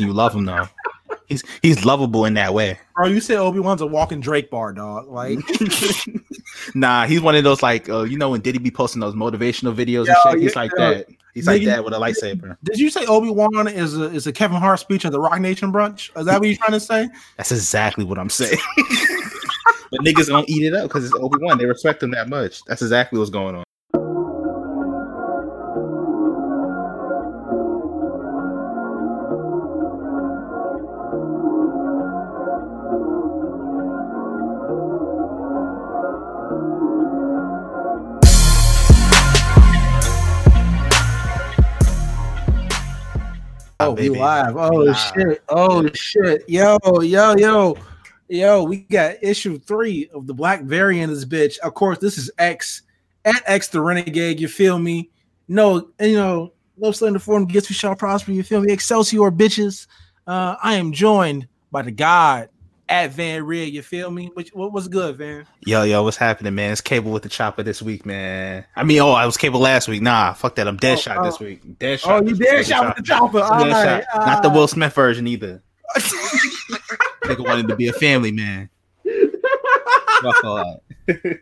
you 0.00 0.12
love 0.12 0.34
him 0.34 0.44
though. 0.44 0.68
He's 1.28 1.42
he's 1.62 1.84
lovable 1.84 2.26
in 2.26 2.34
that 2.34 2.52
way. 2.52 2.78
Bro, 2.94 3.08
you 3.08 3.20
said 3.20 3.38
Obi 3.38 3.60
Wan's 3.60 3.80
a 3.80 3.86
walking 3.86 4.20
Drake 4.20 4.50
bar, 4.50 4.72
dog. 4.72 5.08
Like, 5.08 5.38
nah, 6.74 7.06
he's 7.06 7.20
one 7.20 7.34
of 7.34 7.44
those 7.44 7.62
like 7.62 7.88
uh, 7.88 8.02
you 8.02 8.18
know 8.18 8.30
when 8.30 8.40
Diddy 8.40 8.58
be 8.58 8.70
posting 8.70 9.00
those 9.00 9.14
motivational 9.14 9.74
videos 9.74 10.06
Yo, 10.06 10.12
and 10.12 10.18
shit. 10.22 10.42
He's 10.42 10.54
yeah, 10.54 10.60
like 10.60 10.70
that. 10.76 11.06
He's 11.34 11.46
like 11.46 11.62
Nigga, 11.62 11.66
that 11.66 11.84
with 11.84 11.94
a 11.94 11.98
lightsaber. 11.98 12.56
did 12.62 12.78
you 12.78 12.90
say 12.90 13.04
Obi 13.06 13.30
Wan 13.30 13.66
is 13.66 13.98
a 13.98 14.04
is 14.04 14.26
a 14.26 14.32
Kevin 14.32 14.58
Hart 14.58 14.78
speech 14.78 15.04
at 15.04 15.12
the 15.12 15.20
Roc 15.20 15.40
Nation 15.40 15.72
brunch? 15.72 16.16
Is 16.16 16.26
that 16.26 16.38
what 16.38 16.48
you're 16.48 16.56
trying 16.56 16.72
to 16.72 16.80
say? 16.80 17.08
That's 17.36 17.50
exactly 17.50 18.04
what 18.04 18.18
I'm 18.18 18.30
saying. 18.30 18.58
but 19.90 20.00
niggas 20.00 20.28
don't 20.28 20.48
eat 20.48 20.64
it 20.64 20.74
up 20.74 20.84
because 20.84 21.04
it's 21.04 21.14
Obi 21.14 21.38
Wan. 21.40 21.58
They 21.58 21.66
respect 21.66 22.02
him 22.02 22.12
that 22.12 22.28
much. 22.28 22.62
That's 22.64 22.82
exactly 22.82 23.18
what's 23.18 23.30
going 23.30 23.56
on. 23.56 23.63
Oh, 43.94 44.02
we 44.02 44.08
live. 44.08 44.56
Oh 44.56 44.68
Live. 44.68 44.96
shit. 44.96 45.42
Oh 45.48 45.88
shit. 45.94 46.48
Yo, 46.48 46.76
yo, 47.00 47.36
yo. 47.36 47.76
Yo, 48.28 48.64
we 48.64 48.78
got 48.78 49.16
issue 49.22 49.58
three 49.58 50.08
of 50.14 50.26
the 50.26 50.34
black 50.34 50.62
variant 50.62 51.12
of 51.12 51.18
this 51.18 51.24
bitch. 51.26 51.58
Of 51.58 51.74
course, 51.74 51.98
this 51.98 52.18
is 52.18 52.30
X 52.38 52.82
at 53.24 53.42
X 53.46 53.68
the 53.68 53.80
Renegade. 53.80 54.40
You 54.40 54.48
feel 54.48 54.78
me? 54.78 55.10
No, 55.46 55.90
you 56.00 56.16
know, 56.16 56.52
no 56.76 56.90
slender 56.90 57.18
form 57.18 57.44
gets 57.44 57.68
we 57.68 57.74
shall 57.74 57.94
prosper. 57.94 58.32
You 58.32 58.42
feel 58.42 58.62
me? 58.62 58.72
Excelsior 58.72 59.30
bitches. 59.30 59.86
Uh, 60.26 60.56
I 60.62 60.74
am 60.74 60.92
joined 60.92 61.46
by 61.70 61.82
the 61.82 61.90
God 61.92 62.48
at 62.88 63.12
Van 63.12 63.44
Rig. 63.44 63.74
You 63.74 63.82
feel 63.82 64.10
me? 64.10 64.30
Which 64.34 64.50
what 64.50 64.72
was 64.72 64.88
good, 64.88 65.16
Van? 65.16 65.46
Yo, 65.66 65.82
yo, 65.82 66.02
what's 66.02 66.16
happening, 66.16 66.54
man? 66.54 66.72
It's 66.72 66.80
Cable 66.80 67.12
with 67.12 67.22
the 67.22 67.28
chopper 67.28 67.62
this 67.62 67.82
week, 67.82 68.04
man. 68.06 68.64
I 68.76 68.84
mean, 68.84 69.00
oh, 69.00 69.12
I 69.12 69.26
was 69.26 69.36
Cable 69.36 69.60
last 69.60 69.88
week. 69.88 70.02
Nah, 70.02 70.32
fuck 70.32 70.54
that. 70.56 70.68
I'm 70.68 70.76
dead 70.76 70.98
Oh, 70.98 71.00
shot 71.00 71.18
oh. 71.18 71.24
this 71.24 71.40
week. 71.40 71.78
Dead 71.78 71.94
oh, 71.94 71.96
shot. 71.96 72.22
Oh, 72.22 72.26
you 72.26 72.36
week. 72.36 72.66
shot 72.66 72.86
with 72.86 72.96
the 72.96 73.02
chopper. 73.02 73.40
All 73.40 73.64
Dead 73.64 73.72
right, 73.72 74.04
shot. 74.12 74.26
Not 74.26 74.42
the 74.42 74.50
Will 74.50 74.68
Smith 74.68 74.94
version 74.94 75.26
either. 75.26 75.62
Nigga 75.96 77.46
wanted 77.46 77.68
to 77.68 77.76
be 77.76 77.88
a 77.88 77.92
family 77.92 78.32
man. 78.32 78.68
Fuck 80.22 80.44
all 80.44 80.80
that. 81.06 81.40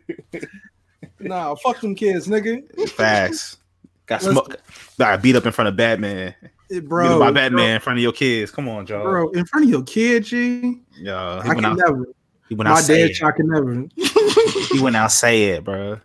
Nah, 1.19 1.55
fuck 1.55 1.79
them 1.79 1.95
kids, 1.95 2.27
nigga. 2.27 2.89
Facts. 2.89 3.57
Got 4.05 4.21
Listen. 4.21 4.33
smoke. 4.33 4.57
Got 4.99 5.21
beat 5.21 5.35
up 5.35 5.45
in 5.45 5.51
front 5.51 5.69
of 5.69 5.77
Batman. 5.77 6.35
Bro, 6.81 7.07
Bro, 7.07 7.19
my 7.19 7.31
Batman 7.31 7.75
in 7.75 7.81
front 7.81 7.99
of 7.99 8.03
your 8.03 8.11
kids. 8.11 8.51
Come 8.51 8.67
on, 8.69 8.85
Joe. 8.85 9.03
Bro, 9.03 9.29
in 9.31 9.45
front 9.45 9.65
of 9.65 9.69
your 9.69 9.83
kid, 9.83 10.23
G. 10.25 10.81
Yo, 10.97 11.41
he 11.43 11.49
I 11.49 11.55
can 11.55 11.65
out. 11.65 11.77
never. 11.77 12.05
He 12.49 12.55
went 12.55 12.69
My 12.69 12.75
out. 12.75 12.83
Say 12.83 13.07
dad 13.13 13.27
it. 13.29 13.35
can 13.35 13.47
never. 13.47 13.87
He 14.73 14.79
went 14.81 14.95
out. 14.95 15.11
Say 15.11 15.45
it, 15.45 15.63
bro. 15.63 15.99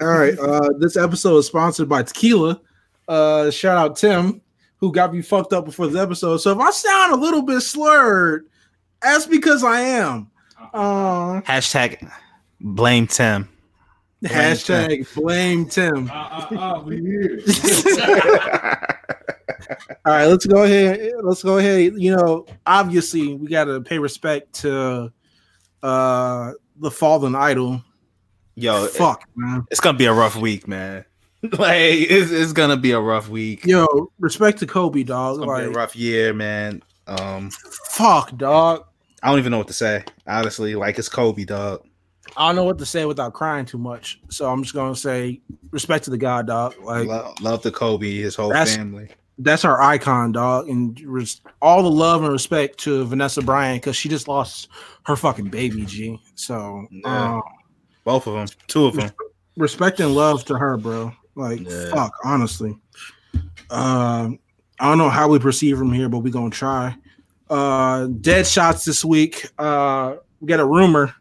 All 0.00 0.06
right. 0.08 0.38
Uh, 0.38 0.70
this 0.78 0.96
episode 0.96 1.38
is 1.38 1.46
sponsored 1.46 1.88
by 1.88 2.02
Tequila. 2.02 2.60
Uh, 3.08 3.50
shout 3.50 3.76
out 3.78 3.96
Tim, 3.96 4.40
who 4.78 4.90
got 4.92 5.12
me 5.14 5.22
fucked 5.22 5.52
up 5.52 5.64
before 5.64 5.86
this 5.86 6.00
episode. 6.00 6.38
So 6.38 6.52
if 6.52 6.58
I 6.58 6.70
sound 6.70 7.12
a 7.12 7.16
little 7.16 7.42
bit 7.42 7.60
slurred, 7.60 8.46
that's 9.02 9.26
because 9.26 9.62
I 9.64 9.80
am. 9.80 10.30
Uh, 10.72 11.40
Hashtag 11.42 12.10
blame 12.60 13.06
Tim. 13.06 13.48
Blame 14.22 14.32
hashtag 14.34 15.14
blame 15.14 15.66
Tim. 15.68 16.10
Uh, 16.10 16.48
uh, 16.50 16.54
uh, 16.58 16.82
we 16.82 17.00
here. 17.00 17.40
All 20.04 20.12
right, 20.12 20.26
let's 20.26 20.46
go 20.46 20.64
ahead. 20.64 21.12
Let's 21.22 21.42
go 21.42 21.58
ahead. 21.58 21.94
You 21.96 22.16
know, 22.16 22.46
obviously, 22.66 23.34
we 23.34 23.48
got 23.48 23.64
to 23.64 23.80
pay 23.80 23.98
respect 23.98 24.52
to 24.60 25.12
uh 25.82 26.52
the 26.76 26.90
fallen 26.90 27.34
idol. 27.34 27.82
Yo, 28.54 28.86
Fuck, 28.86 29.24
man. 29.36 29.64
it's 29.70 29.80
gonna 29.80 29.98
be 29.98 30.06
a 30.06 30.12
rough 30.12 30.36
week, 30.36 30.66
man. 30.66 31.04
like 31.58 31.74
it's, 31.74 32.30
it's 32.30 32.52
gonna 32.52 32.76
be 32.76 32.92
a 32.92 33.00
rough 33.00 33.28
week. 33.28 33.64
Yo, 33.66 34.10
respect 34.18 34.58
to 34.60 34.66
Kobe, 34.66 35.02
dog. 35.02 35.36
It's 35.36 35.44
gonna 35.46 35.58
be 35.58 35.64
a 35.64 35.68
Like, 35.68 35.76
rough 35.76 35.94
year, 35.96 36.32
man. 36.32 36.82
Um, 37.06 37.50
fuck, 37.90 38.36
dog. 38.36 38.84
I 39.22 39.28
don't 39.28 39.38
even 39.38 39.52
know 39.52 39.58
what 39.58 39.68
to 39.68 39.74
say. 39.74 40.04
Honestly, 40.26 40.74
like 40.74 40.98
it's 40.98 41.08
Kobe, 41.08 41.44
dog. 41.44 41.86
I 42.36 42.48
don't 42.48 42.56
know 42.56 42.64
what 42.64 42.78
to 42.78 42.86
say 42.86 43.04
without 43.04 43.34
crying 43.34 43.66
too 43.66 43.78
much. 43.78 44.20
So 44.30 44.50
I'm 44.50 44.62
just 44.62 44.74
gonna 44.74 44.96
say 44.96 45.40
respect 45.70 46.04
to 46.04 46.10
the 46.10 46.18
god, 46.18 46.46
dog. 46.46 46.74
Like 46.82 47.06
love, 47.06 47.40
love 47.40 47.62
to 47.62 47.70
Kobe, 47.70 48.10
his 48.16 48.34
whole 48.34 48.52
family. 48.52 49.10
That's 49.38 49.64
our 49.64 49.80
icon, 49.82 50.32
dog, 50.32 50.68
and 50.68 50.98
res- 51.00 51.40
all 51.60 51.82
the 51.82 51.90
love 51.90 52.22
and 52.22 52.32
respect 52.32 52.78
to 52.80 53.04
Vanessa 53.04 53.42
Bryant 53.42 53.82
because 53.82 53.96
she 53.96 54.08
just 54.08 54.28
lost 54.28 54.68
her 55.04 55.16
fucking 55.16 55.48
baby, 55.50 55.84
G. 55.84 56.18
So 56.34 56.86
Yeah. 56.90 57.36
uh, 57.36 57.40
Both 58.04 58.26
of 58.26 58.34
them, 58.34 58.46
two 58.66 58.86
of 58.86 58.94
them. 58.94 59.10
respect 59.56 60.00
and 60.00 60.14
love 60.14 60.44
to 60.46 60.56
her, 60.56 60.76
bro. 60.76 61.12
Like 61.34 61.60
Yeah. 61.68 61.90
fuck, 61.90 62.12
honestly. 62.24 62.76
Um, 63.70 64.38
I 64.78 64.88
don't 64.88 64.98
know 64.98 65.08
how 65.10 65.28
we 65.28 65.38
proceed 65.38 65.76
from 65.76 65.92
here, 65.92 66.08
but 66.08 66.18
we 66.18 66.30
gonna 66.30 66.50
try. 66.50 66.94
Uh, 67.48 68.06
dead 68.06 68.46
shots 68.46 68.84
this 68.84 69.04
week. 69.04 69.48
Uh, 69.58 70.16
we 70.40 70.48
got 70.48 70.60
a 70.60 70.64
rumor. 70.66 71.14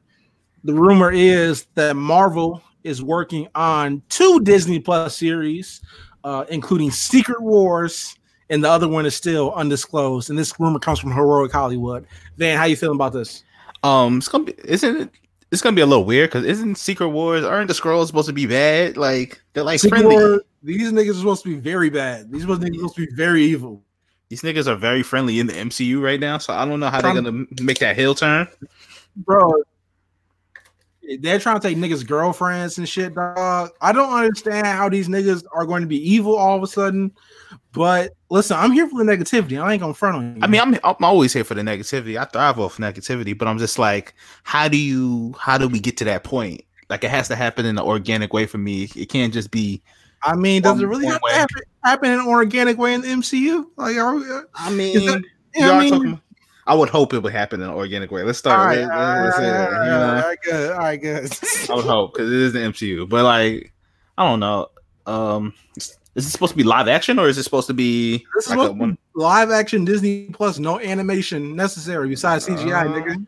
The 0.63 0.73
rumor 0.73 1.11
is 1.11 1.67
that 1.75 1.95
Marvel 1.95 2.61
is 2.83 3.01
working 3.01 3.47
on 3.55 4.01
two 4.09 4.39
Disney 4.41 4.79
Plus 4.79 5.15
series, 5.17 5.81
uh, 6.25 6.43
including 6.49 6.89
Secret 6.91 7.41
Wars, 7.41 8.17
and 8.49 8.63
the 8.63 8.69
other 8.69 8.87
one 8.87 9.05
is 9.05 9.15
still 9.15 9.53
undisclosed. 9.53 10.29
And 10.29 10.37
this 10.37 10.59
rumor 10.59 10.79
comes 10.79 10.99
from 10.99 11.11
Heroic 11.11 11.51
Hollywood. 11.51 12.07
Van, 12.37 12.57
how 12.57 12.65
you 12.65 12.75
feeling 12.75 12.95
about 12.95 13.13
this? 13.13 13.43
Um, 13.83 14.17
it's 14.17 14.27
gonna 14.27 14.45
be, 14.45 14.55
isn't 14.65 15.01
it? 15.01 15.09
It's 15.51 15.61
gonna 15.61 15.75
be 15.75 15.83
a 15.83 15.85
little 15.85 16.03
weird 16.03 16.31
because 16.31 16.43
isn't 16.43 16.75
Secret 16.75 17.09
Wars 17.09 17.45
aren't 17.45 17.67
the 17.67 17.75
Skrulls 17.75 18.07
supposed 18.07 18.27
to 18.27 18.33
be 18.33 18.47
bad? 18.47 18.97
Like 18.97 19.39
they're 19.53 19.63
like 19.63 19.79
Secret 19.79 19.99
friendly. 19.99 20.15
War- 20.15 20.43
these 20.63 20.91
niggas 20.91 21.11
are 21.11 21.19
supposed 21.19 21.43
to 21.43 21.49
be 21.49 21.61
very 21.61 21.91
bad. 21.91 22.31
These 22.31 22.45
niggas 22.45 22.71
are 22.71 22.73
supposed 22.73 22.95
to 22.95 23.05
be 23.05 23.13
very 23.13 23.43
evil. 23.43 23.83
These 24.29 24.41
niggas 24.41 24.65
are 24.65 24.75
very 24.75 25.03
friendly 25.03 25.39
in 25.39 25.45
the 25.45 25.53
MCU 25.53 26.01
right 26.01 26.19
now, 26.19 26.39
so 26.39 26.53
I 26.53 26.65
don't 26.65 26.79
know 26.79 26.89
how 26.89 27.01
they're 27.01 27.13
gonna 27.13 27.45
make 27.61 27.77
that 27.79 27.95
hill 27.95 28.15
turn. 28.15 28.47
bro. 29.17 29.53
They're 31.19 31.39
trying 31.39 31.59
to 31.59 31.67
take 31.67 31.77
niggas' 31.77 32.05
girlfriends 32.05 32.77
and 32.77 32.87
shit, 32.87 33.13
dog. 33.13 33.71
I 33.81 33.91
don't 33.91 34.11
understand 34.13 34.65
how 34.67 34.89
these 34.89 35.07
niggas 35.07 35.43
are 35.53 35.65
going 35.65 35.81
to 35.81 35.87
be 35.87 35.97
evil 35.97 36.35
all 36.35 36.57
of 36.57 36.63
a 36.63 36.67
sudden. 36.67 37.11
But 37.71 38.13
listen, 38.29 38.57
I'm 38.57 38.71
here 38.71 38.87
for 38.87 39.03
the 39.03 39.11
negativity. 39.11 39.61
I 39.61 39.73
ain't 39.73 39.81
gonna 39.81 39.93
front 39.93 40.15
on 40.15 40.35
you. 40.37 40.41
I 40.41 40.47
mean, 40.47 40.61
I'm 40.61 40.75
I'm 40.83 40.95
always 41.03 41.33
here 41.33 41.43
for 41.43 41.55
the 41.55 41.61
negativity. 41.61 42.17
I 42.17 42.23
thrive 42.25 42.57
off 42.59 42.77
negativity, 42.77 43.37
but 43.37 43.47
I'm 43.49 43.57
just 43.57 43.77
like, 43.77 44.13
how 44.43 44.67
do 44.69 44.77
you 44.77 45.35
how 45.37 45.57
do 45.57 45.67
we 45.67 45.79
get 45.79 45.97
to 45.97 46.05
that 46.05 46.23
point? 46.23 46.61
Like 46.89 47.03
it 47.03 47.09
has 47.09 47.27
to 47.27 47.35
happen 47.35 47.65
in 47.65 47.77
an 47.77 47.83
organic 47.83 48.31
way 48.31 48.45
for 48.45 48.57
me. 48.59 48.89
It 48.95 49.09
can't 49.09 49.33
just 49.33 49.51
be. 49.51 49.81
I 50.23 50.35
mean, 50.35 50.61
does 50.61 50.79
it 50.79 50.85
really 50.87 51.05
have 51.05 51.19
to 51.21 51.33
happen, 51.33 51.61
happen 51.83 52.11
in 52.11 52.19
an 52.21 52.27
organic 52.27 52.77
way 52.77 52.93
in 52.93 53.01
the 53.01 53.07
MCU? 53.09 53.65
Like, 53.75 53.97
are 53.97 54.15
we, 54.15 54.31
uh, 54.31 54.41
I 54.55 54.71
mean, 54.71 55.05
that- 55.05 55.19
you 55.19 55.65
yeah, 55.65 55.69
are 55.69 55.73
I 55.73 55.79
mean, 55.81 55.93
talking- 55.93 56.21
I 56.67 56.73
would 56.73 56.89
hope 56.89 57.13
it 57.13 57.19
would 57.19 57.31
happen 57.33 57.61
in 57.61 57.69
an 57.69 57.73
organic 57.75 58.09
way. 58.11 58.23
Let's 58.23 58.39
start. 58.39 58.59
right, 58.77 58.81
all 58.83 58.87
right, 58.89 59.23
let's 59.25 59.37
say 59.37 59.43
that, 59.43 59.67
all 59.67 59.79
right, 59.79 59.89
all 59.91 60.21
right, 60.29 60.37
good, 60.43 60.71
all 60.71 60.77
right, 60.79 61.01
good. 61.01 61.31
I 61.69 61.75
would 61.75 61.85
hope 61.85 62.13
because 62.13 62.31
it 62.31 62.39
is 62.39 62.53
the 62.53 62.59
MCU, 62.59 63.07
but 63.07 63.23
like, 63.23 63.71
I 64.17 64.25
don't 64.25 64.39
know. 64.39 64.67
Um, 65.05 65.53
is 65.77 65.97
this 66.15 66.31
supposed 66.31 66.51
to 66.53 66.57
be 66.57 66.63
live 66.63 66.87
action 66.87 67.19
or 67.19 67.27
is 67.27 67.37
it 67.37 67.43
supposed 67.43 67.67
to 67.67 67.73
be 67.73 68.25
This 68.35 68.49
like 68.49 68.57
supposed 68.57 68.79
one? 68.79 68.97
live 69.15 69.51
action 69.51 69.85
Disney 69.85 70.27
Plus, 70.33 70.57
no 70.59 70.79
animation 70.79 71.55
necessary 71.55 72.07
besides 72.09 72.47
CGI, 72.47 72.85
Uh, 72.85 72.93
nigga. 72.93 73.27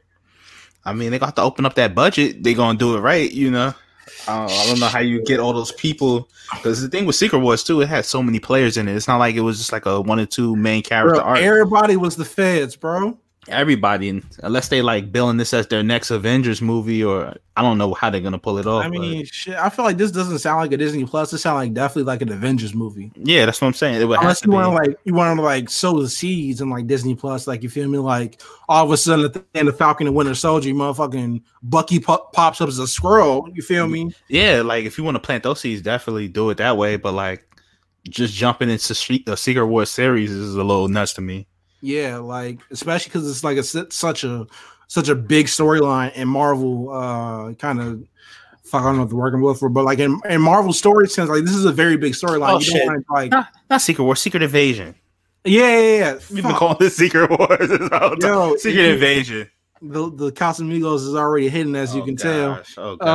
I 0.86 0.94
mean, 0.94 1.12
they 1.12 1.20
got 1.20 1.36
to 1.36 1.42
open 1.44 1.66
up 1.66 1.76
that 1.76 1.94
budget. 1.94 2.44
They 2.44 2.54
gonna 2.54 2.78
do 2.80 2.96
it 2.96 3.02
right, 3.02 3.30
you 3.32 3.52
know. 3.52 3.74
I 4.28 4.38
don't, 4.48 4.52
I 4.52 4.66
don't 4.68 4.80
know 4.80 4.88
how 4.88 5.00
you 5.00 5.22
get 5.26 5.40
all 5.40 5.52
those 5.54 5.74
people 5.74 6.30
because 6.54 6.82
the 6.82 6.88
thing 6.88 7.06
with 7.06 7.18
Secret 7.18 7.40
Wars 7.40 7.64
too, 7.64 7.82
it 7.82 7.90
had 7.90 8.06
so 8.06 8.24
many 8.24 8.40
players 8.40 8.78
in 8.78 8.88
it. 8.88 8.96
It's 8.96 9.08
not 9.08 9.18
like 9.18 9.36
it 9.36 9.42
was 9.42 9.58
just 9.58 9.72
like 9.74 9.86
a 9.86 10.00
one 10.02 10.20
or 10.20 10.26
two 10.26 10.56
main 10.56 10.82
character 10.82 11.16
Bro, 11.16 11.24
arc. 11.24 11.40
everybody 11.40 11.98
was 11.98 12.16
the 12.16 12.26
feds, 12.26 12.76
bro. 12.78 13.20
Everybody, 13.50 14.22
unless 14.44 14.68
they 14.68 14.82
like 14.82 15.12
billing 15.12 15.38
this 15.38 15.54
as 15.54 15.68
their 15.68 15.84
next 15.84 16.12
Avengers 16.12 16.62
movie, 16.62 17.04
or 17.04 17.34
I 17.56 17.62
don't 17.62 17.78
know 17.78 17.94
how 17.94 18.10
they're 18.10 18.22
gonna 18.22 18.38
pull 18.38 18.58
it 18.58 18.68
off. 18.68 18.86
I 18.86 18.90
but- 18.90 19.00
mean, 19.00 19.26
shit. 19.26 19.56
I 19.56 19.70
feel 19.70 19.86
like 19.86 19.98
this 19.98 20.12
doesn't 20.12 20.40
sound 20.40 20.60
like 20.60 20.72
a 20.72 20.78
Disney 20.78 21.06
Plus. 21.06 21.32
It 21.34 21.38
sounds 21.40 21.56
like 21.56 21.74
definitely 21.74 22.04
like 22.04 22.22
an 22.22 22.32
Avengers 22.32 22.74
movie. 22.74 23.12
yeah, 23.16 23.46
that's 23.46 23.62
what 23.62 23.68
I'm 23.68 23.74
saying. 23.74 24.02
It 24.02 24.06
would 24.06 24.16
have 24.16 24.24
Unless 24.24 24.42
to 24.42 24.48
you 24.48 24.54
want 24.54 24.66
to 24.66 24.90
like 24.92 25.00
you 25.06 25.14
want 25.14 25.38
to 25.38 25.42
like 25.44 25.70
sow 25.70 26.02
the 26.02 26.10
seeds 26.10 26.62
in 26.62 26.70
like 26.70 26.88
Disney 26.88 27.16
Plus, 27.16 27.48
like 27.48 27.64
you 27.64 27.70
feel 27.70 27.88
me? 27.88 27.98
Like 27.98 28.42
all 28.70 28.86
of 28.86 28.92
a 28.92 28.98
sudden 28.98 29.26
at 29.26 29.34
the 29.34 29.44
end 29.56 29.68
of 29.70 29.78
Falcon 29.78 30.08
and 30.08 30.16
Winter 30.16 30.36
Soldier, 30.36 30.70
motherfucking 30.72 31.42
Bucky 31.64 32.00
pop- 32.00 32.34
pops 32.34 32.62
up 32.62 32.70
as 32.70 32.80
a 32.80 32.88
squirrel. 32.88 33.48
You 33.54 33.62
feel 33.62 33.88
me? 33.88 34.12
Yeah, 34.28 34.62
like 34.64 34.86
if 34.86 34.98
you 34.98 35.04
want 35.04 35.16
to 35.16 35.20
plant 35.20 35.44
those 35.44 35.62
seeds, 35.62 35.82
definitely 35.82 36.28
do 36.28 36.50
it 36.50 36.58
that 36.58 36.78
way. 36.78 36.98
But 36.98 37.14
like, 37.14 37.44
just 38.10 38.34
jumping 38.34 38.70
into 38.70 38.94
a 39.28 39.36
Secret 39.38 39.66
Wars 39.68 39.90
series 39.90 40.32
is 40.32 40.56
a 40.56 40.64
little 40.64 40.88
nuts 40.88 41.14
to 41.14 41.22
me. 41.22 41.48
Yeah, 41.88 42.18
like 42.18 42.60
especially 42.72 43.10
because 43.10 43.30
it's 43.30 43.44
like 43.44 43.58
a 43.58 43.64
such 43.64 44.24
a 44.24 44.46
such 44.88 45.08
a 45.10 45.16
big 45.16 45.46
storyline 45.48 46.12
and 46.16 46.30
Marvel 46.30 46.92
uh 46.92 47.54
kind 47.54 47.80
of. 47.80 48.04
Fuck, 48.66 48.82
I 48.82 48.86
don't 48.88 48.96
know 48.96 49.02
what 49.04 49.10
the 49.10 49.16
working 49.16 49.40
with 49.42 49.60
for, 49.60 49.70
but 49.70 49.86
like 49.86 50.00
in, 50.00 50.20
in 50.30 50.42
Marvel 50.42 50.74
story 50.74 51.08
sense, 51.08 51.30
like 51.30 51.46
this 51.46 51.56
is 51.56 51.64
a 51.64 51.72
very 51.72 51.96
big 51.96 52.12
storyline. 52.12 52.50
Oh, 52.56 52.60
you 52.60 52.66
shit. 52.66 53.02
like 53.10 53.32
Not, 53.32 53.48
not 53.70 53.82
Secret 53.82 54.04
War, 54.04 54.14
Secret 54.18 54.44
Invasion. 54.44 54.94
Yeah, 55.46 55.80
yeah, 55.80 55.98
yeah. 56.00 56.20
We've 56.30 56.44
been 56.44 56.52
calling 56.54 56.76
this 56.78 56.98
Secret 56.98 57.30
Wars. 57.30 57.48
this 57.70 57.90
whole. 57.94 58.16
Yo, 58.20 58.56
Secret 58.58 58.74
you- 58.84 58.94
Invasion. 58.94 59.50
The 59.82 60.12
the 60.12 60.32
Casamigos 60.34 61.08
is 61.08 61.16
already 61.16 61.48
hidden, 61.48 61.78
as 61.78 61.96
you 61.96 62.02
Oh, 62.02 62.06
can 62.06 62.16
tell. 62.18 62.62
Oh, 62.78 62.96
gosh. 62.98 63.08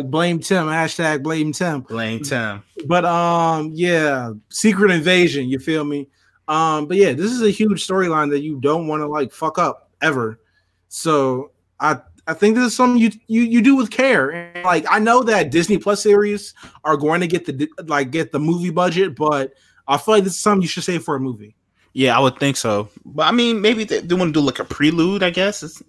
Uh, 0.00 0.02
blame 0.02 0.40
Tim. 0.40 0.66
Hashtag 0.66 1.22
blame 1.22 1.52
Tim. 1.52 1.82
Blame 1.82 2.24
Tim. 2.24 2.64
But 2.86 3.04
um, 3.04 3.70
yeah, 3.74 4.32
Secret 4.48 4.90
Invasion. 4.90 5.48
You 5.48 5.60
feel 5.60 5.84
me? 5.84 6.08
Um, 6.48 6.86
but 6.86 6.96
yeah, 6.96 7.12
this 7.12 7.30
is 7.30 7.42
a 7.42 7.50
huge 7.50 7.86
storyline 7.86 8.30
that 8.30 8.40
you 8.40 8.58
don't 8.60 8.88
want 8.88 9.02
to 9.02 9.06
like 9.06 9.32
fuck 9.32 9.58
up 9.58 9.90
ever. 10.00 10.40
So 10.88 11.52
I 11.78 11.98
I 12.26 12.34
think 12.34 12.56
this 12.56 12.66
is 12.66 12.76
something 12.76 13.00
you 13.00 13.10
you 13.26 13.42
you 13.42 13.62
do 13.62 13.76
with 13.76 13.90
care. 13.90 14.30
And 14.30 14.64
like 14.64 14.86
I 14.90 14.98
know 14.98 15.22
that 15.22 15.50
Disney 15.50 15.78
Plus 15.78 16.02
series 16.02 16.54
are 16.84 16.96
going 16.96 17.20
to 17.20 17.26
get 17.26 17.44
the 17.44 17.68
like 17.86 18.10
get 18.10 18.32
the 18.32 18.40
movie 18.40 18.70
budget, 18.70 19.14
but 19.14 19.52
I 19.86 19.98
feel 19.98 20.16
like 20.16 20.24
this 20.24 20.34
is 20.34 20.40
something 20.40 20.62
you 20.62 20.68
should 20.68 20.84
save 20.84 21.04
for 21.04 21.16
a 21.16 21.20
movie. 21.20 21.54
Yeah, 21.92 22.16
I 22.16 22.20
would 22.20 22.38
think 22.38 22.56
so. 22.56 22.88
But 23.04 23.26
I 23.26 23.32
mean, 23.32 23.60
maybe 23.60 23.84
they, 23.84 24.00
they 24.00 24.14
want 24.14 24.34
to 24.34 24.40
do 24.40 24.44
like 24.44 24.58
a 24.58 24.64
prelude. 24.64 25.22
I 25.22 25.30
guess 25.30 25.62
it's, 25.62 25.82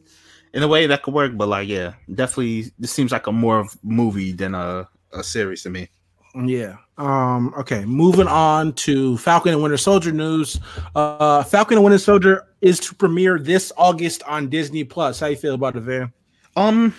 in 0.53 0.63
a 0.63 0.67
way 0.67 0.87
that 0.87 1.03
could 1.03 1.13
work. 1.13 1.37
But 1.37 1.47
like, 1.47 1.67
yeah, 1.67 1.93
definitely, 2.13 2.71
this 2.79 2.91
seems 2.91 3.11
like 3.11 3.27
a 3.27 3.31
more 3.31 3.59
of 3.59 3.77
movie 3.83 4.31
than 4.31 4.55
a 4.55 4.87
a 5.13 5.23
series 5.23 5.63
to 5.63 5.69
me. 5.69 5.89
Yeah. 6.35 6.77
Um. 6.99 7.53
Okay. 7.57 7.85
Moving 7.85 8.27
on 8.27 8.73
to 8.73 9.17
Falcon 9.17 9.53
and 9.53 9.63
Winter 9.63 9.77
Soldier 9.77 10.11
news. 10.11 10.59
Uh, 10.95 11.43
Falcon 11.43 11.77
and 11.77 11.83
Winter 11.83 11.97
Soldier 11.97 12.45
is 12.61 12.79
to 12.81 12.93
premiere 12.93 13.39
this 13.39 13.71
August 13.77 14.21
on 14.23 14.49
Disney 14.49 14.83
Plus. 14.83 15.19
How 15.19 15.27
you 15.27 15.37
feel 15.37 15.55
about 15.55 15.77
it, 15.77 15.81
Van? 15.81 16.11
Um, 16.57 16.93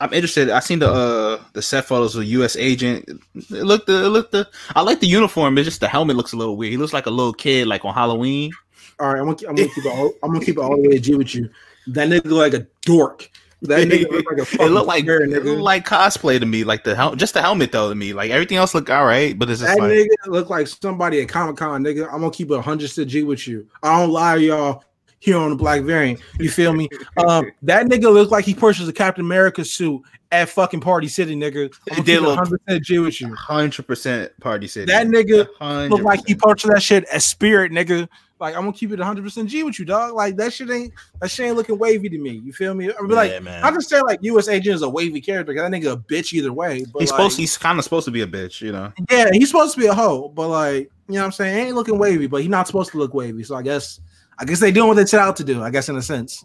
I'm 0.00 0.12
interested. 0.12 0.48
I 0.48 0.60
seen 0.60 0.78
the 0.78 0.88
uh 0.88 1.42
the 1.54 1.62
set 1.62 1.86
photos 1.86 2.14
of 2.14 2.24
U.S. 2.24 2.54
agent. 2.56 3.08
It 3.34 3.50
looked 3.50 3.88
the 3.88 4.04
it 4.04 4.08
looked 4.08 4.30
the. 4.30 4.48
I 4.76 4.82
like 4.82 5.00
the 5.00 5.08
uniform. 5.08 5.58
It's 5.58 5.66
just 5.66 5.80
the 5.80 5.88
helmet 5.88 6.16
looks 6.16 6.32
a 6.32 6.36
little 6.36 6.56
weird. 6.56 6.70
He 6.70 6.76
looks 6.76 6.92
like 6.92 7.06
a 7.06 7.10
little 7.10 7.32
kid, 7.32 7.66
like 7.66 7.84
on 7.84 7.94
Halloween. 7.94 8.52
All 9.00 9.12
right. 9.12 9.18
I'm 9.18 9.26
gonna, 9.26 9.48
I'm 9.48 9.56
gonna 9.56 9.68
keep 9.68 9.84
it. 9.84 9.88
All, 9.88 10.12
I'm 10.22 10.32
gonna 10.32 10.44
keep 10.44 10.56
it 10.56 10.60
all 10.60 10.80
the 10.80 10.88
way 10.88 10.98
G 10.98 11.16
with 11.16 11.34
you. 11.34 11.50
That 11.88 12.08
nigga 12.08 12.26
look 12.26 12.52
like 12.52 12.54
a 12.54 12.66
dork. 12.82 13.28
That 13.62 13.86
nigga 13.88 14.10
look 14.10 14.24
like 14.30 14.38
a 14.38 14.62
It 14.64 14.68
looked 14.70 14.88
like 14.88 15.06
bear, 15.06 15.22
it 15.22 15.44
looked 15.44 15.60
like 15.60 15.86
cosplay 15.86 16.40
to 16.40 16.46
me. 16.46 16.64
Like 16.64 16.82
the 16.84 16.94
hel- 16.96 17.14
just 17.14 17.34
the 17.34 17.40
helmet 17.42 17.70
though 17.72 17.88
to 17.88 17.94
me. 17.94 18.12
Like 18.12 18.30
everything 18.30 18.56
else 18.58 18.74
looked 18.74 18.90
all 18.90 19.04
right, 19.06 19.38
but 19.38 19.48
it's 19.48 19.60
just 19.60 19.72
That 19.76 19.80
like 19.80 19.92
nigga 19.92 20.08
look 20.26 20.50
like 20.50 20.66
somebody 20.66 21.20
at 21.20 21.28
Comic 21.28 21.56
Con, 21.56 21.82
nigga. 21.84 22.06
I'm 22.12 22.20
gonna 22.20 22.30
keep 22.32 22.50
it 22.50 22.54
100 22.54 22.90
to 22.90 23.04
G 23.04 23.22
with 23.22 23.46
you. 23.46 23.66
I 23.82 23.98
don't 24.00 24.10
lie, 24.10 24.36
y'all. 24.36 24.84
Here 25.20 25.36
on 25.36 25.50
the 25.50 25.56
Black 25.56 25.82
Variant, 25.82 26.18
you 26.40 26.50
feel 26.50 26.72
me? 26.72 26.88
Um, 27.16 27.52
that 27.62 27.86
nigga 27.86 28.12
looked 28.12 28.32
like 28.32 28.44
he 28.44 28.54
purchased 28.54 28.88
a 28.88 28.92
Captain 28.92 29.24
America 29.24 29.64
suit 29.64 30.02
at 30.32 30.48
fucking 30.48 30.80
Party 30.80 31.06
City, 31.06 31.36
nigga. 31.36 31.72
I'm 31.92 31.98
It 32.00 32.04
did 32.04 32.22
look- 32.22 32.30
100 32.36 32.64
percent 32.66 32.84
G 32.84 32.98
with 32.98 33.20
you. 33.20 33.32
hundred 33.36 33.86
percent 33.86 34.32
party 34.40 34.66
city. 34.66 34.86
That 34.86 35.06
nigga 35.06 35.46
100. 35.58 35.90
Look 35.92 36.02
like 36.02 36.26
he 36.26 36.34
purchased 36.34 36.72
that 36.72 36.82
shit 36.82 37.04
at 37.12 37.22
Spirit, 37.22 37.70
nigga. 37.70 38.08
Like 38.42 38.56
I'm 38.56 38.62
gonna 38.62 38.72
keep 38.72 38.90
it 38.90 38.98
100 38.98 39.22
percent 39.22 39.48
G 39.48 39.62
with 39.62 39.78
you, 39.78 39.84
dog. 39.84 40.14
Like 40.14 40.34
that 40.34 40.52
shit 40.52 40.68
ain't 40.68 40.92
that 41.20 41.30
shit 41.30 41.46
ain't 41.46 41.56
looking 41.56 41.78
wavy 41.78 42.08
to 42.08 42.18
me. 42.18 42.42
You 42.44 42.52
feel 42.52 42.74
me? 42.74 42.90
I 42.90 43.00
like, 43.04 43.30
Yeah, 43.30 43.38
man. 43.38 43.62
I 43.62 43.70
just 43.70 43.88
say 43.88 44.00
like 44.00 44.18
U.S. 44.22 44.48
Agent 44.48 44.74
is 44.74 44.82
a 44.82 44.88
wavy 44.88 45.20
character 45.20 45.52
because 45.52 45.70
that 45.70 45.80
nigga 45.80 45.92
a 45.92 45.96
bitch 45.96 46.32
either 46.32 46.52
way. 46.52 46.84
But 46.92 47.02
he's 47.02 47.12
like, 47.12 47.18
supposed. 47.18 47.38
He's 47.38 47.56
kind 47.56 47.78
of 47.78 47.84
supposed 47.84 48.04
to 48.06 48.10
be 48.10 48.22
a 48.22 48.26
bitch, 48.26 48.60
you 48.60 48.72
know. 48.72 48.92
Yeah, 49.08 49.30
he's 49.32 49.48
supposed 49.48 49.74
to 49.74 49.80
be 49.80 49.86
a 49.86 49.94
hoe, 49.94 50.28
but 50.30 50.48
like, 50.48 50.90
you 51.06 51.14
know 51.14 51.20
what 51.20 51.26
I'm 51.26 51.32
saying? 51.32 51.66
Ain't 51.68 51.76
looking 51.76 52.00
wavy, 52.00 52.26
but 52.26 52.40
he's 52.40 52.50
not 52.50 52.66
supposed 52.66 52.90
to 52.90 52.98
look 52.98 53.14
wavy. 53.14 53.44
So 53.44 53.54
I 53.54 53.62
guess 53.62 54.00
I 54.40 54.44
guess 54.44 54.58
they 54.58 54.72
doing 54.72 54.88
what 54.88 54.96
they 54.96 55.06
set 55.06 55.20
out 55.20 55.36
to 55.36 55.44
do, 55.44 55.62
I 55.62 55.70
guess 55.70 55.88
in 55.88 55.94
a 55.94 56.02
sense. 56.02 56.44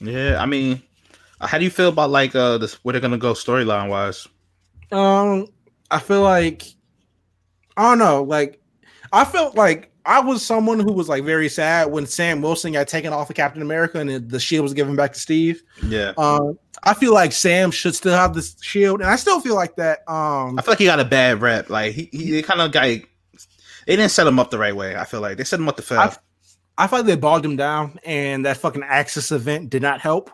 Yeah, 0.00 0.36
I 0.38 0.44
mean, 0.44 0.82
uh, 1.40 1.46
how 1.46 1.56
do 1.56 1.64
you 1.64 1.70
feel 1.70 1.88
about 1.88 2.10
like 2.10 2.34
uh 2.34 2.58
this 2.58 2.74
where 2.84 2.92
they're 2.92 3.00
gonna 3.00 3.16
go 3.16 3.32
storyline 3.32 3.88
wise? 3.88 4.28
Um, 4.90 5.46
I 5.90 5.98
feel 5.98 6.20
like 6.20 6.64
I 7.78 7.84
don't 7.84 7.98
know, 7.98 8.22
like 8.22 8.60
I 9.14 9.24
felt 9.24 9.56
like 9.56 9.91
I 10.04 10.20
was 10.20 10.44
someone 10.44 10.80
who 10.80 10.92
was 10.92 11.08
like 11.08 11.24
very 11.24 11.48
sad 11.48 11.90
when 11.90 12.06
Sam 12.06 12.42
Wilson 12.42 12.72
got 12.72 12.88
taken 12.88 13.12
off 13.12 13.30
of 13.30 13.36
Captain 13.36 13.62
America 13.62 13.98
and 14.00 14.28
the- 14.28 14.40
shield 14.40 14.64
was 14.64 14.74
given 14.74 14.96
back 14.96 15.12
to 15.12 15.18
Steve. 15.20 15.62
Yeah, 15.86 16.12
Um, 16.18 16.58
I 16.82 16.94
feel 16.94 17.14
like 17.14 17.32
Sam 17.32 17.70
should 17.70 17.94
still 17.94 18.12
have 18.14 18.34
the 18.34 18.42
shield, 18.60 19.00
and 19.00 19.08
I 19.08 19.14
still 19.16 19.40
feel 19.40 19.54
like 19.54 19.76
that. 19.76 20.00
Um, 20.08 20.58
I 20.58 20.62
feel 20.62 20.72
like 20.72 20.78
he 20.80 20.84
got 20.86 20.98
a 21.00 21.04
bad 21.04 21.40
rep. 21.40 21.70
Like 21.70 21.92
he, 21.94 22.08
he 22.12 22.30
they 22.32 22.42
kind 22.42 22.60
of 22.60 22.72
got. 22.72 22.82
They 22.84 23.06
didn't 23.96 24.10
set 24.10 24.26
him 24.26 24.38
up 24.38 24.50
the 24.50 24.58
right 24.58 24.74
way. 24.74 24.96
I 24.96 25.04
feel 25.04 25.20
like 25.20 25.36
they 25.36 25.44
set 25.44 25.58
him 25.60 25.68
up 25.68 25.76
the 25.76 25.82
fail. 25.82 26.00
I- 26.00 26.16
I 26.78 26.86
feel 26.86 27.00
like 27.00 27.06
they 27.06 27.16
bogged 27.16 27.44
him 27.44 27.56
down, 27.56 27.98
and 28.02 28.46
that 28.46 28.56
fucking 28.56 28.82
Axis 28.82 29.30
event 29.30 29.68
did 29.70 29.82
not 29.82 30.00
help. 30.00 30.30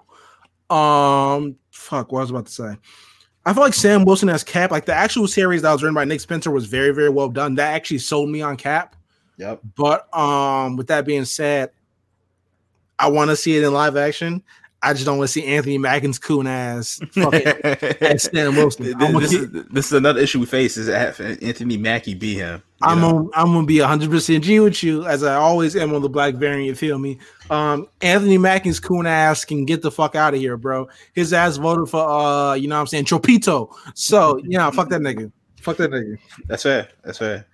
Um, 0.70 1.56
fuck, 1.70 2.12
what 2.12 2.20
I 2.20 2.22
was 2.22 2.30
about 2.30 2.46
to 2.46 2.52
say. 2.52 2.76
I 3.44 3.52
feel 3.54 3.62
like 3.62 3.74
Sam 3.74 4.04
Wilson 4.04 4.28
as 4.28 4.44
Cap, 4.44 4.70
like 4.70 4.84
the 4.86 4.94
actual 4.94 5.26
series 5.26 5.62
that 5.62 5.72
was 5.72 5.82
written 5.82 5.94
by 5.94 6.04
Nick 6.04 6.20
Spencer, 6.20 6.50
was 6.50 6.66
very, 6.66 6.92
very 6.92 7.08
well 7.08 7.28
done. 7.28 7.54
That 7.56 7.74
actually 7.74 7.98
sold 7.98 8.28
me 8.30 8.42
on 8.42 8.56
Cap. 8.56 8.94
Yep. 9.38 9.60
But 9.76 10.14
um, 10.16 10.76
with 10.76 10.88
that 10.88 11.06
being 11.06 11.24
said, 11.24 11.70
I 12.98 13.08
want 13.08 13.30
to 13.30 13.36
see 13.36 13.56
it 13.56 13.64
in 13.64 13.72
live 13.72 13.96
action. 13.96 14.42
I 14.80 14.92
just 14.92 15.06
don't 15.06 15.18
want 15.18 15.28
to 15.28 15.32
see 15.32 15.44
Anthony 15.44 15.76
Mackie's 15.76 16.20
coon 16.20 16.46
ass 16.46 17.00
fucking 17.10 18.18
Sam 18.18 18.54
Wilson. 18.54 18.96
this, 18.96 19.32
is 19.32 19.50
this 19.50 19.86
is 19.86 19.92
another 19.92 20.20
issue 20.20 20.38
we 20.38 20.46
face 20.46 20.76
is 20.76 20.88
Anthony 20.88 21.76
Mackie 21.76 22.14
be 22.14 22.34
him. 22.34 22.62
I'm 22.80 23.00
know? 23.00 23.08
on, 23.08 23.30
I'm 23.34 23.46
gonna 23.46 23.66
be 23.66 23.78
hundred 23.78 24.10
percent 24.10 24.44
G 24.44 24.60
with 24.60 24.84
you 24.84 25.04
as 25.04 25.24
I 25.24 25.34
always 25.34 25.74
am 25.74 25.92
on 25.94 26.02
the 26.02 26.08
black 26.08 26.36
variant. 26.36 26.78
Feel 26.78 26.98
me? 26.98 27.18
Um, 27.50 27.88
Anthony 28.02 28.38
Mackie's 28.38 28.78
coon 28.78 29.04
ass 29.04 29.44
can 29.44 29.64
get 29.64 29.82
the 29.82 29.90
fuck 29.90 30.14
out 30.14 30.34
of 30.34 30.40
here, 30.40 30.56
bro. 30.56 30.88
His 31.12 31.32
ass 31.32 31.56
voted 31.56 31.88
for 31.88 32.08
uh, 32.08 32.54
you 32.54 32.68
know 32.68 32.76
what 32.76 32.82
I'm 32.82 32.86
saying, 32.86 33.06
Tropito. 33.06 33.74
So 33.94 34.40
yeah, 34.44 34.70
fuck 34.70 34.90
that 34.90 35.00
nigga. 35.00 35.32
Fuck 35.60 35.78
that 35.78 35.90
nigga. 35.90 36.18
That's 36.46 36.62
fair. 36.62 36.88
That's 37.02 37.18
fair. 37.18 37.46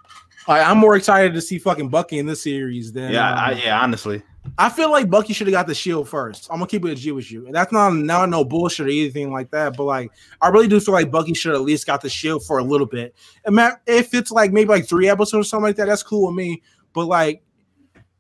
Right, 0.46 0.66
I'm 0.66 0.78
more 0.78 0.96
excited 0.96 1.32
to 1.34 1.40
see 1.40 1.58
fucking 1.58 1.88
Bucky 1.88 2.18
in 2.18 2.26
this 2.26 2.42
series 2.42 2.92
than 2.92 3.12
Yeah, 3.12 3.30
um, 3.30 3.38
I, 3.38 3.52
yeah. 3.52 3.80
Honestly, 3.80 4.22
I 4.58 4.68
feel 4.68 4.90
like 4.90 5.08
Bucky 5.08 5.32
should 5.32 5.46
have 5.46 5.52
got 5.52 5.66
the 5.66 5.74
shield 5.74 6.08
first. 6.08 6.48
I'm 6.50 6.58
gonna 6.58 6.66
keep 6.66 6.84
it 6.84 6.90
a 6.90 6.94
G 6.94 7.12
with 7.12 7.30
you, 7.30 7.46
and 7.46 7.54
that's 7.54 7.72
not 7.72 7.94
not 7.94 8.28
no 8.28 8.44
bullshit 8.44 8.86
or 8.86 8.90
anything 8.90 9.32
like 9.32 9.50
that. 9.52 9.76
But 9.76 9.84
like, 9.84 10.12
I 10.40 10.48
really 10.48 10.68
do 10.68 10.78
feel 10.80 10.94
like 10.94 11.10
Bucky 11.10 11.34
should 11.34 11.54
at 11.54 11.62
least 11.62 11.86
got 11.86 12.02
the 12.02 12.10
shield 12.10 12.44
for 12.44 12.58
a 12.58 12.64
little 12.64 12.86
bit. 12.86 13.14
And 13.44 13.54
Matt, 13.54 13.80
if 13.86 14.12
it's 14.12 14.30
like 14.30 14.52
maybe 14.52 14.68
like 14.68 14.86
three 14.86 15.08
episodes 15.08 15.46
or 15.46 15.48
something 15.48 15.64
like 15.64 15.76
that, 15.76 15.86
that's 15.86 16.02
cool 16.02 16.26
with 16.26 16.36
me. 16.36 16.62
But 16.92 17.06
like, 17.06 17.42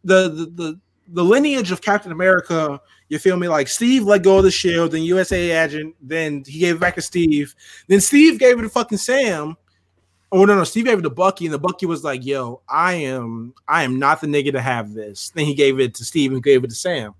the 0.02 0.28
the 0.28 0.46
the, 0.46 0.80
the 1.08 1.24
lineage 1.24 1.70
of 1.72 1.82
Captain 1.82 2.10
America, 2.10 2.80
you 3.08 3.18
feel 3.18 3.36
me? 3.36 3.48
Like 3.48 3.68
Steve 3.68 4.04
let 4.04 4.22
go 4.22 4.38
of 4.38 4.44
the 4.44 4.50
shield, 4.50 4.92
then 4.92 5.02
USA 5.02 5.62
agent, 5.62 5.94
then 6.00 6.42
he 6.46 6.58
gave 6.58 6.76
it 6.76 6.80
back 6.80 6.94
to 6.94 7.02
Steve, 7.02 7.54
then 7.88 8.00
Steve 8.00 8.38
gave 8.38 8.58
it 8.58 8.62
to 8.62 8.68
fucking 8.70 8.98
Sam. 8.98 9.56
Oh 10.34 10.44
no, 10.44 10.56
no, 10.56 10.64
Steve 10.64 10.86
gave 10.86 10.98
it 10.98 11.02
to 11.02 11.10
Bucky, 11.10 11.46
and 11.46 11.54
the 11.54 11.60
Bucky 11.60 11.86
was 11.86 12.02
like, 12.02 12.24
"Yo, 12.24 12.60
I 12.68 12.94
am, 12.94 13.54
I 13.68 13.84
am 13.84 14.00
not 14.00 14.20
the 14.20 14.26
nigga 14.26 14.50
to 14.50 14.60
have 14.60 14.92
this." 14.92 15.30
Then 15.30 15.44
he 15.44 15.54
gave 15.54 15.78
it 15.78 15.94
to 15.94 16.04
Steve 16.04 16.32
and 16.32 16.42
gave 16.42 16.64
it 16.64 16.70
to 16.70 16.74
Sam. 16.74 17.14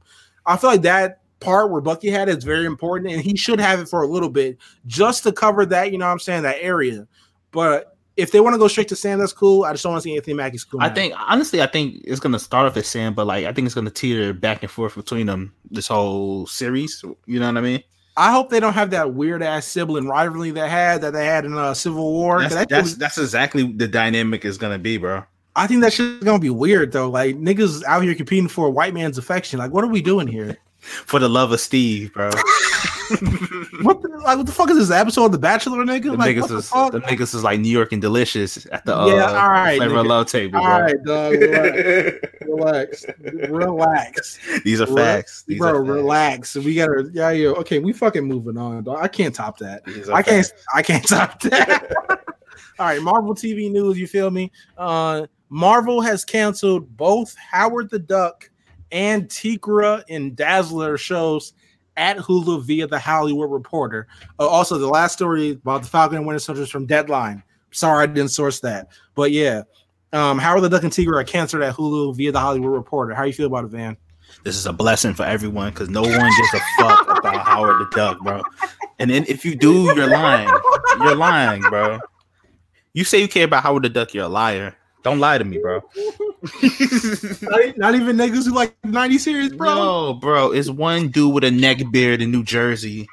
I 0.45 0.57
feel 0.57 0.71
like 0.71 0.83
that 0.83 1.21
part 1.39 1.71
where 1.71 1.81
Bucky 1.81 2.11
had 2.11 2.29
it 2.29 2.37
is 2.37 2.43
very 2.43 2.67
important, 2.67 3.13
and 3.13 3.23
he 3.23 3.37
should 3.37 3.61
have 3.61 3.79
it 3.79 3.89
for 3.89 4.03
a 4.03 4.09
little 4.09 4.29
bit 4.29 4.59
just 4.89 5.23
to 5.23 5.31
cover 5.31 5.65
that. 5.65 5.93
You 5.93 5.99
know 5.99 6.07
what 6.07 6.11
I'm 6.11 6.19
saying? 6.19 6.43
That 6.43 6.59
area. 6.61 7.07
But 7.53 7.97
if 8.17 8.33
they 8.33 8.41
want 8.41 8.55
to 8.55 8.59
go 8.59 8.67
straight 8.67 8.89
to 8.89 8.97
Sam, 8.97 9.21
that's 9.21 9.33
cool. 9.33 9.63
I 9.63 9.71
just 9.71 9.85
don't 9.85 9.93
want 9.93 10.03
to 10.03 10.09
see 10.09 10.17
Anthony 10.17 10.35
Mackie's 10.35 10.65
cool. 10.65 10.83
I 10.83 10.89
now. 10.89 10.95
think 10.95 11.15
honestly, 11.17 11.63
I 11.63 11.69
think 11.69 12.03
it's 12.05 12.19
gonna 12.19 12.41
start 12.41 12.67
off 12.67 12.77
as 12.77 12.89
Sam, 12.89 13.15
but 13.15 13.29
like 13.29 13.47
I 13.47 13.53
think 13.53 13.67
it's 13.67 13.77
gonna 13.77 13.91
teeter 13.91 14.33
back 14.33 14.65
and 14.65 14.71
forth 14.73 14.97
between 14.97 15.27
them 15.27 15.55
this 15.71 15.87
whole 15.87 16.49
series. 16.49 17.05
You 17.27 17.39
know 17.39 17.47
what 17.47 17.59
I 17.59 17.61
mean? 17.61 17.83
I 18.17 18.31
hope 18.33 18.51
they 18.51 18.61
don't 18.61 18.75
have 18.75 18.91
that 18.91 19.15
weird 19.15 19.43
ass 19.43 19.67
sibling 19.67 20.07
rivalry 20.07 20.53
they 20.53 20.69
had 20.69 21.01
that 21.01 21.13
they 21.13 21.27
had 21.27 21.45
in 21.45 21.59
uh, 21.59 21.75
Civil 21.75 22.13
War. 22.13 22.41
That's 22.41 22.55
that 22.55 22.69
that's, 22.69 22.91
shit- 22.91 22.99
that's 22.99 23.19
exactly 23.19 23.73
the 23.73 23.89
dynamic 23.89 24.45
is 24.45 24.57
gonna 24.57 24.79
be, 24.79 24.99
bro. 24.99 25.25
I 25.57 25.67
think 25.67 25.83
that 25.83 25.93
shit's 25.93 26.25
gonna 26.25 26.39
be 26.39 26.51
weird 26.51 26.93
though. 26.93 27.11
Like 27.11 27.37
niggas 27.37 27.83
out 27.85 28.03
here 28.03 28.15
competing 28.15 28.49
for 28.49 28.67
a 28.67 28.71
white 28.71 28.95
man's 28.95 29.19
affection. 29.19 29.59
Like, 29.59 29.73
what 29.73 29.85
are 29.85 29.89
we 29.89 30.03
doing 30.03 30.29
here? 30.29 30.59
For 31.07 31.19
the 31.19 31.31
love 31.31 31.51
of 31.51 31.61
Steve, 31.61 32.13
bro. 32.13 32.31
What 33.83 34.01
the, 34.03 34.09
like 34.25 34.39
what 34.39 34.47
the 34.47 34.53
fuck 34.53 34.71
is 34.71 34.77
this 34.79 34.91
episode 34.91 35.27
of 35.27 35.33
The 35.33 35.39
Bachelor, 35.39 35.85
nigga? 35.85 36.05
The 36.05 36.13
like, 36.13 36.37
niggas 36.37 36.49
the 36.49 36.57
is 36.57 36.71
the 36.71 37.01
niggas 37.01 37.35
is 37.35 37.43
like 37.45 37.61
New 37.61 37.69
York 37.71 37.93
and 37.93 38.01
delicious 38.01 38.67
at 38.73 38.85
the 38.87 38.97
uh, 38.97 39.07
Yeah, 39.07 39.27
all 39.27 39.51
right, 39.51 39.77
flavor 39.77 39.95
nigga. 39.97 40.07
love 40.07 40.27
table. 40.27 40.59
All 40.59 40.65
bro. 40.65 40.81
right, 40.81 41.03
dog. 41.05 41.33
Relax, 41.35 43.05
relax, 43.21 43.51
relax, 43.51 44.39
These 44.65 44.81
are 44.81 44.87
Re- 44.87 44.95
facts. 44.95 45.43
These 45.47 45.59
bro. 45.59 45.71
are 45.71 45.85
facts. 45.85 45.89
Relax. 45.91 46.55
We 46.57 46.75
gotta, 46.75 47.11
yeah, 47.13 47.31
yo. 47.31 47.53
Okay, 47.55 47.79
we 47.79 47.93
fucking 47.93 48.25
moving 48.25 48.57
on, 48.57 48.85
dog. 48.85 48.99
I 49.01 49.09
can't 49.09 49.35
top 49.35 49.59
that. 49.59 49.83
I 50.13 50.23
can't. 50.23 50.47
facts. 50.47 50.53
I 50.75 50.83
can't 50.83 51.05
top 51.09 51.41
that. 51.43 51.93
All 52.79 52.87
right, 52.87 53.03
Marvel 53.03 53.35
TV 53.35 53.71
news. 53.71 53.99
You 53.99 54.07
feel 54.07 54.31
me? 54.31 54.51
Uh, 54.79 55.27
Marvel 55.51 56.01
has 56.01 56.25
canceled 56.25 56.97
both 56.97 57.35
Howard 57.37 57.91
the 57.91 57.99
Duck 57.99 58.51
and 58.93 59.29
Tigra 59.29 60.03
and 60.09 60.35
Dazzler 60.37 60.97
shows 60.97 61.53
at 61.97 62.17
Hulu 62.19 62.63
via 62.65 62.87
the 62.87 62.99
Hollywood 62.99 63.51
Reporter. 63.51 64.07
Uh, 64.39 64.47
also, 64.47 64.79
the 64.79 64.89
last 64.89 65.13
story 65.13 65.53
about 65.53 65.83
the 65.83 65.89
Falcon 65.89 66.19
and 66.19 66.27
Winter 66.27 66.39
Soldier 66.39 66.63
is 66.63 66.71
from 66.71 66.87
Deadline. 66.87 67.43
Sorry, 67.73 68.05
I 68.05 68.07
didn't 68.07 68.31
source 68.31 68.61
that, 68.61 68.89
but 69.15 69.33
yeah, 69.33 69.63
um, 70.13 70.39
Howard 70.39 70.63
the 70.63 70.69
Duck 70.69 70.85
and 70.85 70.93
Tigra 70.93 71.21
are 71.21 71.25
canceled 71.25 71.63
at 71.63 71.75
Hulu 71.75 72.17
via 72.17 72.31
the 72.31 72.39
Hollywood 72.39 72.73
Reporter. 72.73 73.15
How 73.15 73.25
you 73.25 73.33
feel 73.33 73.47
about 73.47 73.65
it, 73.65 73.69
Van? 73.69 73.97
This 74.45 74.57
is 74.57 74.67
a 74.67 74.73
blessing 74.73 75.15
for 75.15 75.25
everyone 75.25 75.71
because 75.71 75.89
no 75.89 76.03
one 76.03 76.11
gives 76.11 76.55
a 76.55 76.61
fuck 76.79 77.19
about 77.19 77.37
Howard 77.47 77.81
the 77.81 77.97
Duck, 77.97 78.21
bro. 78.21 78.43
And 78.99 79.11
then 79.11 79.25
if 79.27 79.45
you 79.45 79.57
do, 79.57 79.93
you're 79.95 80.07
lying. 80.07 80.49
You're 81.01 81.17
lying, 81.17 81.63
bro. 81.63 81.99
You 82.93 83.05
say 83.05 83.21
you 83.21 83.29
care 83.29 83.45
about 83.45 83.65
Howard 83.65 83.83
the 83.83 83.89
Duck, 83.89 84.15
you're 84.15 84.27
a 84.27 84.29
liar. 84.29 84.77
Don't 85.03 85.19
lie 85.19 85.39
to 85.39 85.45
me, 85.45 85.59
bro. 85.59 85.83
not, 87.43 87.79
not 87.79 87.95
even 87.95 88.17
niggas 88.17 88.45
who 88.45 88.55
like 88.55 88.77
90 88.85 89.19
series, 89.19 89.53
bro. 89.53 89.75
No, 89.75 90.15
bro, 90.15 90.53
it's 90.53 90.69
one 90.69 91.09
dude 91.09 91.33
with 91.33 91.45
a 91.45 91.51
neck 91.51 91.79
beard 91.91 92.21
in 92.21 92.31
New 92.31 92.45
Jersey 92.45 93.07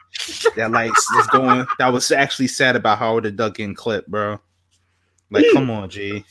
that 0.56 0.72
likes 0.72 1.10
is 1.12 1.28
going. 1.28 1.66
That 1.80 1.94
was 1.94 2.12
actually 2.12 2.48
sad 2.48 2.76
about 2.76 2.98
Howard 2.98 3.24
the 3.24 3.32
Duck 3.32 3.56
getting 3.56 3.76
clipped, 3.76 4.10
bro. 4.10 4.40
Like, 5.30 5.46
come 5.54 5.70
on, 5.70 5.90
G. 5.90 6.26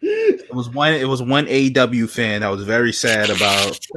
It 0.00 0.54
was 0.54 0.70
one. 0.70 0.94
It 0.94 1.08
was 1.08 1.22
one 1.22 1.46
AEW 1.46 2.08
fan 2.08 2.40
that 2.40 2.48
was 2.48 2.64
very 2.64 2.92
sad 2.92 3.28
about 3.28 3.78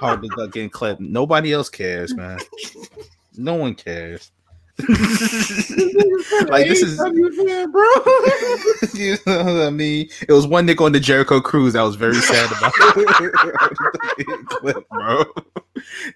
Howard 0.00 0.20
the 0.20 0.32
Duck 0.36 0.52
getting 0.52 0.70
clipped. 0.70 1.00
Nobody 1.00 1.52
else 1.52 1.70
cares, 1.70 2.14
man. 2.14 2.38
No 3.36 3.54
one 3.54 3.74
cares. 3.74 4.30
like 6.48 6.66
this 6.66 6.82
is 6.82 6.96
fan, 6.96 7.70
bro. 7.70 7.82
you 8.94 9.16
know 9.24 9.44
what 9.44 9.66
I 9.66 9.70
mean? 9.70 10.08
It 10.28 10.32
was 10.32 10.48
one 10.48 10.66
nick 10.66 10.80
on 10.80 10.90
the 10.90 10.98
Jericho 10.98 11.40
cruise 11.40 11.74
that 11.74 11.82
was 11.82 11.94
very 11.94 12.16
sad 12.16 12.50
about 12.50 12.72
it. 12.76 14.46
clip, 14.46 14.88
bro. 14.88 15.24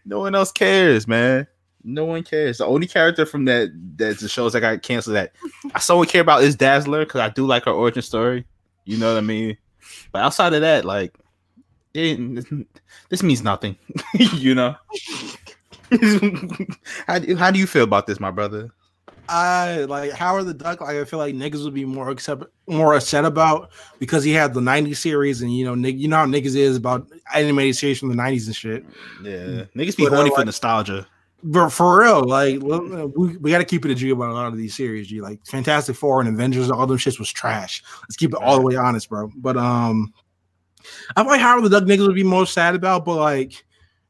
No 0.05 0.19
one 0.19 0.35
else 0.35 0.51
cares, 0.51 1.07
man. 1.07 1.47
No 1.85 2.05
one 2.05 2.25
cares. 2.25 2.59
The 2.59 2.67
only 2.67 2.89
character 2.89 3.25
from 3.25 3.45
that 3.45 3.71
that 3.97 4.19
the 4.19 4.29
shows 4.29 4.55
that 4.55 4.61
got 4.61 4.83
canceled 4.83 5.15
that 5.15 5.33
I 5.73 5.79
so 5.79 6.03
care 6.03 6.23
about 6.23 6.43
is 6.43 6.57
Dazzler 6.57 7.05
because 7.05 7.21
I 7.21 7.29
do 7.29 7.47
like 7.47 7.65
her 7.67 7.71
origin 7.71 8.03
story. 8.03 8.45
You 8.85 8.99
know 8.99 9.15
what 9.15 9.19
I 9.19 9.23
mean? 9.23 9.57
But 10.11 10.23
outside 10.23 10.53
of 10.53 10.63
that, 10.63 10.85
like, 10.85 11.15
it, 11.95 12.45
this 13.09 13.23
means 13.23 13.43
nothing. 13.43 13.77
you 14.15 14.57
know. 14.57 14.75
how, 17.07 17.19
do, 17.19 17.37
how 17.37 17.51
do 17.51 17.59
you 17.59 17.67
feel 17.67 17.85
about 17.85 18.07
this, 18.07 18.21
my 18.21 18.31
brother? 18.31 18.71
I 19.31 19.81
like 19.85 20.13
Howard 20.13 20.47
the 20.47 20.55
Duck. 20.55 20.81
Like 20.81 20.97
I 20.97 21.05
feel 21.05 21.19
like 21.19 21.35
niggas 21.35 21.63
would 21.65 21.75
be 21.75 21.85
more 21.85 22.09
accept 22.09 22.45
more 22.67 22.95
upset 22.95 23.27
about 23.27 23.71
because 23.99 24.25
he 24.25 24.33
had 24.33 24.55
the 24.55 24.61
'90s 24.61 24.97
series, 24.97 25.43
and 25.43 25.55
you 25.55 25.67
know, 25.67 25.75
nig- 25.75 26.01
you 26.01 26.09
know 26.09 26.17
how 26.17 26.27
niggas 26.27 26.57
is 26.57 26.77
about 26.77 27.07
animated 27.35 27.77
series 27.77 27.99
from 27.99 28.09
the 28.09 28.15
'90s 28.15 28.47
and 28.47 28.57
shit. 28.57 28.87
Yeah, 29.23 29.65
niggas 29.77 29.97
be 29.99 30.05
But, 30.05 30.13
uh, 30.15 30.17
horny 30.17 30.31
for 30.31 30.37
like- 30.37 30.47
nostalgia. 30.47 31.07
But 31.45 31.69
for 31.69 32.01
real, 32.01 32.25
like 32.25 32.61
we, 32.63 33.37
we 33.37 33.51
got 33.51 33.59
to 33.59 33.65
keep 33.65 33.85
it 33.85 33.91
a 33.91 33.95
G 33.95 34.11
about 34.11 34.31
a 34.31 34.33
lot 34.33 34.47
of 34.49 34.57
these 34.57 34.75
series. 34.75 35.07
G 35.09 35.21
like 35.21 35.45
Fantastic 35.47 35.95
Four 35.95 36.21
and 36.21 36.29
Avengers, 36.29 36.71
all 36.71 36.87
them 36.87 36.97
shits 36.97 37.19
was 37.19 37.31
trash. 37.31 37.83
Let's 38.01 38.17
keep 38.17 38.33
it 38.33 38.41
all 38.41 38.57
the 38.57 38.63
way 38.63 38.77
honest, 38.77 39.09
bro. 39.11 39.31
But 39.37 39.57
um, 39.57 40.13
I 41.17 41.23
feel 41.23 41.31
like 41.33 41.41
Howard 41.41 41.65
the 41.65 41.69
Duck 41.69 41.85
niggas 41.85 42.07
would 42.07 42.17
be 42.17 42.25
more 42.25 42.47
sad 42.47 42.75
about, 42.75 43.05
but 43.05 43.17
like. 43.17 43.65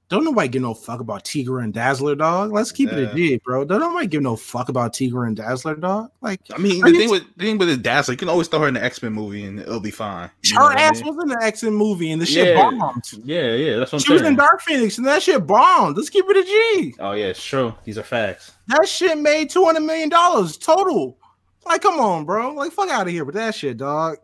Don't 0.09 0.25
nobody 0.25 0.49
give 0.49 0.62
no 0.62 0.73
fuck 0.73 1.00
about 1.00 1.25
Tigra 1.25 1.62
and 1.62 1.75
Dazzler, 1.75 2.15
dog. 2.15 2.50
Let's 2.50 2.73
keep 2.73 2.91
it 2.91 2.99
a 2.99 3.15
G, 3.15 3.37
bro. 3.45 3.67
Don't 3.67 3.81
nobody 3.81 4.07
give 4.07 4.23
no 4.23 4.37
fuck 4.37 4.71
about 4.71 4.95
Tigra 4.95 5.27
and 5.27 5.37
Dazzler, 5.37 5.75
dog. 5.75 6.11
Like 6.23 6.41
I 6.50 6.57
mean, 6.57 6.81
the 6.81 6.93
thing 6.93 7.00
t- 7.00 7.09
with 7.09 7.25
the 7.37 7.45
thing 7.45 7.59
with 7.59 7.69
his 7.69 7.77
Dazzler, 7.79 8.12
you 8.15 8.19
can 8.19 8.31
always 8.31 8.49
throw 8.49 8.61
her 8.61 8.69
in 8.69 8.75
the 8.75 8.83
X 8.83 9.03
Men 9.03 9.12
movie 9.12 9.45
and 9.45 9.61
it'll 9.61 9.81
be 9.81 9.91
fine. 9.91 10.31
You 10.45 10.57
her 10.57 10.62
what 10.62 10.79
I 10.79 10.81
ass 10.81 11.03
mean? 11.03 11.15
was 11.15 11.23
in 11.23 11.29
the 11.29 11.38
X 11.45 11.62
Men 11.62 11.75
movie 11.75 12.11
and 12.11 12.23
the 12.23 12.27
shit 12.27 12.57
Yeah. 12.57 12.71
bombed. 12.71 13.05
Yeah, 13.23 13.53
yeah, 13.55 13.77
that's 13.77 13.93
what 13.93 14.00
She 14.00 14.09
I'm 14.11 14.15
was 14.15 14.23
saying. 14.23 14.33
in 14.33 14.38
Dark 14.38 14.62
Phoenix 14.62 14.97
and 14.97 15.07
that 15.07 15.23
shit 15.23 15.47
bombed. 15.47 15.99
Let's 15.99 16.09
keep 16.09 16.25
it 16.27 16.37
a 16.38 16.43
G. 16.43 16.95
oh 17.00 17.12
yeah, 17.12 17.27
it's 17.27 17.45
true. 17.45 17.75
These 17.85 17.99
are 17.99 18.03
facts. 18.03 18.53
That 18.69 18.88
shit 18.88 19.19
made 19.19 19.50
two 19.50 19.65
hundred 19.67 19.81
million 19.83 20.09
dollars 20.09 20.57
total. 20.57 21.19
Like, 21.67 21.83
come 21.83 22.00
on, 22.00 22.25
bro. 22.25 22.55
Like, 22.55 22.73
fuck 22.73 22.88
out 22.88 23.07
of 23.07 23.12
here 23.12 23.27
with 23.27 23.35
that 23.35 23.55
shit, 23.55 23.77
dog. 23.77 24.17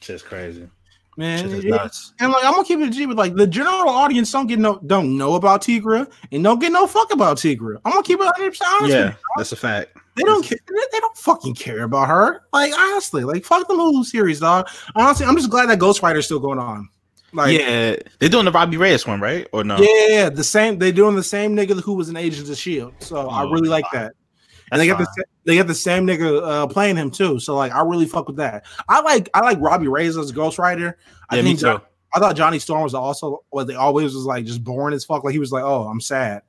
Just 0.00 0.24
crazy. 0.24 0.66
Man, 1.20 1.38
Shit 1.44 1.52
is 1.58 1.64
it- 1.66 1.68
nuts. 1.68 2.12
and 2.18 2.32
like 2.32 2.44
I'm 2.44 2.52
gonna 2.52 2.64
keep 2.64 2.80
it 2.80 2.88
a 2.88 2.90
G 2.90 3.06
with 3.06 3.18
like 3.18 3.34
the 3.34 3.46
general 3.46 3.88
audience 3.90 4.32
don't 4.32 4.46
get 4.46 4.58
no 4.58 4.80
don't 4.86 5.16
know 5.16 5.34
about 5.34 5.62
Tigra 5.62 6.10
and 6.32 6.42
don't 6.42 6.58
get 6.60 6.72
no 6.72 6.86
fuck 6.86 7.12
about 7.12 7.36
Tigra. 7.36 7.76
I'm 7.84 7.92
gonna 7.92 8.02
keep 8.02 8.18
it 8.18 8.24
100 8.24 8.50
percent 8.50 8.70
honest. 8.70 8.82
with 8.82 8.92
Yeah, 8.92 9.06
you. 9.10 9.14
that's 9.36 9.52
a 9.52 9.56
fact. 9.56 9.96
they 10.16 10.22
don't 10.24 10.42
care. 10.44 10.58
They 10.66 10.98
don't 11.00 11.16
fucking 11.16 11.54
care 11.54 11.82
about 11.84 12.08
her. 12.08 12.42
Like 12.52 12.72
honestly, 12.76 13.22
like 13.24 13.44
fuck 13.44 13.68
the 13.68 13.74
Hulu 13.74 14.04
series, 14.04 14.40
dog. 14.40 14.66
Honestly, 14.96 15.26
I'm 15.26 15.36
just 15.36 15.50
glad 15.50 15.68
that 15.68 15.78
Ghost 15.78 16.02
Rider's 16.02 16.24
still 16.24 16.40
going 16.40 16.58
on. 16.58 16.88
Like, 17.32 17.56
yeah, 17.60 17.94
they're 18.18 18.28
doing 18.28 18.44
the 18.44 18.50
Robbie 18.50 18.76
Reyes 18.76 19.06
one, 19.06 19.20
right? 19.20 19.46
Or 19.52 19.62
no? 19.62 19.76
Yeah, 19.78 20.30
the 20.30 20.42
same. 20.42 20.78
They're 20.80 20.90
doing 20.90 21.14
the 21.14 21.22
same 21.22 21.54
nigga 21.54 21.80
who 21.80 21.92
was 21.94 22.08
an 22.08 22.16
Agent 22.16 22.48
of 22.50 22.56
Shield. 22.56 22.92
So 22.98 23.28
I 23.28 23.44
Oh, 23.44 23.50
really 23.50 23.68
like 23.68 23.84
fine. 23.92 24.02
that. 24.02 24.14
And 24.70 24.80
they 24.80 24.86
got 24.86 24.98
the 24.98 25.24
they 25.44 25.56
got 25.56 25.66
the 25.66 25.74
same 25.74 26.06
nigga 26.06 26.42
uh, 26.42 26.66
playing 26.66 26.96
him 26.96 27.10
too. 27.10 27.40
So 27.40 27.56
like 27.56 27.72
I 27.72 27.82
really 27.82 28.06
fuck 28.06 28.26
with 28.26 28.36
that. 28.36 28.64
I 28.88 29.00
like 29.00 29.28
I 29.34 29.40
like 29.40 29.58
Robbie 29.60 29.88
Reyes 29.88 30.16
as 30.16 30.32
Ghost 30.32 30.58
Rider. 30.58 30.96
I 31.28 31.36
Yeah, 31.36 31.42
me 31.42 31.54
too. 31.54 31.60
Jo- 31.62 31.82
I 32.12 32.18
thought 32.18 32.36
Johnny 32.36 32.58
Storm 32.58 32.82
was 32.82 32.94
also 32.94 33.44
what 33.50 33.66
they 33.66 33.74
always 33.74 34.14
was 34.14 34.24
like 34.24 34.44
just 34.44 34.64
boring 34.64 34.94
as 34.94 35.04
fuck. 35.04 35.22
Like 35.24 35.32
he 35.32 35.38
was 35.38 35.52
like, 35.52 35.62
oh, 35.64 35.86
I'm 35.86 36.00
sad. 36.00 36.42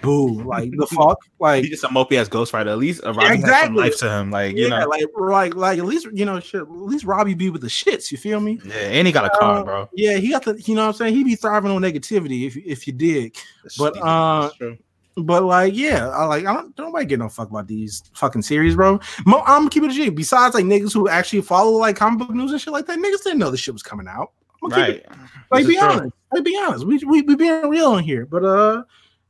Boo. 0.00 0.42
Like 0.42 0.70
the 0.72 0.86
fuck. 0.90 1.18
Like 1.38 1.64
He 1.64 1.70
just 1.70 1.84
a 1.84 1.88
mopey 1.88 2.14
ass 2.20 2.28
Ghost 2.28 2.52
Rider. 2.52 2.70
At 2.70 2.78
least 2.78 3.04
uh, 3.04 3.12
Robbie 3.12 3.40
has 3.40 3.60
some 3.64 3.76
life 3.76 3.98
to 3.98 4.10
him. 4.10 4.30
Like 4.30 4.56
you 4.56 4.68
yeah, 4.68 4.80
know, 4.80 4.88
like 4.88 5.04
like 5.16 5.54
like 5.54 5.78
at 5.78 5.84
least 5.84 6.08
you 6.12 6.24
know 6.24 6.40
shit. 6.40 6.62
At 6.62 6.70
least 6.70 7.04
Robbie 7.04 7.34
be 7.34 7.50
with 7.50 7.62
the 7.62 7.68
shits. 7.68 8.10
You 8.10 8.18
feel 8.18 8.40
me? 8.40 8.60
yeah, 8.64 8.74
and 8.74 9.06
he 9.06 9.12
got 9.12 9.24
a 9.24 9.30
car, 9.30 9.60
Uh, 9.60 9.64
bro. 9.64 9.88
Yeah, 9.94 10.16
he 10.18 10.30
got 10.30 10.44
the. 10.44 10.60
You 10.60 10.74
know 10.74 10.82
what 10.82 10.88
I'm 10.88 10.94
saying? 10.94 11.14
He 11.14 11.24
be 11.24 11.36
thriving 11.36 11.70
on 11.70 11.80
negativity 11.82 12.46
if 12.46 12.56
if 12.56 12.86
you 12.86 12.92
dig. 12.92 13.36
but, 13.78 13.96
uh, 14.00 14.42
That's 14.42 14.56
true. 14.56 14.78
But 15.16 15.42
like, 15.44 15.74
yeah, 15.74 16.08
I 16.08 16.24
like 16.24 16.46
I 16.46 16.54
don't 16.54 16.74
don't 16.74 16.86
nobody 16.86 17.04
get 17.06 17.18
no 17.18 17.28
fuck 17.28 17.50
about 17.50 17.66
these 17.66 18.02
fucking 18.14 18.42
series, 18.42 18.74
bro. 18.76 18.98
Mo, 19.26 19.42
I'm 19.46 19.68
keeping 19.68 19.90
it 19.90 19.94
G. 19.94 20.08
Besides, 20.08 20.54
like 20.54 20.64
niggas 20.64 20.94
who 20.94 21.08
actually 21.08 21.42
follow 21.42 21.72
like 21.72 21.96
comic 21.96 22.20
book 22.20 22.30
news 22.30 22.52
and 22.52 22.60
shit 22.60 22.72
like 22.72 22.86
that, 22.86 22.98
niggas 22.98 23.22
didn't 23.22 23.38
know 23.38 23.50
this 23.50 23.60
shit 23.60 23.74
was 23.74 23.82
coming 23.82 24.08
out. 24.08 24.32
Right. 24.62 25.04
like 25.50 25.66
be 25.66 25.76
true. 25.76 25.82
honest. 25.82 26.14
Like 26.32 26.44
be 26.44 26.56
honest. 26.62 26.86
We 26.86 26.98
we 27.04 27.22
we 27.22 27.34
being 27.36 27.68
real 27.68 27.96
in 27.96 28.04
here. 28.04 28.26
But 28.26 28.44
uh 28.44 28.84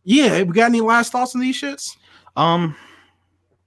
yeah, 0.05 0.43
we 0.43 0.53
got 0.53 0.67
any 0.67 0.81
last 0.81 1.13
thoughts 1.13 1.35
on 1.35 1.41
these 1.41 1.61
shits? 1.61 1.97
Um, 2.37 2.77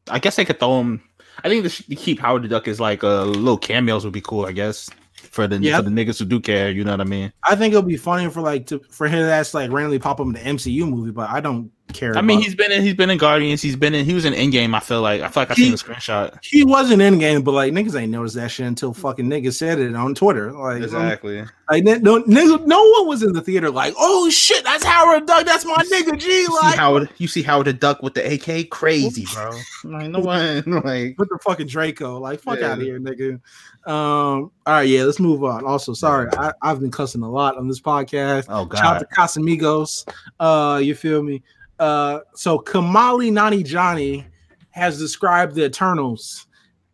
I 0.10 0.20
guess 0.20 0.38
I 0.38 0.44
could 0.44 0.60
throw 0.60 0.78
them. 0.80 1.02
I 1.44 1.50
think 1.50 1.64
the 1.64 1.96
keep 1.96 2.20
Howard 2.20 2.44
the 2.44 2.48
Duck 2.48 2.68
is 2.68 2.80
like 2.80 3.04
uh, 3.04 3.24
little 3.26 3.58
cameos 3.58 4.04
would 4.04 4.14
be 4.14 4.22
cool. 4.22 4.46
I 4.46 4.52
guess 4.52 4.90
for 5.16 5.48
the 5.48 5.58
Yeah. 5.58 5.78
for 5.78 5.84
the 5.84 5.90
niggas 5.90 6.20
who 6.20 6.26
do 6.26 6.40
care. 6.40 6.72
You 6.72 6.84
know 6.84 6.92
what 6.92 7.02
I 7.02 7.06
mean? 7.06 7.32
I 7.44 7.56
think 7.56 7.74
it'll 7.74 7.84
be 7.84 7.98
funny 7.98 8.30
for 8.30 8.42
like 8.42 8.68
to 8.68 8.80
for 8.90 9.08
him 9.08 9.20
to 9.20 9.26
that's 9.26 9.54
like 9.54 9.72
randomly 9.72 10.00
pop 10.00 10.20
up 10.20 10.28
in 10.28 10.34
the 10.34 10.40
MCU 10.40 10.88
movie, 10.88 11.12
but 11.12 11.30
I 11.30 11.40
don't 11.42 11.72
care. 11.94 12.18
I 12.18 12.22
mean, 12.22 12.38
about- 12.38 12.46
he's 12.46 12.56
been 12.56 12.72
in 12.72 12.82
he's 12.82 12.94
been 12.94 13.10
in 13.10 13.18
Guardians. 13.18 13.62
He's 13.62 13.76
been 13.76 13.94
in 13.94 14.06
he 14.06 14.14
was 14.14 14.26
in 14.26 14.34
Endgame. 14.34 14.76
I 14.76 14.80
feel 14.80 15.02
like 15.02 15.22
I 15.22 15.28
feel 15.30 15.42
like 15.44 15.52
I 15.52 15.54
He- 15.56 15.64
seen 15.66 15.74
a 15.74 15.78
screenshot. 15.78 16.38
he 16.44 16.64
wasn't 16.66 17.02
in 17.02 17.20
game, 17.20 17.42
but 17.42 17.52
like 17.54 17.74
niggas 17.74 18.00
ain't 18.00 18.12
noticed 18.12 18.36
that 18.36 18.52
shit 18.52 18.66
until 18.66 18.94
fucking 18.94 19.26
niggas 19.26 19.54
said 19.56 19.80
it 19.80 19.96
on 19.96 20.16
Twitter. 20.16 20.52
Like, 20.52 20.78
um, 20.78 20.84
Exactly. 20.84 21.44
like 21.70 21.84
no, 21.84 21.96
no, 21.98 22.22
niggas- 22.24 22.66
no 22.66 22.84
one 22.92 23.08
was 23.08 23.24
in 23.24 23.34
the 23.34 23.42
theater 23.42 23.70
like, 23.70 23.94
oh 23.98 24.30
shit, 24.30 24.64
that's 24.64 24.84
Howard 24.84 25.26
Duck, 25.26 25.46
that's 25.46 25.66
my 25.66 25.76
nigga 25.92 26.18
G. 26.20 26.28
You 26.28 26.46
see 26.48 26.54
Like, 26.62 26.76
Howard, 26.78 27.10
you 27.18 27.28
see 27.28 27.42
Howard 27.44 27.68
the 27.68 27.74
Duck 27.74 28.02
with 28.04 28.14
the 28.14 28.22
AK, 28.34 28.70
crazy, 28.70 29.26
bro. 29.34 29.52
Like 29.84 30.10
no 30.10 30.20
one, 30.20 30.64
like 30.84 31.18
with 31.18 31.30
the 31.30 31.40
fucking 31.44 31.68
Draco, 31.68 32.20
like 32.20 32.42
fuck 32.42 32.60
Yeah. 32.60 32.72
out 32.72 32.78
of 32.80 32.84
here, 32.84 33.00
nigga. 33.00 33.40
Um, 33.88 34.50
all 34.66 34.74
right, 34.74 34.88
yeah, 34.88 35.04
let's 35.04 35.20
move 35.20 35.44
on. 35.44 35.64
Also, 35.64 35.94
sorry, 35.94 36.28
I, 36.38 36.52
I've 36.64 36.80
been 36.80 36.90
cussing 36.90 37.22
a 37.22 37.30
lot 37.30 37.56
on 37.56 37.68
this 37.68 37.80
podcast. 37.80 38.46
oh 38.50 38.68
Shout 38.76 38.84
out 38.84 39.00
god, 39.00 39.00
to 39.00 39.40
Casamigos. 39.40 40.08
Uh, 40.40 40.80
you 40.84 40.96
feel 40.96 41.22
me? 41.22 41.44
Uh, 41.80 42.20
so 42.34 42.60
Kumail 42.60 43.32
Nanjiani 43.32 44.26
has 44.72 45.00
described 45.00 45.56
the 45.56 45.66
Eternals 45.66 46.48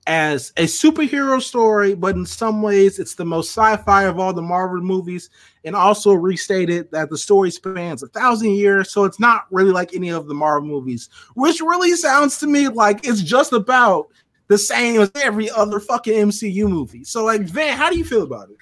as 0.07 0.51
a 0.57 0.63
superhero 0.63 1.41
story, 1.41 1.93
but 1.93 2.15
in 2.15 2.25
some 2.25 2.61
ways 2.61 2.97
it's 2.97 3.15
the 3.15 3.25
most 3.25 3.49
sci-fi 3.49 4.03
of 4.03 4.19
all 4.19 4.33
the 4.33 4.41
Marvel 4.41 4.81
movies, 4.81 5.29
and 5.63 5.75
also 5.75 6.13
restated 6.13 6.89
that 6.91 7.09
the 7.09 7.17
story 7.17 7.51
spans 7.51 8.01
a 8.01 8.07
thousand 8.07 8.51
years, 8.51 8.89
so 8.91 9.03
it's 9.03 9.19
not 9.19 9.45
really 9.51 9.71
like 9.71 9.93
any 9.93 10.09
of 10.09 10.27
the 10.27 10.33
Marvel 10.33 10.67
movies, 10.67 11.09
which 11.35 11.61
really 11.61 11.95
sounds 11.95 12.39
to 12.39 12.47
me 12.47 12.67
like 12.67 13.05
it's 13.05 13.21
just 13.21 13.53
about 13.53 14.07
the 14.47 14.57
same 14.57 14.99
as 14.99 15.11
every 15.15 15.49
other 15.51 15.79
fucking 15.79 16.27
MCU 16.27 16.67
movie. 16.67 17.03
So, 17.03 17.23
like, 17.23 17.41
Van, 17.41 17.77
how 17.77 17.89
do 17.89 17.97
you 17.97 18.03
feel 18.03 18.23
about 18.23 18.49
it? 18.49 18.57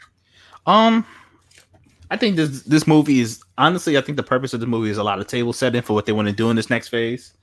um, 0.70 1.06
I 2.12 2.18
think 2.18 2.36
this 2.36 2.64
this 2.64 2.88
movie 2.88 3.20
is 3.20 3.42
honestly, 3.58 3.98
I 3.98 4.02
think 4.02 4.16
the 4.18 4.24
purpose 4.24 4.54
of 4.54 4.60
the 4.60 4.66
movie 4.68 4.90
is 4.90 4.98
a 4.98 5.04
lot 5.04 5.20
of 5.20 5.28
table 5.28 5.54
setting 5.54 5.82
for 5.82 5.94
what 5.94 6.06
they 6.06 6.12
want 6.12 6.28
to 6.28 6.34
do 6.34 6.50
in 6.50 6.56
this 6.56 6.70
next 6.70 6.88
phase. 6.90 7.34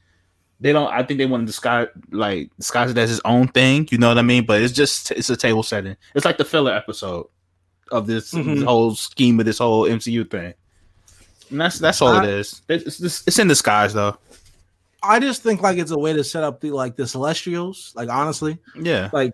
They 0.58 0.72
don't. 0.72 0.90
I 0.90 1.02
think 1.02 1.18
they 1.18 1.26
want 1.26 1.42
to 1.42 1.46
disguise 1.46 1.88
like 2.10 2.50
disguise 2.58 2.90
it 2.90 2.98
as 2.98 3.10
his 3.10 3.20
own 3.24 3.48
thing. 3.48 3.86
You 3.90 3.98
know 3.98 4.08
what 4.08 4.18
I 4.18 4.22
mean? 4.22 4.44
But 4.46 4.62
it's 4.62 4.72
just 4.72 5.10
it's 5.12 5.30
a 5.30 5.36
table 5.36 5.62
setting. 5.62 5.96
It's 6.14 6.24
like 6.24 6.38
the 6.38 6.44
filler 6.44 6.72
episode 6.72 7.26
of 7.92 8.06
this, 8.08 8.32
Mhm. 8.32 8.54
this 8.56 8.64
whole 8.64 8.94
scheme 8.96 9.38
of 9.38 9.46
this 9.46 9.58
whole 9.58 9.84
MCU 9.86 10.24
thing. 10.28 10.54
And 11.50 11.60
that's 11.60 11.78
that's 11.78 12.02
all 12.02 12.08
I- 12.08 12.24
it 12.24 12.30
is. 12.30 12.62
It's, 12.68 13.00
it's 13.00 13.22
it's 13.26 13.38
in 13.38 13.46
disguise 13.48 13.92
though. 13.94 14.16
I 15.02 15.20
just 15.20 15.42
think 15.42 15.62
like 15.62 15.78
it's 15.78 15.92
a 15.92 15.98
way 15.98 16.12
to 16.14 16.24
set 16.24 16.42
up 16.42 16.60
the 16.60 16.70
like 16.72 16.96
the 16.96 17.06
Celestials. 17.06 17.92
Like 17.94 18.08
honestly, 18.08 18.58
Yeah. 18.74 19.10
like 19.12 19.32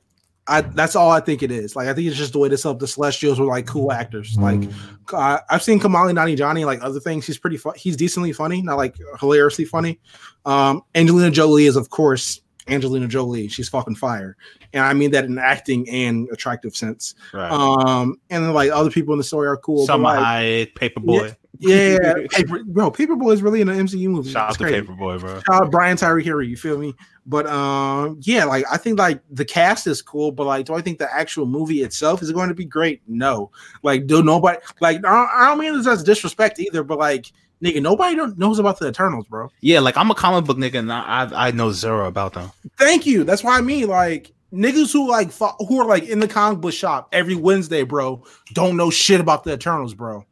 I 0.48 0.62
that's 0.62 0.96
all 0.96 1.10
I 1.10 1.20
think 1.20 1.42
it 1.42 1.52
is. 1.52 1.76
Like 1.76 1.88
I 1.88 1.94
think 1.94 2.08
it's 2.08 2.16
just 2.16 2.32
the 2.32 2.38
way 2.38 2.54
set 2.56 2.70
up 2.70 2.78
the 2.80 2.88
Celestials 2.88 3.38
were 3.38 3.46
like 3.46 3.66
cool 3.66 3.92
actors. 3.92 4.36
Like 4.36 4.68
I, 5.12 5.40
I've 5.48 5.62
seen 5.62 5.78
Kumail 5.78 6.12
Nanjiani 6.12 6.66
like 6.66 6.82
other 6.82 6.98
things. 6.98 7.26
He's 7.26 7.38
pretty 7.38 7.56
fu- 7.56 7.74
he's 7.76 7.96
decently 7.96 8.32
funny, 8.32 8.60
not 8.60 8.76
like 8.76 8.96
hilariously 9.20 9.64
funny. 9.64 10.00
Um, 10.44 10.82
Angelina 10.94 11.30
Jolie 11.30 11.66
is 11.66 11.76
of 11.76 11.90
course 11.90 12.40
Angelina 12.66 13.06
Jolie. 13.06 13.46
She's 13.48 13.68
fucking 13.68 13.94
fire, 13.94 14.36
and 14.72 14.84
I 14.84 14.92
mean 14.94 15.12
that 15.12 15.26
in 15.26 15.38
acting 15.38 15.88
and 15.88 16.28
attractive 16.32 16.74
sense. 16.74 17.14
Right. 17.32 17.50
Um, 17.50 18.16
and 18.28 18.44
then 18.44 18.52
like 18.52 18.72
other 18.72 18.90
people 18.90 19.14
in 19.14 19.18
the 19.18 19.24
story 19.24 19.46
are 19.46 19.56
cool. 19.56 19.86
Salma 19.86 20.02
like, 20.02 20.18
Hayek, 20.18 20.74
Paperboy. 20.74 21.28
Yeah, 21.28 21.34
Paper, 21.62 22.64
bro. 22.66 22.90
Paperboy 22.90 23.32
is 23.32 23.42
really 23.42 23.60
in 23.60 23.66
the 23.66 23.72
MCU 23.72 24.08
movie. 24.08 24.30
Shout 24.30 24.50
out 24.50 24.58
to. 24.58 24.64
Paperboy, 24.64 25.20
bro. 25.20 25.34
Shout 25.36 25.62
out 25.62 25.70
Brian 25.70 25.96
Tyree 25.96 26.24
Henry. 26.24 26.48
You 26.48 26.56
feel 26.56 26.78
me? 26.78 26.94
But 27.26 27.46
um, 27.46 28.18
yeah, 28.22 28.44
like 28.44 28.64
I 28.70 28.76
think 28.76 28.98
like 28.98 29.20
the 29.30 29.44
cast 29.44 29.86
is 29.86 30.02
cool, 30.02 30.32
but 30.32 30.46
like, 30.46 30.66
do 30.66 30.74
I 30.74 30.80
think 30.80 30.98
the 30.98 31.12
actual 31.12 31.46
movie 31.46 31.82
itself 31.82 32.22
is 32.22 32.32
going 32.32 32.48
to 32.48 32.54
be 32.54 32.64
great? 32.64 33.00
No. 33.06 33.50
Like, 33.82 34.06
do 34.06 34.22
nobody 34.22 34.58
like? 34.80 35.04
I 35.06 35.46
don't, 35.48 35.58
mean 35.58 35.76
this 35.76 35.86
as 35.86 36.02
disrespect 36.02 36.58
either, 36.58 36.82
but 36.82 36.98
like, 36.98 37.32
nigga, 37.62 37.80
nobody 37.80 38.16
don't, 38.16 38.36
knows 38.38 38.58
about 38.58 38.78
the 38.78 38.88
Eternals, 38.88 39.26
bro. 39.28 39.50
Yeah, 39.60 39.80
like 39.80 39.96
I'm 39.96 40.10
a 40.10 40.14
comic 40.14 40.44
book 40.44 40.58
nigga, 40.58 40.80
and 40.80 40.92
I 40.92 41.24
I, 41.24 41.48
I 41.48 41.50
know 41.52 41.70
zero 41.70 42.08
about 42.08 42.34
them. 42.34 42.50
Thank 42.76 43.06
you. 43.06 43.22
That's 43.22 43.44
why 43.44 43.56
I 43.56 43.60
mean 43.60 43.86
like 43.86 44.32
niggas 44.52 44.92
who 44.92 45.08
like 45.08 45.32
who 45.32 45.80
are 45.80 45.86
like 45.86 46.04
in 46.04 46.18
the 46.18 46.28
comic 46.28 46.60
book 46.60 46.72
shop 46.72 47.08
every 47.12 47.34
Wednesday, 47.34 47.84
bro, 47.84 48.22
don't 48.52 48.76
know 48.76 48.90
shit 48.90 49.20
about 49.20 49.44
the 49.44 49.52
Eternals, 49.52 49.94
bro. 49.94 50.24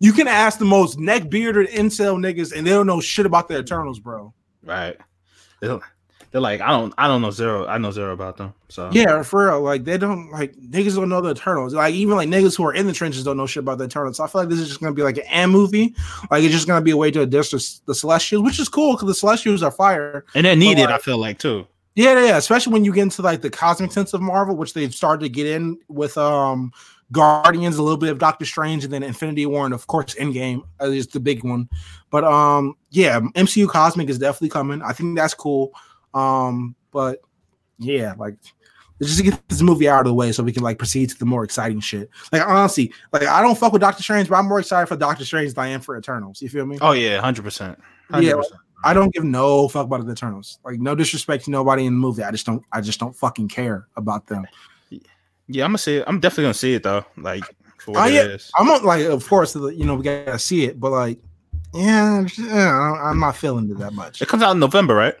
You 0.00 0.12
can 0.12 0.26
ask 0.26 0.58
the 0.58 0.64
most 0.64 0.98
neck 0.98 1.28
bearded 1.30 1.68
incel 1.68 2.16
niggas, 2.18 2.56
and 2.56 2.66
they 2.66 2.70
don't 2.70 2.86
know 2.86 3.00
shit 3.00 3.26
about 3.26 3.48
the 3.48 3.58
Eternals, 3.58 3.98
bro. 4.00 4.32
Right? 4.64 4.96
They're, 5.60 5.78
they're 6.30 6.40
like 6.40 6.60
I 6.62 6.68
don't 6.70 6.94
I 6.96 7.06
don't 7.06 7.20
know 7.22 7.30
zero. 7.30 7.66
I 7.66 7.76
know 7.78 7.90
zero 7.90 8.12
about 8.14 8.36
them. 8.38 8.54
So 8.68 8.88
Yeah, 8.92 9.22
for 9.22 9.46
real. 9.46 9.60
Like 9.62 9.84
they 9.84 9.98
don't 9.98 10.30
like 10.30 10.54
niggas 10.56 10.94
don't 10.94 11.08
know 11.08 11.20
the 11.20 11.32
Eternals. 11.32 11.74
Like 11.74 11.92
even 11.94 12.16
like 12.16 12.28
niggas 12.28 12.56
who 12.56 12.64
are 12.64 12.72
in 12.72 12.86
the 12.86 12.92
trenches 12.92 13.24
don't 13.24 13.36
know 13.36 13.46
shit 13.46 13.62
about 13.62 13.78
the 13.78 13.84
Eternals. 13.84 14.16
So 14.16 14.24
I 14.24 14.26
feel 14.28 14.40
like 14.42 14.48
this 14.48 14.58
is 14.60 14.68
just 14.68 14.80
gonna 14.80 14.94
be 14.94 15.02
like 15.02 15.18
an 15.18 15.24
M 15.28 15.50
movie. 15.50 15.94
Like 16.30 16.44
it's 16.44 16.54
just 16.54 16.66
gonna 16.66 16.84
be 16.84 16.92
a 16.92 16.96
way 16.96 17.10
to 17.10 17.20
address 17.22 17.50
the, 17.50 17.80
the 17.86 17.94
Celestials, 17.94 18.42
which 18.44 18.58
is 18.58 18.68
cool 18.68 18.92
because 18.94 19.08
the 19.08 19.14
Celestials 19.14 19.62
are 19.62 19.70
fire. 19.72 20.24
and 20.34 20.46
they're 20.46 20.56
needed. 20.56 20.86
like- 20.86 20.94
I 20.94 20.98
feel 20.98 21.18
like 21.18 21.38
too. 21.38 21.66
Yeah, 21.96 22.14
yeah, 22.14 22.26
yeah, 22.26 22.36
especially 22.36 22.72
when 22.72 22.84
you 22.84 22.92
get 22.94 23.02
into 23.02 23.20
like 23.20 23.42
the 23.42 23.50
cosmic 23.50 23.90
sense 23.90 24.14
of 24.14 24.22
Marvel, 24.22 24.56
which 24.56 24.72
they've 24.72 24.94
started 24.94 25.24
to 25.24 25.28
get 25.28 25.46
in 25.46 25.76
with 25.88 26.16
um 26.16 26.72
Guardians, 27.12 27.76
a 27.76 27.82
little 27.82 27.98
bit 27.98 28.10
of 28.10 28.18
Doctor 28.18 28.44
Strange, 28.44 28.84
and 28.84 28.92
then 28.92 29.02
Infinity 29.02 29.46
War, 29.46 29.64
and 29.64 29.74
of 29.74 29.86
course 29.86 30.14
Endgame 30.14 30.62
is 30.80 31.08
the 31.08 31.20
big 31.20 31.44
one. 31.44 31.68
But 32.10 32.24
um, 32.24 32.76
yeah, 32.90 33.20
MCU 33.20 33.68
Cosmic 33.68 34.08
is 34.08 34.18
definitely 34.18 34.50
coming. 34.50 34.82
I 34.82 34.92
think 34.92 35.16
that's 35.16 35.34
cool. 35.34 35.72
Um, 36.14 36.74
but 36.92 37.20
yeah, 37.78 38.14
like 38.16 38.36
let's 39.00 39.16
just 39.16 39.24
get 39.24 39.48
this 39.48 39.62
movie 39.62 39.88
out 39.88 40.00
of 40.00 40.06
the 40.06 40.14
way 40.14 40.30
so 40.30 40.42
we 40.42 40.52
can 40.52 40.62
like 40.62 40.78
proceed 40.78 41.10
to 41.10 41.18
the 41.18 41.24
more 41.24 41.42
exciting 41.42 41.80
shit. 41.80 42.10
Like 42.32 42.46
honestly, 42.46 42.92
like 43.12 43.24
I 43.24 43.42
don't 43.42 43.58
fuck 43.58 43.72
with 43.72 43.80
Doctor 43.80 44.02
Strange, 44.02 44.28
but 44.28 44.36
I'm 44.36 44.46
more 44.46 44.60
excited 44.60 44.86
for 44.86 44.96
Doctor 44.96 45.24
Strange 45.24 45.54
than 45.54 45.64
I 45.64 45.68
am 45.68 45.80
for 45.80 45.96
Eternals. 45.96 46.40
You 46.40 46.48
feel 46.48 46.66
me? 46.66 46.78
Oh 46.80 46.92
yeah, 46.92 47.20
hundred 47.20 47.42
percent. 47.42 47.78
Yeah, 48.18 48.34
I 48.84 48.94
don't 48.94 49.12
give 49.12 49.24
no 49.24 49.68
fuck 49.68 49.86
about 49.86 50.04
the 50.04 50.12
Eternals. 50.12 50.58
Like 50.64 50.80
no 50.80 50.94
disrespect 50.94 51.44
to 51.44 51.50
nobody 51.50 51.86
in 51.86 51.94
the 51.94 51.98
movie. 51.98 52.22
I 52.22 52.30
just 52.30 52.46
don't. 52.46 52.62
I 52.72 52.80
just 52.80 53.00
don't 53.00 53.16
fucking 53.16 53.48
care 53.48 53.86
about 53.96 54.26
them. 54.26 54.46
Yeah, 55.50 55.64
I'm 55.64 55.70
gonna 55.70 55.78
see 55.78 55.96
it. 55.96 56.04
I'm 56.06 56.20
definitely 56.20 56.44
gonna 56.44 56.54
see 56.54 56.74
it 56.74 56.82
though. 56.82 57.04
Like 57.16 57.44
for 57.78 57.92
what 57.92 58.04
Oh, 58.04 58.06
it 58.08 58.14
yeah. 58.30 58.36
I'm 58.58 58.66
not 58.66 58.84
like, 58.84 59.04
of 59.06 59.26
course, 59.28 59.54
you 59.54 59.84
know, 59.84 59.94
we 59.96 60.02
gotta 60.04 60.38
see 60.38 60.64
it, 60.64 60.78
but 60.78 60.90
like, 60.90 61.18
yeah, 61.74 62.24
I'm 62.48 63.20
not 63.20 63.36
feeling 63.36 63.70
it 63.70 63.78
that 63.78 63.92
much. 63.92 64.20
It 64.22 64.28
comes 64.28 64.42
out 64.42 64.52
in 64.52 64.58
November, 64.60 64.94
right? 64.94 65.14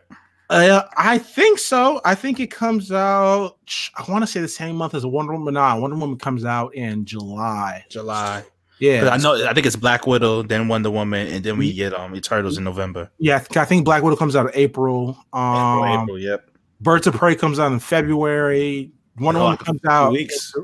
Uh, 0.48 0.82
I 0.96 1.18
think 1.18 1.60
so. 1.60 2.00
I 2.04 2.16
think 2.16 2.40
it 2.40 2.50
comes 2.50 2.90
out. 2.90 3.56
I 3.96 4.04
want 4.10 4.22
to 4.22 4.26
say 4.26 4.40
the 4.40 4.48
same 4.48 4.74
month 4.74 4.94
as 4.94 5.06
Wonder 5.06 5.32
Woman. 5.32 5.54
Nah, 5.54 5.78
Wonder 5.78 5.94
Woman 5.96 6.18
comes 6.18 6.44
out 6.44 6.74
in 6.74 7.04
July. 7.04 7.84
July. 7.88 8.42
Yeah, 8.80 9.10
I 9.12 9.18
know. 9.18 9.46
I 9.46 9.52
think 9.54 9.66
it's 9.66 9.76
Black 9.76 10.06
Widow, 10.08 10.42
then 10.42 10.66
Wonder 10.66 10.90
Woman, 10.90 11.28
and 11.28 11.44
then 11.44 11.56
we 11.56 11.72
get 11.72 11.94
um 11.94 12.16
Eternals 12.16 12.58
in 12.58 12.64
November. 12.64 13.10
yeah. 13.18 13.36
I 13.36 13.38
think- 13.40 13.56
I 13.58 13.64
think 13.64 13.84
Black 13.84 14.02
Widow 14.02 14.16
comes 14.16 14.34
out 14.34 14.46
in 14.46 14.52
April. 14.54 15.16
Um, 15.32 15.84
April, 15.84 16.02
April, 16.02 16.18
yep. 16.18 16.50
Birds 16.80 17.06
of 17.06 17.14
Prey 17.14 17.36
comes 17.36 17.60
out 17.60 17.70
in 17.72 17.78
February. 17.78 18.90
Wonder 19.20 19.40
of 19.40 19.58
them 19.58 19.64
comes 19.64 19.84
out 19.84 20.12
weeks. 20.12 20.54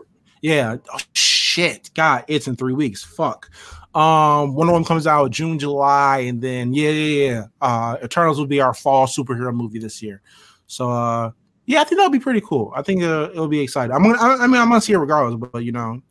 Yeah. 0.43 0.77
Oh, 0.93 0.99
shit. 1.13 1.91
God, 1.95 2.25
it's 2.29 2.47
in 2.47 2.57
three 2.57 2.73
weeks. 2.73 3.05
Fuck. 3.05 3.51
Um, 3.95 4.55
one 4.55 4.69
of 4.69 4.75
them 4.75 4.85
comes 4.85 5.07
out 5.07 5.31
June, 5.31 5.59
July, 5.59 6.19
and 6.19 6.41
then 6.43 6.75
yeah, 6.75 6.91
yeah, 6.91 7.31
yeah. 7.31 7.45
Uh, 7.63 7.97
Eternals 8.05 8.39
will 8.39 8.47
be 8.47 8.61
our 8.61 8.75
fall 8.75 9.07
superhero 9.07 9.55
movie 9.55 9.79
this 9.79 10.03
year. 10.03 10.21
So 10.67 10.91
uh, 10.91 11.31
yeah, 11.65 11.81
I 11.81 11.85
think 11.85 11.99
that'll 11.99 12.13
be 12.13 12.19
pretty 12.19 12.43
cool. 12.43 12.73
I 12.77 12.83
think 12.83 13.03
uh, 13.03 13.31
it'll 13.31 13.49
be 13.49 13.61
exciting. 13.61 13.97
I'm 13.97 14.03
gonna. 14.03 14.19
I, 14.21 14.45
I 14.45 14.47
mean, 14.47 14.61
I'm 14.61 14.69
gonna 14.69 14.83
see 14.83 14.93
it 14.93 14.99
regardless, 14.99 15.49
but, 15.51 15.65
you 15.65 15.73
know, 15.73 16.03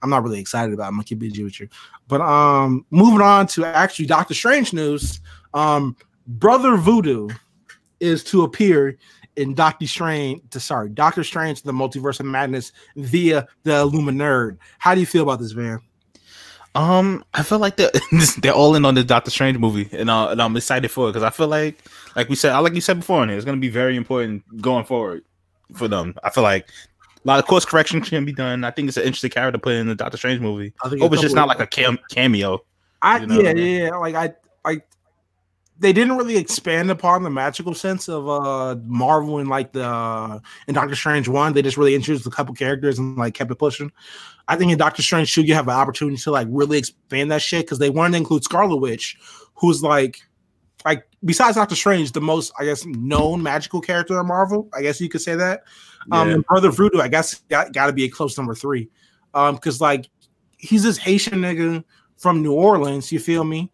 I'm 0.00 0.10
not 0.10 0.22
really 0.22 0.40
excited 0.40 0.72
about. 0.72 0.84
it. 0.84 0.88
I'm 0.88 0.92
gonna 0.94 1.04
keep 1.04 1.20
G 1.20 1.44
with 1.44 1.60
you. 1.60 1.68
But 2.06 2.22
um, 2.22 2.86
moving 2.90 3.20
on 3.20 3.46
to 3.48 3.66
actually 3.66 4.06
Doctor 4.06 4.32
Strange 4.32 4.72
news. 4.72 5.20
Um, 5.52 5.94
Brother 6.26 6.76
Voodoo 6.76 7.28
is 8.00 8.24
to 8.24 8.44
appear 8.44 8.96
in 9.38 9.54
Doctor 9.54 9.86
Strange 9.86 10.42
to 10.50 10.60
sorry, 10.60 10.88
Doctor 10.90 11.24
Strange 11.24 11.62
the 11.62 11.72
Multiverse 11.72 12.20
of 12.20 12.26
Madness 12.26 12.72
via 12.96 13.46
the 13.62 13.70
Illuminerd. 13.70 14.58
How 14.78 14.94
do 14.94 15.00
you 15.00 15.06
feel 15.06 15.22
about 15.22 15.38
this, 15.38 15.54
man? 15.54 15.80
Um, 16.74 17.24
I 17.34 17.42
feel 17.42 17.58
like 17.58 17.76
they're 17.76 17.90
they're 18.38 18.52
all 18.52 18.74
in 18.74 18.84
on 18.84 18.94
the 18.94 19.04
Doctor 19.04 19.30
Strange 19.30 19.58
movie, 19.58 19.88
and, 19.92 20.10
uh, 20.10 20.28
and 20.28 20.42
I'm 20.42 20.56
excited 20.56 20.90
for 20.90 21.06
it 21.08 21.12
because 21.12 21.22
I 21.22 21.30
feel 21.30 21.48
like, 21.48 21.78
like 22.14 22.28
we 22.28 22.36
said, 22.36 22.56
like 22.58 22.74
you 22.74 22.80
said 22.80 22.98
before, 22.98 23.22
in 23.22 23.28
here, 23.28 23.38
it's 23.38 23.44
gonna 23.44 23.58
be 23.58 23.70
very 23.70 23.96
important 23.96 24.42
going 24.60 24.84
forward 24.84 25.24
for 25.74 25.88
them. 25.88 26.14
I 26.22 26.30
feel 26.30 26.42
like 26.42 26.68
a 26.68 27.28
lot 27.28 27.38
of 27.38 27.46
course 27.46 27.64
correction 27.64 28.00
can 28.00 28.24
be 28.24 28.32
done. 28.32 28.64
I 28.64 28.70
think 28.70 28.88
it's 28.88 28.96
an 28.96 29.04
interesting 29.04 29.30
character 29.30 29.52
to 29.52 29.58
put 29.58 29.74
in 29.74 29.86
the 29.86 29.94
Doctor 29.94 30.16
Strange 30.16 30.40
movie. 30.40 30.72
I 30.84 30.88
think 30.88 31.00
Hope 31.00 31.12
it's 31.12 31.22
just 31.22 31.34
not 31.34 31.48
like 31.48 31.60
a 31.60 31.66
cam- 31.66 31.98
cameo. 32.10 32.62
I 33.02 33.20
you 33.20 33.26
know? 33.26 33.40
yeah, 33.40 33.52
yeah, 33.52 33.84
yeah. 33.84 33.96
Like 33.96 34.14
I 34.14 34.34
I 34.64 34.82
they 35.80 35.92
didn't 35.92 36.16
really 36.16 36.36
expand 36.36 36.90
upon 36.90 37.22
the 37.22 37.30
magical 37.30 37.74
sense 37.74 38.08
of 38.08 38.28
uh 38.28 38.76
Marvel 38.84 39.38
and 39.38 39.48
like 39.48 39.72
the 39.72 40.42
in 40.66 40.74
Doctor 40.74 40.96
Strange 40.96 41.28
one. 41.28 41.52
They 41.52 41.62
just 41.62 41.76
really 41.76 41.94
introduced 41.94 42.26
a 42.26 42.30
couple 42.30 42.54
characters 42.54 42.98
and 42.98 43.16
like 43.16 43.34
kept 43.34 43.50
it 43.50 43.56
pushing. 43.56 43.92
I 44.48 44.56
think 44.56 44.72
in 44.72 44.78
Doctor 44.78 45.02
Strange 45.02 45.34
2, 45.34 45.42
you 45.42 45.54
have 45.54 45.68
an 45.68 45.74
opportunity 45.74 46.16
to 46.16 46.30
like 46.30 46.48
really 46.50 46.78
expand 46.78 47.30
that 47.30 47.42
shit 47.42 47.66
because 47.66 47.78
they 47.78 47.90
wanted 47.90 48.12
to 48.12 48.18
include 48.18 48.44
Scarlet 48.44 48.76
Witch, 48.76 49.18
who's 49.54 49.82
like 49.82 50.20
like 50.84 51.06
besides 51.24 51.56
Doctor 51.56 51.76
Strange, 51.76 52.12
the 52.12 52.20
most 52.20 52.52
I 52.58 52.64
guess 52.64 52.84
known 52.84 53.42
magical 53.42 53.80
character 53.80 54.18
in 54.18 54.26
Marvel. 54.26 54.68
I 54.74 54.82
guess 54.82 55.00
you 55.00 55.08
could 55.08 55.20
say 55.20 55.36
that. 55.36 55.64
Um, 56.10 56.30
and 56.30 56.46
Brother 56.46 56.70
Voodoo, 56.70 57.00
I 57.00 57.08
guess, 57.08 57.34
got, 57.50 57.72
got 57.72 57.86
to 57.86 57.92
be 57.92 58.04
a 58.04 58.08
close 58.08 58.36
number 58.38 58.54
three. 58.54 58.88
Um, 59.34 59.56
because 59.56 59.80
like 59.80 60.08
he's 60.56 60.82
this 60.82 60.96
Haitian 60.96 61.40
nigga 61.40 61.84
from 62.16 62.42
New 62.42 62.52
Orleans, 62.52 63.12
you 63.12 63.18
feel 63.18 63.44
me, 63.44 63.70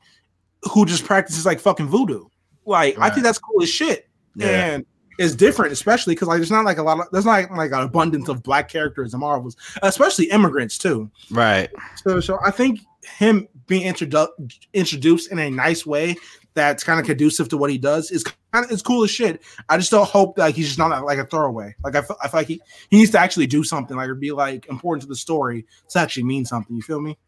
who 0.71 0.87
just 0.87 1.05
practices 1.05 1.47
like 1.47 1.61
fucking 1.61 1.87
voodoo. 1.87 2.25
Like, 2.67 2.99
I 2.99 3.11
think 3.11 3.25
that's 3.25 3.39
cool 3.39 3.63
as 3.63 3.69
shit. 3.69 4.09
Yeah. 4.35 4.49
And 4.49 4.87
it's 5.19 5.35
different, 5.35 5.73
especially 5.73 6.15
because 6.15 6.29
like 6.29 6.39
there's 6.39 6.51
not 6.51 6.65
like 6.65 6.79
a 6.79 6.83
lot 6.83 6.99
of 6.99 7.07
there's 7.13 7.27
not 7.27 7.51
like 7.53 7.73
an 7.73 7.81
abundance 7.81 8.29
of 8.29 8.43
black 8.43 8.69
characters 8.69 9.15
in 9.15 9.21
Marvels, 9.21 9.57
especially 9.83 10.27
immigrants 10.31 10.79
too. 10.79 11.11
Right. 11.31 11.71
So, 11.97 12.21
so 12.21 12.39
I 12.45 12.51
think 12.51 12.81
him 13.03 13.47
being 13.67 13.93
introdu- 13.93 14.29
introduced 14.73 15.31
in 15.31 15.39
a 15.39 15.51
nice 15.51 15.87
way 15.87 16.17
that's 16.55 16.85
kind 16.85 17.01
of 17.01 17.07
conducive 17.07 17.49
to 17.49 17.57
what 17.57 17.71
he 17.71 17.79
does 17.79 18.11
is 18.11 18.25
kind 18.25 18.65
of 18.65 18.71
it's 18.71 18.83
cool 18.83 19.05
as 19.05 19.11
shit. 19.11 19.43
I 19.69 19.77
just 19.77 19.91
don't 19.91 20.09
hope 20.09 20.37
that 20.37 20.55
he's 20.55 20.67
just 20.67 20.79
not 20.79 21.05
like 21.05 21.19
a 21.19 21.27
throwaway. 21.27 21.75
Like 21.85 21.97
I 21.97 22.03
feel, 22.03 22.17
I 22.23 22.29
feel 22.29 22.41
like 22.41 22.49
he, 22.49 22.61
he 22.91 22.99
needs 22.99 23.11
to 23.13 23.19
actually 23.19 23.47
do 23.47 23.65
something, 23.65 23.97
like 23.97 24.09
or 24.09 24.15
be 24.15 24.33
like 24.33 24.67
important 24.69 25.03
to 25.03 25.09
the 25.09 25.17
story 25.17 25.67
to 25.91 25.99
actually 25.99 26.25
mean 26.25 26.45
something. 26.45 26.75
You 26.75 26.83
feel 26.83 27.01
me? 27.01 27.19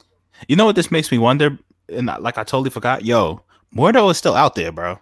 You 0.49 0.57
know 0.57 0.67
what 0.67 0.77
this 0.77 0.91
makes 0.91 1.11
me 1.11 1.19
wonder? 1.19 1.59
And 1.89 2.11
I- 2.11 2.19
like 2.19 2.39
I 2.39 2.45
totally 2.45 2.71
forgot. 2.71 3.05
Yo, 3.05 3.43
Mordo 3.75 4.11
is 4.11 4.19
still 4.19 4.35
out 4.35 4.55
there, 4.55 4.73
bro. 4.73 4.99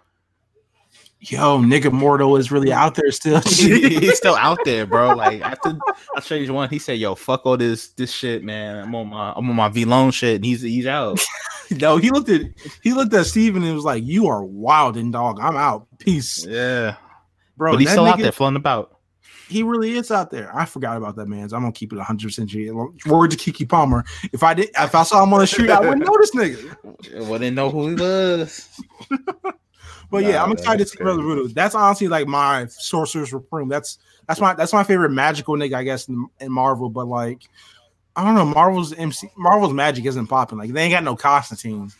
Yo, 1.21 1.57
nigga, 1.59 1.85
Mordo 1.85 2.37
is 2.37 2.51
really 2.51 2.71
out 2.71 2.93
there 2.95 3.09
still. 3.09 3.39
He's 3.45 4.17
still 4.17 4.35
out 4.35 4.59
there, 4.65 4.85
bro. 4.85 5.15
Like 5.15 5.41
after 5.41 5.75
I 6.15 6.19
changed 6.19 6.51
one, 6.51 6.69
he 6.69 6.77
said, 6.77 6.99
"Yo, 6.99 7.15
fuck 7.15 7.45
all 7.45 7.57
this 7.57 7.87
this 7.93 8.11
shit, 8.11 8.43
man. 8.43 8.77
I'm 8.77 8.93
on 8.93 9.07
my 9.07 9.33
I'm 9.35 9.49
on 9.49 9.55
my 9.55 9.69
V 9.69 9.85
loan 9.85 10.11
shit." 10.11 10.35
And 10.35 10.45
he's 10.45 10.61
he's 10.61 10.85
out. 10.85 11.19
no, 11.71 11.97
he 11.97 12.11
looked 12.11 12.29
at 12.29 12.41
he 12.83 12.93
looked 12.93 13.13
at 13.13 13.25
Steven 13.25 13.63
and 13.63 13.73
was 13.73 13.85
like, 13.85 14.03
"You 14.03 14.27
are 14.27 14.43
wild 14.43 14.97
and 14.97 15.11
dog. 15.11 15.39
I'm 15.41 15.55
out. 15.57 15.87
Peace, 15.97 16.45
Yeah, 16.45 16.97
bro." 17.57 17.71
but 17.71 17.79
he's 17.79 17.89
still 17.89 18.05
out 18.05 18.19
there 18.19 18.31
floating 18.31 18.57
about. 18.57 18.94
He 19.47 19.63
really 19.63 19.97
is 19.97 20.11
out 20.11 20.31
there. 20.31 20.55
I 20.55 20.65
forgot 20.65 20.97
about 20.97 21.15
that 21.17 21.27
man. 21.27 21.49
So 21.49 21.55
I'm 21.55 21.61
gonna 21.61 21.71
keep 21.71 21.93
it 21.93 21.97
100 21.97 22.27
percent 22.27 22.51
Word 23.05 23.31
to 23.31 23.37
Keke 23.37 23.67
Palmer. 23.69 24.03
If 24.33 24.43
I 24.43 24.53
did, 24.53 24.69
if 24.77 24.95
I 24.95 25.03
saw 25.03 25.23
him 25.23 25.33
on 25.33 25.39
the 25.39 25.47
street, 25.47 25.69
I 25.69 25.79
wouldn't 25.79 26.05
know 26.05 26.17
this 26.19 26.31
nigga. 26.31 26.75
Well, 27.27 27.39
didn't 27.39 27.55
know 27.55 27.69
who 27.69 27.89
he 27.89 27.95
was. 27.95 28.69
But 30.11 30.23
yeah, 30.23 30.41
I'm 30.41 30.49
man, 30.49 30.57
excited 30.57 30.77
to 30.77 30.83
that's 30.83 30.91
see 30.91 31.03
Brother. 31.03 31.21
Voodoo. 31.21 31.47
That's 31.49 31.75
honestly 31.75 32.07
like 32.07 32.27
my 32.27 32.67
Sorcerer's 32.67 33.31
Supreme. 33.31 33.67
That's 33.67 33.97
that's 34.27 34.39
my 34.39 34.53
that's 34.53 34.73
my 34.73 34.83
favorite 34.83 35.09
magical 35.09 35.55
nigga, 35.55 35.73
I 35.73 35.83
guess, 35.83 36.07
in, 36.07 36.27
in 36.39 36.51
Marvel. 36.51 36.89
But 36.89 37.07
like, 37.07 37.43
I 38.15 38.23
don't 38.23 38.35
know, 38.35 38.45
Marvel's 38.45 38.93
MC, 38.93 39.29
Marvel's 39.35 39.73
magic 39.73 40.05
isn't 40.05 40.27
popping. 40.27 40.57
Like 40.57 40.71
they 40.71 40.83
ain't 40.83 40.93
got 40.93 41.03
no 41.03 41.15
Constantine. 41.15 41.91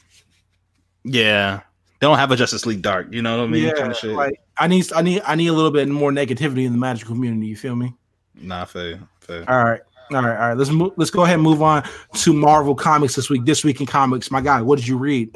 Yeah, 1.04 1.62
they 2.00 2.08
don't 2.08 2.18
have 2.18 2.32
a 2.32 2.36
Justice 2.36 2.66
League 2.66 2.82
Dark. 2.82 3.08
You 3.12 3.22
know 3.22 3.38
what 3.38 3.44
I 3.46 3.48
mean? 3.48 3.64
yeah, 3.64 3.74
Kind 3.74 3.92
of 3.92 3.98
shit. 3.98 4.12
like 4.16 4.40
I 4.58 4.68
need 4.68 4.92
I 4.94 5.02
need 5.02 5.22
I 5.26 5.36
need 5.36 5.48
a 5.48 5.54
little 5.54 5.72
bit 5.72 5.88
more 5.88 6.12
negativity 6.12 6.66
in 6.66 6.72
the 6.72 6.78
magical 6.78 7.14
community. 7.16 7.48
You 7.48 7.56
feel 7.56 7.76
me? 7.76 7.94
nah, 8.42 8.66
fair, 8.66 9.00
fair. 9.22 9.50
All 9.50 9.64
right. 9.64 9.82
All 10.12 10.22
right, 10.22 10.38
all 10.38 10.50
right. 10.50 10.54
Let's 10.58 10.70
move, 10.70 10.92
let's 10.98 11.10
go 11.10 11.24
ahead 11.24 11.36
and 11.36 11.44
move 11.44 11.64
on 11.64 11.84
to 12.14 12.34
Marvel 12.34 12.76
comics 12.76 13.16
this 13.16 13.28
week. 13.30 13.44
This 13.44 13.64
week 13.64 13.80
in 13.80 13.88
comics, 13.88 14.30
my 14.30 14.40
guy. 14.40 14.62
What 14.62 14.78
did 14.78 14.88
you 14.88 14.98
read? 14.98 15.36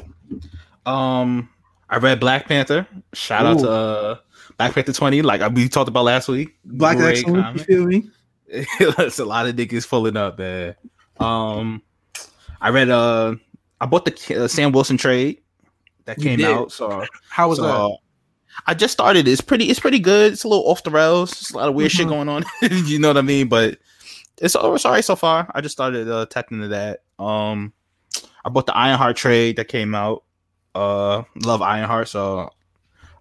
Um, 0.86 1.48
I 1.88 1.96
read 1.96 2.20
Black 2.20 2.46
Panther. 2.46 2.86
Shout 3.12 3.46
out 3.46 3.58
to 3.58 3.68
uh, 3.68 4.18
Black 4.58 4.72
Panther 4.72 4.92
20. 4.92 5.22
Like 5.22 5.52
we 5.52 5.68
talked 5.68 5.88
about 5.88 6.04
last 6.04 6.28
week. 6.28 6.56
Black 6.64 6.98
Excellence. 6.98 7.58
You 7.58 7.64
feel 7.64 7.86
me? 7.86 8.10
it's 8.46 9.18
a 9.18 9.24
lot 9.24 9.46
of 9.46 9.56
niggas 9.56 9.88
pulling 9.88 10.16
up, 10.16 10.38
man. 10.38 10.76
Um, 11.18 11.82
I 12.60 12.70
read 12.70 12.90
uh 12.90 13.34
I 13.80 13.86
bought 13.86 14.04
the 14.04 14.44
uh, 14.44 14.48
Sam 14.48 14.70
Wilson 14.70 14.96
trade 14.96 15.40
that 16.06 16.18
You 16.18 16.24
came 16.24 16.38
did? 16.38 16.46
out. 16.46 16.72
So 16.72 17.04
How 17.28 17.48
was 17.48 17.58
so, 17.58 17.64
that? 17.64 17.74
uh, 17.74 17.96
I 18.66 18.74
just 18.74 18.92
started. 18.92 19.26
It's 19.28 19.40
pretty. 19.40 19.66
It's 19.70 19.80
pretty 19.80 19.98
good. 20.00 20.32
It's 20.32 20.44
a 20.44 20.48
little 20.48 20.64
off 20.68 20.82
the 20.82 20.90
rails. 20.90 21.32
It's 21.32 21.50
a 21.52 21.56
lot 21.56 21.68
of 21.68 21.74
weird 21.74 21.92
shit 21.92 22.06
Mhm. 22.06 22.10
going 22.10 22.28
on. 22.28 22.44
you 22.86 22.98
know 22.98 23.08
what 23.08 23.16
I 23.16 23.22
mean? 23.22 23.48
But 23.48 23.78
it's 24.40 24.54
all 24.56 24.72
right 24.72 25.04
so 25.04 25.16
far. 25.16 25.50
I 25.54 25.60
just 25.60 25.72
started 25.72 26.08
uh, 26.08 26.26
tapping 26.26 26.58
into 26.58 26.68
that. 26.68 27.00
Um, 27.22 27.72
I 28.44 28.48
bought 28.48 28.66
the 28.66 28.76
Ironheart 28.76 29.16
trade 29.16 29.56
that 29.56 29.68
came 29.68 29.94
out. 29.94 30.24
Uh, 30.74 31.22
love 31.44 31.62
Ironheart, 31.62 32.08
so 32.08 32.50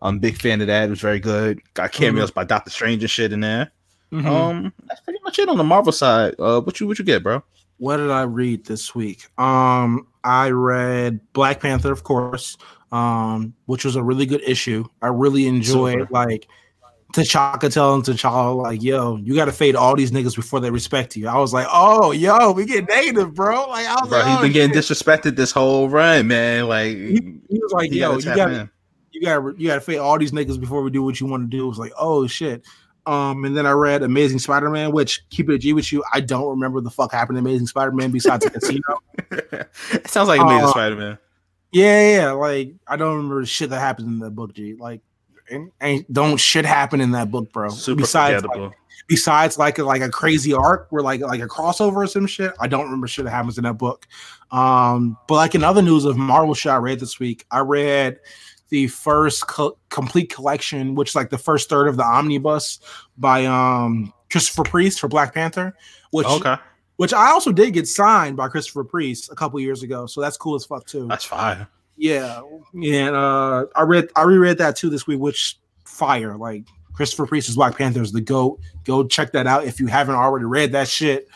I'm 0.02 0.16
a 0.18 0.20
big 0.20 0.40
fan 0.42 0.62
of 0.62 0.68
that. 0.68 0.86
It 0.86 0.90
was 0.90 1.02
very 1.02 1.20
good. 1.20 1.60
Got 1.74 1.92
cameos 1.92 2.32
by 2.32 2.44
Doctor 2.44 2.70
Strange 2.70 3.04
and 3.04 3.10
shit 3.12 3.34
in 3.34 3.40
there. 3.42 3.72
Mhm. 4.14 4.26
Um, 4.26 4.74
that's 4.88 5.02
pretty 5.02 5.20
much 5.24 5.38
it 5.40 5.50
on 5.50 5.58
the 5.58 5.64
Marvel 5.64 5.92
side. 5.92 6.36
Uh, 6.40 6.62
what 6.62 6.80
you 6.80 6.88
what 6.88 6.98
you 7.00 7.06
get, 7.06 7.22
bro? 7.24 7.44
what 7.78 7.96
did 7.96 8.10
I 8.12 8.24
read 8.24 8.66
this 8.66 8.94
week? 8.94 9.28
Um, 9.40 10.06
I 10.24 10.50
read 10.50 11.20
Black 11.34 11.62
Panther, 11.62 11.92
of 11.92 12.04
course, 12.04 12.58
um, 12.92 13.54
which 13.66 13.86
was 13.86 13.96
a 13.96 14.04
really 14.04 14.26
good 14.26 14.42
issue. 14.46 14.86
I 15.02 15.08
really 15.08 15.48
enjoyed 15.48 16.00
Super. 16.00 16.14
like 16.14 16.48
T'Chaka 17.14 17.72
telling 17.74 18.04
T'Challa, 18.04 18.62
like, 18.64 18.84
yo, 18.84 19.18
you 19.18 19.34
gotta 19.34 19.52
fade 19.52 19.76
all 19.76 19.96
these 19.96 20.12
niggas 20.12 20.36
before 20.36 20.60
they 20.60 20.70
respect 20.70 21.16
you. 21.16 21.28
I 21.28 21.38
was 21.38 21.54
like, 21.54 21.68
oh, 21.72 22.12
yo, 22.12 22.52
we 22.52 22.66
get 22.66 22.88
negative, 22.88 23.34
bro. 23.34 23.68
Like, 23.68 23.88
I 23.88 23.96
was 24.02 24.10
Bro, 24.10 24.20
like, 24.20 24.28
he's 24.28 24.38
oh, 24.38 24.42
been 24.42 24.52
getting 24.52 24.74
shit. 24.74 24.84
disrespected 24.84 25.36
this 25.36 25.52
whole 25.52 25.90
run, 25.90 26.28
man. 26.28 26.68
Like, 26.68 26.96
He 26.98 27.42
was 27.50 27.72
like, 27.72 27.92
he 27.92 28.00
yo, 28.00 28.18
you 28.18 28.24
gotta, 28.24 28.70
you 29.12 29.22
gotta, 29.22 29.54
you 29.58 29.68
gotta 29.68 29.82
fade 29.82 29.98
all 29.98 30.20
these 30.20 30.32
niggas 30.32 30.60
before 30.60 30.84
we 30.84 30.92
do 30.92 31.02
what 31.02 31.20
you 31.20 31.26
want 31.26 31.50
to 31.50 31.58
do. 31.58 31.66
It 31.66 31.70
was 31.70 31.80
like, 31.80 31.94
oh 31.98 32.28
shit. 32.28 32.64
Um, 33.06 33.44
and 33.44 33.58
then 33.58 33.66
I 33.66 33.72
read 33.72 34.04
Amazing 34.04 34.38
Spider-Man, 34.38 34.92
which 34.92 35.28
keep 35.32 35.50
it 35.50 35.56
a 35.56 35.58
G 35.58 35.74
with 35.74 35.92
you. 35.92 36.04
I 36.14 36.20
don't 36.20 36.48
remember 36.48 36.80
the 36.80 36.92
fuck 36.92 37.12
happened 37.12 37.38
to 37.38 37.40
Amazing 37.40 37.66
Spider-Man 37.66 38.12
besides 38.12 38.46
the 38.46 38.52
casino. 38.60 38.82
it 39.92 40.08
sounds 40.08 40.28
like 40.28 40.42
Amazing 40.42 40.66
Uh, 40.66 40.70
Spider 40.70 40.96
Man. 40.96 41.18
Yeah, 41.72 42.18
yeah, 42.18 42.32
like 42.32 42.74
I 42.88 42.96
don't 42.96 43.16
remember 43.16 43.46
shit 43.46 43.70
that 43.70 43.80
happens 43.80 44.08
in 44.08 44.20
that 44.20 44.32
book, 44.32 44.54
G. 44.54 44.74
Like, 44.74 45.02
ain't, 45.82 46.12
don't 46.12 46.38
shit 46.38 46.66
happen 46.66 47.02
in 47.02 47.12
that 47.12 47.30
book, 47.32 47.52
bro. 47.52 47.70
Super 47.70 48.02
besides, 48.02 48.44
like, 48.44 48.72
besides 49.08 49.58
like 49.58 49.78
a, 49.78 49.84
like 49.84 50.02
a 50.02 50.10
crazy 50.10 50.54
arc 50.54 50.88
where 50.90 51.04
like 51.04 51.22
like 51.22 51.42
a 51.42 51.48
crossover 51.48 51.98
or 51.98 52.08
some 52.08 52.28
shit. 52.28 52.54
I 52.60 52.68
don't 52.68 52.86
remember 52.86 53.08
shit 53.08 53.26
that 53.26 53.32
happens 53.32 53.58
in 53.58 53.66
that 53.66 53.78
book. 53.78 54.08
Um, 54.52 55.18
but 55.28 55.36
like 55.36 55.56
in 55.56 55.64
other 55.64 55.82
news 55.82 56.06
of 56.06 56.18
Marvel 56.18 56.54
shit 56.54 56.72
I 56.72 56.78
read 56.78 57.00
this 57.00 57.20
week, 57.20 57.46
I 57.52 57.60
read 57.60 58.20
the 58.70 58.88
first 58.88 59.48
co- 59.48 59.78
complete 59.90 60.34
collection, 60.34 60.96
which 60.96 61.10
is 61.10 61.16
like 61.16 61.30
the 61.30 61.38
first 61.38 61.70
third 61.70 61.88
of 61.88 61.98
the 61.98 62.04
omnibus 62.04 62.80
by 63.18 63.46
um 63.46 64.14
Christopher 64.32 64.64
Priest 64.64 65.00
for 65.00 65.08
Black 65.08 65.34
Panther, 65.34 65.76
which 66.12 66.28
okay, 66.28 66.56
which 67.00 67.14
I 67.14 67.30
also 67.30 67.54
did 67.54 67.72
get 67.72 67.88
signed 67.88 68.36
by 68.36 68.50
Christopher 68.50 68.84
Priest 68.84 69.32
a 69.32 69.36
couple 69.36 69.58
years 69.62 69.84
ago, 69.84 70.06
so 70.06 70.20
that's 70.20 70.36
cool 70.36 70.56
as 70.56 70.66
fuck 70.66 70.86
too. 70.86 71.08
that's 71.08 71.24
fire. 71.24 71.66
Yeah, 71.96 72.42
and 72.74 73.16
uh, 73.16 73.68
I 73.74 73.84
read 73.84 74.10
I 74.18 74.24
reread 74.24 74.58
that 74.58 74.76
too 74.76 74.90
this 74.90 75.08
week, 75.08 75.18
which 75.18 75.58
fire 75.86 76.36
like 76.36 76.66
Christopher 76.92 77.26
Priest's 77.26 77.56
Black 77.56 77.78
Panther 77.78 78.02
is 78.02 78.12
the 78.12 78.20
goat. 78.20 78.60
Go 78.84 79.08
check 79.08 79.32
that 79.32 79.48
out 79.48 79.64
if 79.64 79.80
you 79.80 79.88
haven't 79.88 80.16
already 80.16 80.44
read 80.44 80.74
that 80.74 80.90
shit. 80.90 81.30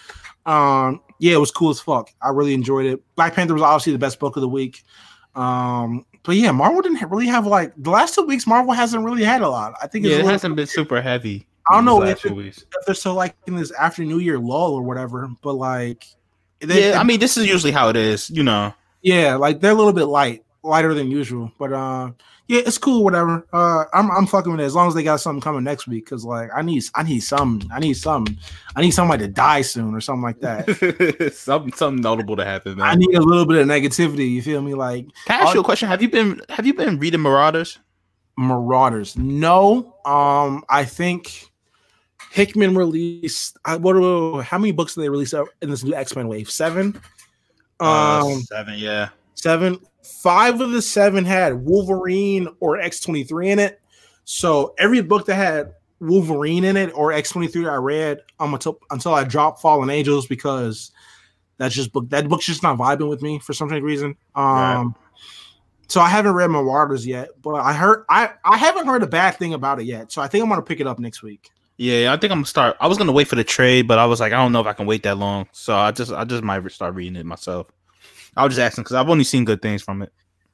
Um, 0.46 1.02
yeah, 1.20 1.36
it 1.36 1.40
was 1.40 1.50
cool 1.50 1.70
as 1.70 1.80
fuck. 1.80 2.10
I 2.22 2.32
really 2.32 2.54
enjoyed 2.54 2.86
it. 2.86 3.02
Black 3.16 3.34
Panther 3.34 3.54
was 3.54 3.64
obviously 3.64 3.94
the 3.94 4.00
best 4.00 4.20
book 4.20 4.36
of 4.36 4.42
the 4.42 4.50
week. 4.50 4.84
Um, 5.34 6.06
but 6.24 6.36
yeah, 6.36 6.52
Marvel 6.52 6.82
didn't 6.82 7.10
really 7.10 7.28
have 7.28 7.48
like 7.48 7.72
the 7.78 7.90
last 7.90 8.16
two 8.16 8.24
weeks. 8.24 8.46
Marvel 8.46 8.74
hasn't 8.74 9.06
really 9.06 9.24
had 9.24 9.42
a 9.42 9.48
lot. 9.48 9.76
I 9.82 9.88
think 9.88 10.04
it's 10.04 10.14
Yeah, 10.14 10.20
it 10.20 10.26
hasn't 10.26 10.58
been 10.58 10.68
super 10.68 11.02
heavy. 11.02 11.48
I 11.70 11.76
don't 11.76 11.86
know 11.86 12.02
if 12.04 12.26
it- 12.26 12.32
if 12.58 12.86
they're 12.86 12.96
still 12.96 13.14
like 13.14 13.36
in 13.48 13.56
this 13.56 13.72
after 13.72 14.04
New 14.04 14.20
Year 14.20 14.38
lull 14.40 14.74
or 14.74 14.82
whatever. 14.84 15.30
But 15.42 15.54
like, 15.54 16.06
they- 16.60 16.90
Yeah, 16.92 17.00
I 17.00 17.04
mean, 17.04 17.20
this 17.20 17.38
is 17.38 17.48
usually 17.48 17.72
how 17.72 17.90
it 17.90 17.96
is. 17.96 18.30
You 18.30 18.44
know, 18.44 18.74
Yeah, 19.02 19.36
like 19.36 19.60
they're 19.62 19.72
a 19.72 19.76
little 19.76 19.94
bit 19.94 20.06
light, 20.06 20.44
lighter 20.64 20.94
than 20.94 21.10
usual. 21.12 21.52
But 21.58 21.74
uh 21.74 22.12
yeah, 22.50 22.62
it's 22.66 22.78
cool, 22.78 23.04
whatever. 23.06 23.46
Uh 23.54 23.86
I'm 23.94 24.12
I'm 24.12 24.26
fucking 24.28 24.52
with 24.52 24.60
it 24.62 24.66
as 24.66 24.76
long 24.76 24.90
as 24.90 24.94
they 24.94 25.04
got 25.04 25.22
something 25.22 25.40
coming 25.42 25.64
next 25.64 25.88
week. 25.88 26.06
Cause 26.10 26.26
like 26.26 26.50
I 26.54 26.62
need 26.62 26.84
I 26.96 27.04
need 27.04 27.22
some 27.22 27.62
I 27.74 27.80
need 27.80 27.94
some 27.96 28.26
I 28.76 28.82
need 28.82 28.92
somebody 28.92 29.26
to 29.26 29.32
die 29.32 29.62
soon 29.62 29.94
or 29.96 30.02
something 30.02 30.24
like 30.24 30.40
that. 30.42 31.34
something 31.36 31.72
something 31.74 32.02
notable 32.02 32.36
to 32.36 32.44
happen, 32.46 32.78
man. 32.78 32.88
I 32.88 32.96
need 32.96 33.14
a 33.16 33.22
little 33.22 33.46
bit 33.46 33.62
of 33.62 33.68
negativity, 33.68 34.30
you 34.30 34.42
feel 34.42 34.62
me? 34.62 34.74
Like 34.74 35.08
Can 35.26 35.40
I 35.40 35.44
ask 35.46 35.54
you 35.56 35.62
a 35.62 35.64
question? 35.64 35.88
Have 35.88 36.02
you 36.02 36.10
been 36.10 36.42
Have 36.50 36.66
you 36.66 36.74
been 36.74 37.00
reading 37.00 37.22
Marauders? 37.22 37.80
Marauders. 38.38 39.18
No, 39.18 39.96
um, 40.06 40.64
I 40.70 40.86
think 40.86 41.52
Hickman 42.34 42.76
released 42.76 43.58
I, 43.64 43.76
what 43.78 43.94
do- 43.94 44.40
how 44.40 44.58
many 44.58 44.72
books 44.72 44.96
did 44.96 45.02
they 45.02 45.10
release 45.10 45.34
in 45.62 45.70
this 45.70 45.84
new 45.84 45.94
X-Men 45.94 46.28
wave? 46.28 46.50
Seven? 46.50 46.96
Um 47.80 47.88
Uh, 47.88 48.36
seven, 48.48 48.74
yeah. 48.78 49.10
seven 49.36 49.78
five 50.04 50.60
of 50.62 50.72
the 50.72 50.82
seven 50.82 51.24
had 51.24 51.54
wolverine 51.54 52.48
or 52.60 52.78
x23 52.78 53.48
in 53.48 53.60
it 53.60 53.80
so 54.26 54.74
every 54.78 55.02
book 55.02 55.26
that 55.26 55.36
had 55.36 55.74
wolverine 56.02 56.66
in 56.66 56.76
it 56.76 56.92
or 56.94 57.12
x23 57.12 57.70
i 57.72 57.76
read 57.76 58.20
um, 58.42 58.54
until 58.54 58.78
until 58.92 59.14
i 59.14 59.24
dropped 59.24 59.62
fallen 59.62 59.90
angels 59.90 60.28
because 60.28 60.92
that's 61.58 61.74
just 61.74 61.94
book 61.94 62.10
that 62.10 62.28
book's 62.28 62.46
just 62.46 62.64
not 62.64 62.78
vibing 62.78 63.08
with 63.08 63.22
me 63.22 63.40
for 63.40 63.54
some 63.54 63.70
reason 63.70 64.16
um 64.36 64.46
Right. 64.46 64.86
so 65.88 66.02
i 66.02 66.10
haven't 66.10 66.34
read 66.34 66.52
marauders 66.52 67.08
yet 67.08 67.30
but 67.42 67.56
i 67.56 67.72
heard 67.72 68.04
i 68.10 68.30
i 68.44 68.58
haven't 68.58 68.86
heard 68.88 69.04
a 69.04 69.08
bad 69.08 69.38
thing 69.38 69.54
about 69.54 69.80
it 69.80 69.86
yet 69.86 70.12
so 70.12 70.22
i 70.22 70.28
think 70.28 70.44
i'm 70.44 70.50
gonna 70.50 70.62
pick 70.62 70.82
it 70.82 70.88
up 70.88 71.00
next 71.00 71.24
week 71.24 71.50
Yeah, 71.84 72.14
I 72.14 72.18
think 72.18 72.32
I'm 72.32 72.38
gonna 72.38 72.46
start. 72.46 72.78
I 72.80 72.88
was 72.88 72.98
gonna 72.98 73.12
wait 73.12 73.28
for 73.28 73.36
the 73.36 73.44
trade, 73.44 73.90
but 73.90 74.00
I 74.00 74.06
was 74.06 74.22
like, 74.22 74.32
I 74.32 74.38
don't 74.38 74.54
know 74.54 74.62
if 74.62 74.68
I 74.68 74.72
can 74.72 74.86
wait 74.86 75.04
that 75.04 75.18
long. 75.18 75.50
So 75.52 75.76
I 75.76 75.92
just, 75.92 76.14
I 76.14 76.24
just 76.24 76.42
might 76.42 76.72
start 76.72 76.96
reading 76.96 77.18
it 77.18 77.26
myself. 77.26 77.68
I 78.38 78.46
was 78.46 78.56
just 78.56 78.66
asking 78.66 78.86
because 78.86 78.96
I've 78.96 79.10
only 79.10 79.26
seen 79.26 79.44
good 79.44 79.62
things 79.62 79.82
from 79.82 80.02
it. 80.02 80.14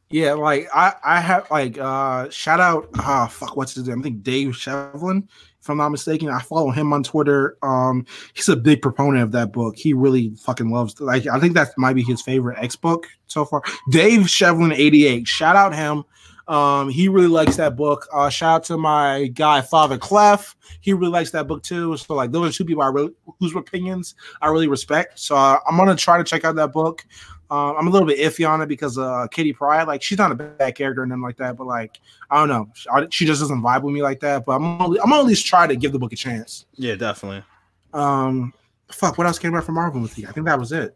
Yeah, 0.10 0.34
like 0.34 0.68
I, 0.74 0.94
I 1.04 1.20
have 1.20 1.46
like 1.52 1.78
uh 1.78 2.32
shout 2.32 2.60
out 2.60 2.90
ah 2.96 3.28
fuck 3.28 3.56
what's 3.56 3.76
his 3.76 3.88
name? 3.88 4.00
I 4.00 4.02
think 4.02 4.24
Dave 4.24 4.50
Shevlin, 4.54 5.28
if 5.62 5.70
I'm 5.70 5.78
not 5.78 5.90
mistaken. 5.90 6.30
I 6.30 6.40
follow 6.40 6.72
him 6.72 6.92
on 6.94 7.04
Twitter. 7.04 7.60
Um 7.62 8.08
he's 8.34 8.50
a 8.50 8.56
big 8.56 8.82
proponent 8.82 9.22
of 9.22 9.32
that 9.34 9.54
book. 9.54 9.78
He 9.78 9.94
really 9.94 10.32
fucking 10.32 10.72
loves 10.72 11.00
like 11.00 11.28
I 11.28 11.40
think 11.40 11.54
that 11.54 11.78
might 11.78 11.94
be 11.94 12.02
his 12.02 12.24
favorite 12.24 12.58
X 12.58 12.76
book 12.76 13.06
so 13.28 13.46
far. 13.46 13.62
Dave 13.92 14.22
Shevlin 14.22 14.76
88. 14.76 15.28
Shout 15.28 15.56
out 15.56 15.76
him. 15.76 16.04
Um 16.50 16.90
he 16.90 17.08
really 17.08 17.28
likes 17.28 17.56
that 17.56 17.78
book. 17.78 18.08
Uh 18.12 18.30
shout 18.30 18.56
out 18.56 18.64
to 18.66 18.78
my 18.78 19.28
guy 19.28 19.62
Father 19.62 19.98
Clef. 19.98 20.56
He 20.82 20.92
really 20.94 21.12
likes 21.12 21.32
that 21.32 21.48
book 21.48 21.64
too. 21.64 21.96
So 21.96 22.16
like 22.16 22.32
those 22.32 22.50
are 22.50 22.58
two 22.58 22.66
people 22.66 22.84
I 22.84 22.88
really 22.88 23.14
whose 23.40 23.56
opinions 23.56 24.16
I 24.42 24.50
really 24.50 24.68
respect. 24.68 25.20
So 25.20 25.36
uh, 25.36 25.60
I'm 25.68 25.78
gonna 25.78 25.96
try 25.96 26.18
to 26.18 26.24
check 26.24 26.44
out 26.44 26.56
that 26.56 26.74
book. 26.74 27.06
Um, 27.52 27.76
I'm 27.80 27.88
a 27.88 27.90
little 27.90 28.08
bit 28.08 28.20
iffy 28.20 28.48
on 28.48 28.62
it 28.62 28.68
because 28.68 29.00
uh, 29.00 29.26
Kitty 29.32 29.54
Pryde, 29.54 29.88
like 29.88 30.04
she's 30.04 30.20
not 30.20 30.32
a 30.32 30.36
bad 30.36 30.76
character 30.76 31.02
and 31.02 31.10
nothing 31.10 31.24
like 31.24 31.38
that, 31.38 31.58
but 31.58 31.66
like 31.66 32.00
I 32.30 32.38
don't 32.38 32.48
know, 32.48 32.70
she, 32.76 32.90
she 33.10 33.26
just 33.26 33.42
doesn't 33.42 33.62
vibe 33.62 33.82
with 33.82 33.94
me 33.94 34.04
like 34.04 34.20
that. 34.20 34.46
But 34.46 34.54
I'm 34.54 34.82
only, 34.82 35.00
I'm 35.00 35.10
gonna 35.10 35.22
at 35.22 35.28
least 35.28 35.48
try 35.48 35.66
to 35.66 35.76
give 35.76 35.92
the 35.92 35.98
book 35.98 36.14
a 36.14 36.16
chance. 36.16 36.68
Yeah, 36.76 36.94
definitely. 36.94 37.44
Um, 37.92 38.54
fuck, 38.92 39.18
what 39.18 39.26
else 39.26 39.40
came 39.40 39.56
out 39.56 39.64
from 39.64 39.76
Marvel 39.76 40.00
with 40.00 40.18
you? 40.20 40.28
I 40.28 40.32
think 40.32 40.46
that 40.46 40.60
was 40.60 40.72
it. 40.72 40.96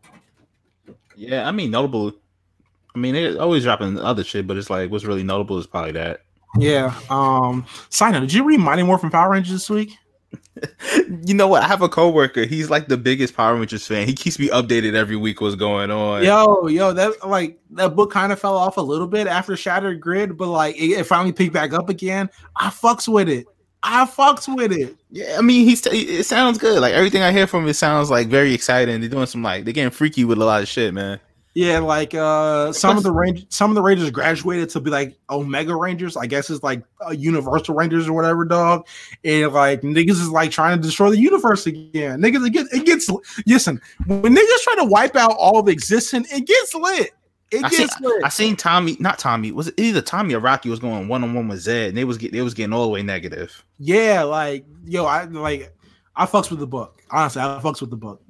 Yeah, 1.16 1.48
I 1.48 1.52
mean, 1.52 1.72
notable. 1.72 2.14
I 2.96 3.00
mean, 3.00 3.14
they 3.14 3.38
always 3.38 3.64
dropping 3.64 3.98
other 4.00 4.24
shit, 4.24 4.48
but 4.48 4.58
it's 4.58 4.70
like 4.70 4.92
what's 4.92 5.06
really 5.06 5.24
notable 5.24 5.58
is 5.58 5.68
probably 5.68 5.94
that. 5.94 6.22
Yeah. 6.58 6.94
Um, 7.10 7.66
Sina, 7.90 8.20
did 8.20 8.34
you 8.34 8.44
read 8.44 8.60
Mighty 8.60 8.84
Morphin 8.84 9.10
Power 9.10 9.32
Rangers 9.32 9.52
this 9.54 9.70
week? 9.70 9.98
You 11.26 11.34
know 11.34 11.48
what? 11.48 11.64
I 11.64 11.68
have 11.68 11.82
a 11.82 11.90
coworker. 11.90 12.46
He's 12.46 12.70
like 12.70 12.88
the 12.88 12.98
biggest 12.98 13.36
Power 13.36 13.56
Rangers 13.56 13.86
fan. 13.86 14.08
He 14.08 14.14
keeps 14.14 14.40
me 14.40 14.50
updated 14.50 14.94
every 14.94 15.16
week 15.16 15.42
what's 15.42 15.56
going 15.56 15.92
on. 15.92 16.24
Yo, 16.24 16.68
yo, 16.68 16.94
that 16.94 17.28
like 17.28 17.60
that 17.72 17.96
book 17.96 18.12
kind 18.12 18.32
of 18.32 18.40
fell 18.40 18.58
off 18.58 18.78
a 18.78 18.82
little 18.82 19.08
bit 19.08 19.28
after 19.28 19.56
Shattered 19.56 20.00
Grid, 20.00 20.38
but 20.38 20.48
like 20.48 20.76
it, 20.76 20.92
it 20.92 21.06
finally 21.06 21.32
picked 21.32 21.54
back 21.54 21.74
up 21.74 21.90
again. 21.90 22.30
I 22.56 22.70
fucks 22.70 23.08
with 23.08 23.30
it. 23.30 23.48
I 23.84 24.06
fucks 24.06 24.54
with 24.54 24.72
it. 24.72 24.96
Yeah, 25.12 25.36
I 25.38 25.42
mean, 25.42 25.68
he's 25.68 25.86
it 25.88 26.26
sounds 26.26 26.58
good. 26.58 26.80
Like 26.82 26.94
everything 26.94 27.22
I 27.22 27.32
hear 27.32 27.48
from 27.48 27.68
it 27.68 27.74
sounds 27.74 28.10
like 28.10 28.28
very 28.28 28.54
exciting. 28.54 29.00
They're 29.02 29.10
doing 29.10 29.26
some 29.26 29.44
like 29.44 29.66
they're 29.66 29.74
getting 29.74 29.92
freaky 29.92 30.26
with 30.26 30.40
a 30.40 30.46
lot 30.46 30.62
of 30.62 30.68
shit, 30.68 30.94
man. 30.94 31.20
Yeah, 31.56 31.80
like 31.80 32.16
uh 32.16 32.74
some 32.74 32.98
of 32.98 33.04
the 33.04 33.12
range 33.12 33.46
some 33.50 33.70
of 33.70 33.76
the 33.76 33.82
Rangers 33.82 34.10
graduated 34.10 34.70
to 34.72 34.80
be 34.80 34.90
like 34.90 35.16
Omega 35.30 35.76
Rangers. 35.76 36.18
I 36.18 36.26
guess 36.26 36.50
it's 36.50 36.64
like 36.64 36.84
uh, 37.06 37.12
Universal 37.12 37.76
Rangers 37.76 38.08
or 38.08 38.14
whatever, 38.14 38.44
dog. 38.44 38.88
And 39.24 39.54
like 39.54 39.82
niggas 39.82 40.12
is 40.12 40.30
like 40.30 40.50
trying 40.50 40.78
to 40.78 40.82
destroy 40.82 41.12
the 41.12 41.20
universe 41.20 41.68
again. 41.68 42.22
Niggas, 42.22 42.48
it 42.48 42.54
gets, 42.54 42.74
it 42.74 42.86
gets 42.86 43.08
listen 43.46 43.80
when 44.08 44.36
niggas 44.36 44.64
try 44.64 44.76
to 44.78 44.86
wipe 44.86 45.16
out 45.16 45.36
all 45.38 45.60
of 45.60 45.68
existence, 45.68 46.32
it 46.34 46.48
gets 46.48 46.74
lit. 46.74 47.12
It 47.52 47.64
I 47.64 47.70
gets 47.70 47.96
seen, 47.98 48.08
lit. 48.08 48.24
I 48.24 48.30
seen 48.30 48.56
Tommy, 48.56 48.98
not 49.00 49.20
Tommy, 49.20 49.52
was 49.52 49.68
it 49.68 49.76
either 49.80 50.02
Tommy 50.02 50.34
or 50.34 50.40
Rocky 50.40 50.70
was 50.70 50.80
going 50.80 51.08
one 51.08 51.24
on 51.24 51.36
one 51.36 51.48
with 51.48 51.60
Zedd, 51.60 51.90
and 51.90 51.98
they 51.98 52.04
was 52.04 52.18
get, 52.18 52.32
they 52.32 52.42
was 52.42 52.56
getting 52.56 52.74
all 52.74 52.84
the 52.84 52.90
way 52.90 53.04
negative. 53.04 53.64
yeah, 53.78 54.24
like 54.24 54.66
yo, 54.86 55.06
I 55.06 55.26
like 55.26 55.72
I 56.16 56.26
fucks 56.26 56.50
with 56.50 56.60
the 56.60 56.68
book. 56.68 57.02
Honestly, 57.12 57.44
I 57.44 57.60
fucks 57.64 57.80
with 57.80 57.92
the 57.92 57.96
book. 57.96 58.24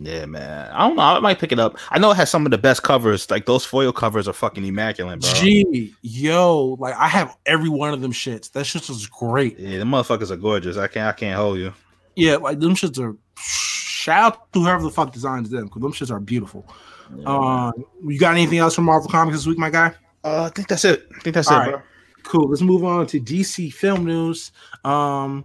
Yeah, 0.00 0.26
man. 0.26 0.70
I 0.72 0.86
don't 0.86 0.96
know. 0.96 1.02
I 1.02 1.18
might 1.18 1.40
pick 1.40 1.50
it 1.50 1.58
up. 1.58 1.76
I 1.90 1.98
know 1.98 2.12
it 2.12 2.16
has 2.16 2.30
some 2.30 2.46
of 2.46 2.52
the 2.52 2.58
best 2.58 2.84
covers. 2.84 3.28
Like 3.30 3.46
those 3.46 3.64
foil 3.64 3.92
covers 3.92 4.28
are 4.28 4.32
fucking 4.32 4.64
immaculate, 4.64 5.20
bro. 5.20 5.32
Gee, 5.34 5.92
yo, 6.02 6.76
like 6.78 6.94
I 6.94 7.08
have 7.08 7.36
every 7.46 7.68
one 7.68 7.92
of 7.92 8.00
them 8.00 8.12
shits. 8.12 8.52
That 8.52 8.64
shit 8.64 8.88
was 8.88 9.06
great. 9.08 9.58
Yeah, 9.58 9.78
the 9.78 9.84
motherfuckers 9.84 10.30
are 10.30 10.36
gorgeous. 10.36 10.76
I 10.76 10.86
can't 10.86 11.08
I 11.08 11.12
can't 11.18 11.36
hold 11.36 11.58
you. 11.58 11.72
Yeah, 12.14 12.36
like 12.36 12.60
them 12.60 12.76
shits 12.76 12.98
are 13.00 13.16
shout 13.38 14.34
out 14.34 14.52
to 14.52 14.60
whoever 14.60 14.82
the 14.84 14.90
fuck 14.90 15.12
designs 15.12 15.50
them 15.50 15.64
because 15.64 15.82
them 15.82 15.92
shits 15.92 16.10
are 16.12 16.20
beautiful. 16.20 16.64
Uh, 17.26 17.72
you 18.06 18.18
got 18.18 18.34
anything 18.34 18.58
else 18.58 18.74
from 18.74 18.84
Marvel 18.84 19.10
Comics 19.10 19.38
this 19.38 19.46
week, 19.46 19.58
my 19.58 19.70
guy? 19.70 19.94
Uh, 20.22 20.44
I 20.44 20.48
think 20.50 20.68
that's 20.68 20.84
it. 20.84 21.08
I 21.16 21.20
think 21.20 21.34
that's 21.34 21.50
All 21.50 21.56
it, 21.56 21.60
right. 21.60 21.70
bro. 21.70 21.82
Cool. 22.22 22.48
Let's 22.50 22.62
move 22.62 22.84
on 22.84 23.06
to 23.08 23.20
DC 23.20 23.72
film 23.72 24.04
news. 24.04 24.52
Um, 24.84 25.44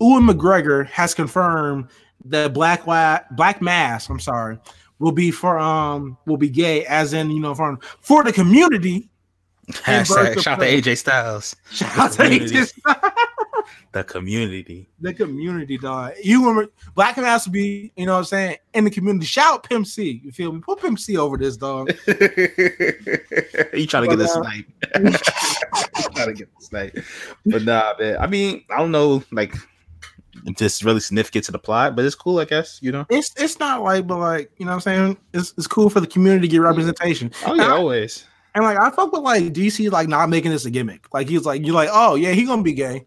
Ewan 0.00 0.26
McGregor 0.26 0.86
has 0.88 1.14
confirmed 1.14 1.88
that 2.26 2.52
Black 2.52 2.86
La- 2.86 3.20
Black 3.32 3.60
Mask, 3.62 4.08
I'm 4.10 4.20
sorry, 4.20 4.58
will 4.98 5.12
be 5.12 5.30
for 5.30 5.58
um 5.58 6.16
will 6.26 6.36
be 6.36 6.48
gay, 6.48 6.84
as 6.86 7.12
in 7.12 7.30
you 7.30 7.40
know 7.40 7.54
for 7.54 7.78
for 8.00 8.22
the 8.24 8.32
community. 8.32 9.08
Hashtag 9.70 10.40
shout 10.42 10.58
out 10.58 10.60
to 10.60 10.66
AJ 10.66 10.98
Styles. 10.98 11.56
Shout 11.70 11.98
out 11.98 12.12
to 12.12 12.22
Community. 12.24 12.54
AJ 12.56 13.12
The 13.92 14.04
community. 14.04 14.88
the 15.00 15.14
community, 15.14 15.78
dog. 15.78 16.12
You 16.22 16.40
remember 16.46 16.70
Black 16.94 17.16
Mask 17.16 17.46
will 17.46 17.52
be, 17.54 17.90
you 17.96 18.04
know 18.04 18.12
what 18.12 18.18
I'm 18.18 18.24
saying, 18.24 18.56
in 18.74 18.84
the 18.84 18.90
community. 18.90 19.24
Shout 19.24 19.62
Pimp 19.66 19.86
C. 19.86 20.20
You 20.22 20.32
feel 20.32 20.52
me? 20.52 20.60
Put 20.60 20.80
Pimp 20.82 20.98
C 20.98 21.16
over 21.16 21.38
this, 21.38 21.56
dog. 21.56 21.88
you 22.06 23.86
trying 23.86 24.02
to 24.02 24.08
get 24.08 24.16
this 24.18 24.36
But, 24.36 24.40
uh, 24.40 24.42
snipe? 24.42 24.66
trying 26.14 26.26
to 26.28 26.34
get 26.34 26.48
the 26.58 26.64
snipe. 26.64 26.98
But 27.46 27.62
nah, 27.62 27.94
man. 27.98 28.18
I 28.18 28.26
mean, 28.26 28.64
I 28.68 28.78
don't 28.78 28.90
know, 28.90 29.22
like, 29.30 29.54
if 30.46 30.56
this 30.56 30.74
is 30.76 30.84
really 30.84 31.00
significant 31.00 31.44
to 31.46 31.52
the 31.52 31.58
plot, 31.58 31.96
but 31.96 32.04
it's 32.04 32.14
cool, 32.14 32.38
I 32.38 32.44
guess. 32.44 32.78
You 32.82 32.92
know. 32.92 33.06
It's 33.08 33.32
it's 33.36 33.58
not 33.58 33.82
like, 33.82 34.06
but 34.06 34.18
like, 34.18 34.50
you 34.58 34.66
know 34.66 34.72
what 34.72 34.86
I'm 34.86 35.06
saying? 35.06 35.16
It's 35.32 35.54
it's 35.56 35.66
cool 35.66 35.90
for 35.90 36.00
the 36.00 36.06
community 36.06 36.48
to 36.48 36.50
get 36.50 36.58
representation. 36.58 37.32
Oh 37.46 37.54
yeah, 37.54 37.64
And 37.64 37.72
I- 37.72 37.76
always. 37.76 38.26
And 38.56 38.64
like 38.64 38.78
I 38.78 38.88
fuck 38.90 39.12
with 39.12 39.22
like 39.22 39.52
DC 39.52 39.90
like 39.90 40.08
not 40.08 40.30
making 40.30 40.52
this 40.52 40.64
a 40.64 40.70
gimmick. 40.70 41.12
Like 41.12 41.28
he's 41.28 41.44
like 41.44 41.66
you're 41.66 41.74
like, 41.74 41.88
oh 41.92 42.14
yeah, 42.14 42.30
he 42.30 42.44
gonna 42.44 42.62
be 42.62 42.72
gay. 42.72 43.04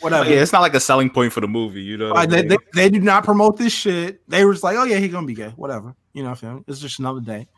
Whatever. 0.00 0.28
Yeah, 0.28 0.42
it's 0.42 0.52
not 0.52 0.60
like 0.60 0.74
a 0.74 0.80
selling 0.80 1.08
point 1.08 1.32
for 1.32 1.40
the 1.40 1.48
movie. 1.48 1.80
You 1.80 1.96
know. 1.96 2.08
what 2.10 2.16
I 2.16 2.20
Like 2.20 2.30
they, 2.30 2.42
they, 2.42 2.56
they 2.74 2.90
do 2.90 3.00
not 3.00 3.24
promote 3.24 3.56
this 3.56 3.72
shit. 3.72 4.20
They 4.28 4.44
were 4.44 4.52
just 4.52 4.64
like, 4.64 4.76
oh 4.76 4.84
yeah, 4.84 4.98
he 4.98 5.08
gonna 5.08 5.26
be 5.26 5.34
gay. 5.34 5.52
Whatever. 5.56 5.94
You 6.12 6.22
know 6.22 6.30
what 6.30 6.42
I'm 6.42 6.50
saying? 6.50 6.64
It's 6.68 6.80
just 6.80 6.98
another 6.98 7.20
day. 7.20 7.48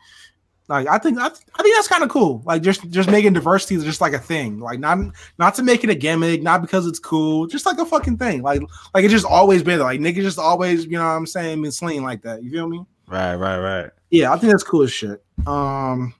Like 0.73 0.87
I 0.87 0.97
think 0.97 1.19
I, 1.19 1.27
I 1.27 1.61
think 1.61 1.75
that's 1.75 1.87
kind 1.87 2.03
of 2.03 2.09
cool. 2.09 2.41
Like 2.45 2.63
just 2.63 2.89
just 2.89 3.07
making 3.07 3.33
diversity 3.33 3.77
just 3.83 4.01
like 4.01 4.13
a 4.13 4.17
thing. 4.17 4.59
Like 4.59 4.79
not 4.79 4.97
not 5.37 5.53
to 5.55 5.63
make 5.63 5.83
it 5.83 5.91
a 5.91 5.95
gimmick, 5.95 6.41
not 6.41 6.63
because 6.63 6.87
it's 6.87 6.97
cool, 6.97 7.45
just 7.45 7.67
like 7.67 7.77
a 7.77 7.85
fucking 7.85 8.17
thing. 8.17 8.41
Like 8.41 8.59
like 8.95 9.03
it's 9.03 9.13
just 9.13 9.25
always 9.25 9.61
been 9.61 9.77
there. 9.77 9.85
Like 9.85 9.99
niggas 9.99 10.23
just 10.23 10.39
always, 10.39 10.85
you 10.85 10.93
know 10.93 11.03
what 11.03 11.11
I'm 11.11 11.27
saying, 11.27 11.61
been 11.61 11.71
slinging 11.71 12.01
like 12.01 12.23
that. 12.23 12.41
You 12.41 12.49
feel 12.49 12.67
me? 12.67 12.83
Right, 13.07 13.35
right, 13.35 13.59
right. 13.59 13.91
Yeah, 14.09 14.33
I 14.33 14.37
think 14.37 14.51
that's 14.51 14.63
cool 14.63 14.81
as 14.81 14.91
shit. 14.91 15.23
Um, 15.45 16.15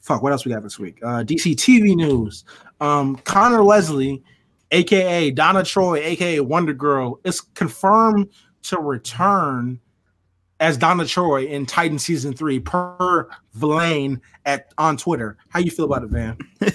fuck, 0.00 0.22
what 0.22 0.30
else 0.30 0.44
we 0.44 0.52
got 0.52 0.62
this 0.62 0.78
week? 0.78 1.00
Uh, 1.02 1.24
DC 1.24 1.56
TV 1.56 1.96
news. 1.96 2.44
Um, 2.80 3.16
Conor 3.16 3.64
Leslie, 3.64 4.22
aka 4.70 5.32
Donna 5.32 5.64
Troy, 5.64 5.98
aka 5.98 6.38
Wonder 6.38 6.74
Girl, 6.74 7.18
is 7.24 7.40
confirmed 7.40 8.30
to 8.62 8.78
return 8.78 9.80
as 10.60 10.76
Donna 10.76 11.04
Troy 11.04 11.44
in 11.46 11.66
Titan 11.66 11.98
season 11.98 12.32
three 12.34 12.58
per 12.60 13.28
Villain 13.54 14.20
at 14.44 14.72
on 14.78 14.96
Twitter. 14.96 15.36
How 15.48 15.60
you 15.60 15.70
feel 15.70 15.84
about 15.84 16.02
it, 16.04 16.10
Van? 16.10 16.38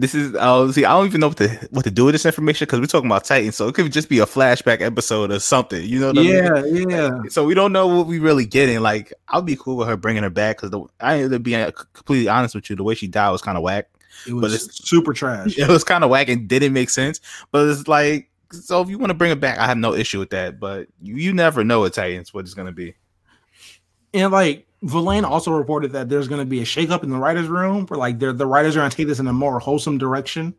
This 0.00 0.14
is 0.14 0.32
uh, 0.36 0.70
see, 0.70 0.84
I 0.84 0.92
don't 0.92 1.06
even 1.06 1.20
know 1.20 1.26
what 1.28 1.38
to 1.38 1.48
what 1.72 1.82
to 1.84 1.90
do 1.90 2.04
with 2.04 2.14
this 2.14 2.24
information 2.24 2.66
because 2.66 2.78
we're 2.78 2.86
talking 2.86 3.10
about 3.10 3.24
Titan, 3.24 3.50
so 3.50 3.66
it 3.66 3.74
could 3.74 3.90
just 3.92 4.08
be 4.08 4.20
a 4.20 4.26
flashback 4.26 4.80
episode 4.80 5.32
or 5.32 5.40
something. 5.40 5.84
You 5.84 5.98
know 5.98 6.06
what 6.12 6.18
I 6.18 6.22
mean? 6.22 6.34
Yeah, 6.88 6.88
yeah. 6.88 7.10
So 7.30 7.44
we 7.44 7.54
don't 7.54 7.72
know 7.72 7.88
what 7.88 8.06
we 8.06 8.20
really 8.20 8.46
getting. 8.46 8.78
Like, 8.78 9.12
I'll 9.26 9.42
be 9.42 9.56
cool 9.56 9.76
with 9.76 9.88
her 9.88 9.96
bringing 9.96 10.22
her 10.22 10.30
back 10.30 10.60
because 10.60 10.86
I 11.00 11.16
ain't 11.16 11.32
to 11.32 11.40
be 11.40 11.56
uh, 11.56 11.72
completely 11.94 12.28
honest 12.28 12.54
with 12.54 12.70
you, 12.70 12.76
the 12.76 12.84
way 12.84 12.94
she 12.94 13.08
died 13.08 13.30
was 13.32 13.42
kind 13.42 13.58
of 13.58 13.64
whack. 13.64 13.88
It 14.24 14.34
But 14.34 14.36
was 14.42 14.54
it's- 14.54 14.88
super 14.88 15.12
trash. 15.12 15.58
It 15.58 15.66
was 15.66 15.82
kind 15.82 16.04
of 16.04 16.10
whack 16.10 16.28
and 16.28 16.46
didn't 16.46 16.74
make 16.74 16.90
sense. 16.90 17.20
But 17.50 17.66
it's 17.68 17.88
like, 17.88 18.30
so 18.52 18.80
if 18.80 18.88
you 18.88 18.98
want 18.98 19.10
to 19.10 19.14
bring 19.14 19.32
it 19.32 19.40
back, 19.40 19.58
I 19.58 19.66
have 19.66 19.78
no 19.78 19.94
issue 19.94 20.20
with 20.20 20.30
that. 20.30 20.60
But 20.60 20.86
you, 21.02 21.16
you 21.16 21.32
never 21.32 21.64
know 21.64 21.80
with 21.80 21.94
Titans 21.94 22.32
what 22.32 22.44
it's 22.44 22.54
gonna 22.54 22.70
be. 22.70 22.94
And 24.14 24.32
like 24.32 24.66
Villain 24.82 25.24
also 25.24 25.52
reported 25.52 25.92
that 25.92 26.08
there's 26.08 26.28
going 26.28 26.40
to 26.40 26.46
be 26.46 26.60
a 26.60 26.64
shakeup 26.64 27.02
in 27.02 27.10
the 27.10 27.18
writers' 27.18 27.48
room, 27.48 27.86
where 27.86 27.98
like 27.98 28.18
they're, 28.18 28.32
the 28.32 28.46
writers 28.46 28.76
are 28.76 28.80
going 28.80 28.90
to 28.90 28.96
take 28.96 29.08
this 29.08 29.18
in 29.18 29.26
a 29.26 29.32
more 29.32 29.58
wholesome 29.58 29.98
direction. 29.98 30.54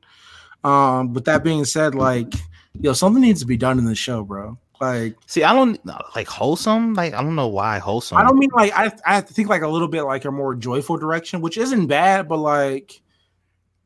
Um, 0.63 1.13
but 1.13 1.25
that 1.25 1.43
being 1.43 1.65
said, 1.65 1.95
like 1.95 2.33
yo, 2.79 2.93
something 2.93 3.21
needs 3.21 3.39
to 3.41 3.47
be 3.47 3.57
done 3.57 3.77
in 3.79 3.85
the 3.85 3.95
show, 3.95 4.23
bro. 4.23 4.57
Like 4.81 5.17
See, 5.25 5.43
I 5.43 5.53
don't 5.53 5.79
like 6.15 6.27
wholesome. 6.27 6.93
Like, 6.93 7.13
I 7.13 7.21
don't 7.21 7.35
know 7.35 7.47
why 7.47 7.79
wholesome. 7.79 8.17
I 8.17 8.23
don't 8.23 8.37
mean 8.37 8.49
like 8.53 8.71
I 8.73 8.91
I 9.05 9.15
have 9.15 9.25
to 9.25 9.33
think 9.33 9.49
like 9.49 9.61
a 9.61 9.67
little 9.67 9.87
bit 9.89 10.03
like 10.03 10.25
a 10.25 10.31
more 10.31 10.55
joyful 10.55 10.97
direction, 10.97 11.41
which 11.41 11.57
isn't 11.57 11.87
bad, 11.87 12.29
but 12.29 12.37
like 12.37 13.01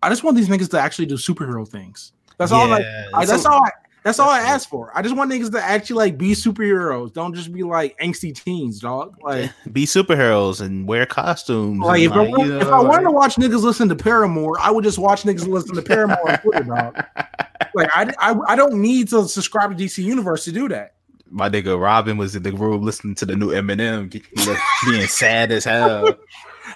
I 0.03 0.09
just 0.09 0.23
want 0.23 0.37
these 0.37 0.49
niggas 0.49 0.69
to 0.71 0.79
actually 0.79 1.07
do 1.07 1.15
superhero 1.15 1.67
things. 1.67 2.13
That's 2.37 2.51
all 2.51 2.67
like 2.67 2.85
I, 3.13 3.25
that's 3.25 3.43
so- 3.43 3.51
all 3.51 3.63
I, 3.63 3.71
that's 4.03 4.19
all 4.19 4.29
I 4.29 4.39
that's- 4.39 4.55
ask 4.55 4.69
for. 4.69 4.91
I 4.95 5.01
just 5.01 5.15
want 5.15 5.31
niggas 5.31 5.51
to 5.51 5.63
actually 5.63 5.97
like 5.97 6.17
be 6.17 6.31
superheroes. 6.31 7.13
Don't 7.13 7.33
just 7.33 7.51
be 7.53 7.63
like 7.63 7.97
angsty 7.99 8.33
teens, 8.35 8.79
dog. 8.79 9.15
Like 9.21 9.51
be 9.71 9.85
superheroes 9.85 10.61
and 10.61 10.87
wear 10.87 11.05
costumes. 11.05 11.79
Like 11.79 12.01
and, 12.01 12.11
if, 12.11 12.11
I, 12.11 12.19
like, 12.23 12.29
want- 12.37 12.47
you 12.47 12.57
if 12.59 12.67
know, 12.67 12.73
I 12.73 12.81
wanted 12.81 13.03
to 13.03 13.11
watch 13.11 13.35
niggas 13.35 13.63
listen 13.63 13.89
to 13.89 13.95
Paramore, 13.95 14.59
I 14.59 14.71
would 14.71 14.83
just 14.83 14.99
watch 14.99 15.23
niggas 15.23 15.47
listen 15.47 15.75
to 15.75 15.81
Paramore 15.81 16.31
on 16.31 16.39
Twitter, 16.39 16.63
dog. 16.63 17.03
Like 17.75 17.89
I, 17.95 18.13
I, 18.19 18.35
I 18.49 18.55
don't 18.55 18.75
need 18.75 19.07
to 19.09 19.27
subscribe 19.27 19.75
to 19.75 19.83
DC 19.83 20.03
Universe 20.03 20.45
to 20.45 20.51
do 20.51 20.67
that. 20.69 20.93
my 21.31 21.49
nigga 21.49 21.81
Robin 21.81 22.17
was 22.17 22.35
in 22.35 22.43
the 22.43 22.51
room 22.51 22.83
listening 22.83 23.15
to 23.15 23.25
the 23.25 23.35
new 23.35 23.47
Eminem, 23.49 24.11
being 24.85 25.07
sad 25.07 25.51
as 25.51 25.63
hell. 25.63 26.13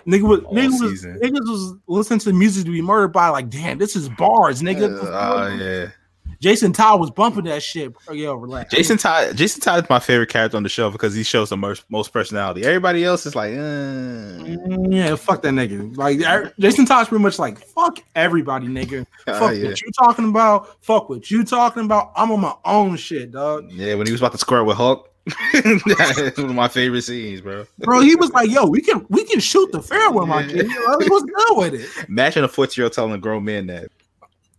Nigga 0.07 0.23
was, 0.23 0.39
All 0.41 0.53
niggas, 0.53 0.81
was, 0.81 1.05
niggas 1.05 1.47
was 1.47 1.75
listening 1.87 2.19
to 2.19 2.25
the 2.25 2.33
music 2.33 2.65
to 2.65 2.71
be 2.71 2.81
murdered 2.81 3.09
by 3.09 3.27
like, 3.29 3.49
damn, 3.49 3.77
this 3.77 3.95
is 3.95 4.09
bars, 4.09 4.61
nigga. 4.61 4.97
Uh, 5.03 5.07
oh 5.11 5.55
yeah, 5.55 5.89
Jason 6.39 6.71
Todd 6.73 6.99
was 6.99 7.09
bumping 7.11 7.45
that 7.45 7.63
shit. 7.63 7.93
Oh, 8.07 8.13
yo, 8.13 8.35
relax. 8.35 8.73
Jason 8.73 8.97
Todd. 8.97 9.35
Jason 9.35 9.61
Todd 9.61 9.83
is 9.83 9.89
my 9.89 9.99
favorite 9.99 10.29
character 10.29 10.55
on 10.57 10.63
the 10.63 10.69
show 10.69 10.89
because 10.91 11.13
he 11.15 11.23
shows 11.23 11.49
the 11.49 11.57
most, 11.57 11.83
most 11.89 12.13
personality. 12.13 12.63
Everybody 12.63 13.03
else 13.03 13.25
is 13.25 13.35
like, 13.35 13.53
uh, 13.53 13.57
Mm, 13.57 14.93
Yeah, 14.93 15.15
fuck 15.15 15.41
that 15.41 15.53
nigga. 15.53 15.95
Like 15.97 16.21
I- 16.23 16.51
Jason 16.59 16.85
Todd's 16.85 17.09
pretty 17.09 17.23
much 17.23 17.39
like, 17.39 17.59
fuck 17.59 17.99
everybody, 18.15 18.67
nigga. 18.67 19.05
oh, 19.27 19.39
Fuck 19.39 19.55
yeah. 19.57 19.69
what 19.69 19.81
you 19.81 19.91
talking 19.97 20.29
about. 20.29 20.83
Fuck 20.83 21.09
what 21.09 21.29
you 21.31 21.43
talking 21.43 21.85
about. 21.85 22.11
I'm 22.15 22.31
on 22.31 22.39
my 22.41 22.53
own 22.65 22.95
shit, 22.97 23.31
dog. 23.31 23.71
yeah. 23.71 23.95
When 23.95 24.05
he 24.05 24.11
was 24.11 24.21
about 24.21 24.33
to 24.33 24.37
square 24.37 24.63
with 24.63 24.77
Hawk, 24.77 25.09
that's 25.53 26.37
one 26.37 26.49
of 26.49 26.55
my 26.55 26.67
favorite 26.69 27.01
scenes, 27.01 27.41
bro. 27.41 27.65
Bro, 27.79 28.01
he 28.01 28.15
was 28.15 28.31
like, 28.31 28.49
yo, 28.49 28.65
we 28.65 28.79
can 28.81 29.05
we 29.09 29.25
can 29.25 29.39
shoot 29.41 29.71
the 29.73 29.81
fair 29.81 30.09
one, 30.09 30.29
my 30.29 30.43
kid. 30.47 30.67
Like, 30.67 31.09
What's 31.09 31.25
good 31.25 31.57
with 31.57 31.73
it? 31.73 32.07
Imagine 32.07 32.43
a 32.45 32.47
fourteen 32.47 32.81
year 32.81 32.85
old 32.85 32.93
telling 32.93 33.11
a 33.13 33.17
grown 33.17 33.43
man 33.43 33.67
that. 33.67 33.89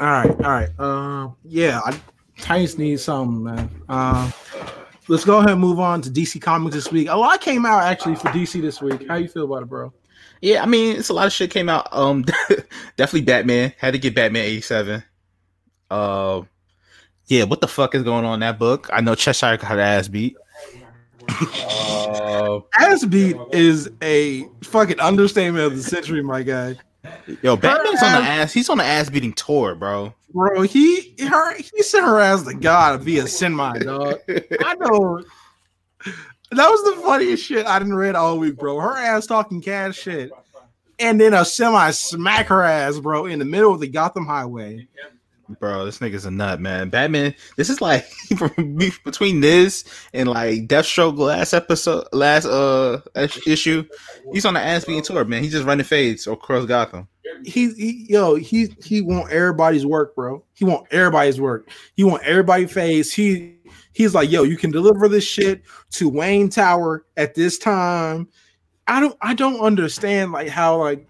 All 0.01 0.07
right, 0.07 0.31
all 0.31 0.51
right. 0.51 0.69
Uh, 0.79 1.31
yeah, 1.45 1.81
I, 1.85 2.01
Titans 2.39 2.79
need 2.79 3.01
something, 3.01 3.43
man. 3.43 3.83
Uh, 3.89 4.31
let's 5.09 5.25
go 5.25 5.39
ahead 5.39 5.51
and 5.51 5.61
move 5.61 5.81
on 5.81 6.01
to 6.03 6.11
DC 6.11 6.41
Comics 6.41 6.75
this 6.75 6.93
week. 6.93 7.09
A 7.09 7.17
lot 7.17 7.41
came 7.41 7.67
out 7.67 7.83
actually 7.83 8.15
for 8.15 8.29
DC 8.29 8.61
this 8.61 8.81
week. 8.81 9.09
How 9.09 9.17
you 9.17 9.29
feel 9.29 9.45
about 9.45 9.63
it, 9.63 9.69
bro? 9.69 9.93
Yeah, 10.41 10.63
I 10.63 10.67
mean, 10.67 10.97
it's 10.97 11.09
a 11.09 11.13
lot 11.13 11.27
of 11.27 11.33
shit 11.33 11.51
came 11.51 11.69
out. 11.69 11.89
Um, 11.91 12.23
definitely 12.97 13.23
Batman 13.23 13.73
had 13.77 13.93
to 13.93 13.99
get 13.99 14.15
Batman 14.15 14.45
eighty 14.45 14.61
seven. 14.61 15.03
Uh, 15.91 16.43
yeah, 17.27 17.45
what 17.45 17.61
the 17.61 17.69
fuck 17.69 17.95
is 17.95 18.05
going 18.05 18.25
on 18.25 18.35
in 18.35 18.41
that 18.41 18.59
book? 18.59 18.89
I 18.93 19.01
know 19.01 19.17
Cheshire 19.17 19.57
got 19.57 19.79
ass 19.79 20.07
beat. 20.07 20.37
Uh, 21.29 22.61
Ass 22.79 23.05
beat 23.05 23.37
is 23.53 23.91
a 24.03 24.47
fucking 24.63 24.99
understatement 25.01 25.65
of 25.65 25.77
the 25.77 25.83
century, 25.83 26.23
my 26.23 26.43
guy. 26.43 26.77
Yo, 27.43 27.57
Batman's 27.57 28.03
on 28.03 28.13
the 28.13 28.29
ass-. 28.29 28.53
He's 28.53 28.69
on 28.69 28.79
the 28.79 28.85
ass 28.85 29.11
beating 29.11 29.33
tour, 29.33 29.75
bro. 29.75 30.15
Bro, 30.33 30.63
he 30.63 31.15
her 31.21 31.55
he 31.57 31.83
sent 31.83 32.05
her 32.05 32.21
ass 32.21 32.43
the 32.43 32.55
god 32.55 33.01
via 33.01 33.27
semi, 33.27 33.79
dog. 33.79 34.19
I 34.29 34.75
know. 34.75 35.23
That 36.51 36.69
was 36.69 36.95
the 36.95 37.03
funniest 37.03 37.45
shit 37.45 37.67
I 37.67 37.79
didn't 37.79 37.95
read 37.95 38.15
all 38.15 38.39
week, 38.39 38.57
bro. 38.57 38.79
Her 38.79 38.97
ass 38.97 39.27
talking 39.27 39.61
cash 39.61 39.99
shit, 39.99 40.31
and 40.99 41.21
then 41.21 41.35
a 41.35 41.45
semi 41.45 41.91
smack 41.91 42.47
her 42.47 42.63
ass, 42.63 42.99
bro, 42.99 43.27
in 43.27 43.39
the 43.39 43.45
middle 43.45 43.73
of 43.73 43.81
the 43.81 43.89
Gotham 43.89 44.27
Highway. 44.27 44.87
Bro, 45.61 45.87
this 45.87 45.99
nigga's 45.99 46.27
a 46.27 46.31
nut, 46.31 46.61
man. 46.61 46.91
Batman, 46.91 47.35
this 47.57 47.71
is 47.71 47.81
like 47.81 48.07
between 49.05 49.41
this 49.41 49.85
and 50.13 50.29
like 50.29 50.67
Deathstroke 50.67 51.17
last 51.17 51.55
episode, 51.55 52.07
last 52.13 52.45
uh 52.45 53.01
issue. 53.47 53.85
He's 54.33 54.45
on 54.45 54.55
the 54.55 54.61
ass 54.61 54.85
beating 54.85 55.03
tour, 55.03 55.25
man. 55.25 55.43
He's 55.43 55.53
just 55.53 55.65
running 55.65 55.85
fades 55.85 56.27
across 56.27 56.67
Gotham. 56.67 57.09
He, 57.45 57.73
he 57.73 58.07
yo, 58.09 58.35
he 58.35 58.75
he 58.85 59.01
want 59.01 59.31
everybody's 59.33 59.87
work, 59.87 60.15
bro. 60.15 60.45
He 60.55 60.65
want 60.65 60.87
everybody's 60.91 61.41
work. 61.41 61.71
He 61.95 62.05
want 62.05 62.23
everybody 62.25 62.67
face. 62.67 63.13
He 63.13 63.57
he's 63.93 64.15
like, 64.15 64.31
yo, 64.31 64.43
you 64.43 64.57
can 64.57 64.71
deliver 64.71 65.09
this 65.09 65.25
shit 65.25 65.63
to 65.93 66.09
Wayne 66.09 66.51
Tower 66.51 67.07
at 67.17 67.35
this 67.35 67.59
time. 67.59 68.29
I 68.87 69.01
don't 69.01 69.17
I 69.23 69.35
don't 69.35 69.61
understand 69.61 70.33
like 70.33 70.49
how 70.49 70.77
like 70.77 71.07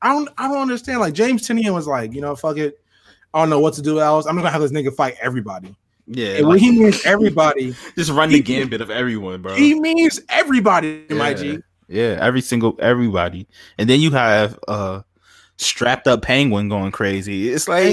I 0.00 0.12
don't 0.14 0.28
I 0.38 0.48
don't 0.48 0.62
understand 0.62 1.00
like 1.00 1.14
James 1.14 1.46
Tynion 1.46 1.74
was 1.74 1.86
like, 1.86 2.12
you 2.12 2.20
know, 2.20 2.34
fuck 2.34 2.56
it. 2.56 2.81
I 3.34 3.40
don't 3.40 3.50
know 3.50 3.60
what 3.60 3.74
to 3.74 3.82
do 3.82 4.00
else. 4.00 4.26
I'm 4.26 4.36
gonna 4.36 4.50
have 4.50 4.60
this 4.60 4.72
nigga 4.72 4.94
fight 4.94 5.16
everybody. 5.20 5.74
Yeah, 6.06 6.36
And 6.38 6.46
when 6.46 6.54
like, 6.56 6.60
he 6.60 6.72
means 6.72 7.04
everybody, 7.06 7.74
just 7.96 8.10
run 8.10 8.28
the 8.28 8.40
gambit 8.42 8.80
of 8.80 8.90
everyone, 8.90 9.40
bro. 9.40 9.54
he 9.54 9.78
means 9.78 10.20
everybody, 10.28 11.04
my 11.10 11.30
Yeah. 11.30 11.34
G. 11.34 11.58
Yeah, 11.88 12.18
every 12.20 12.40
single 12.40 12.76
everybody, 12.80 13.46
and 13.78 13.88
then 13.88 14.00
you 14.00 14.10
have 14.12 14.58
uh 14.68 15.02
strapped 15.58 16.08
up 16.08 16.22
penguin 16.22 16.68
going 16.68 16.90
crazy. 16.90 17.50
It's 17.50 17.68
like 17.68 17.84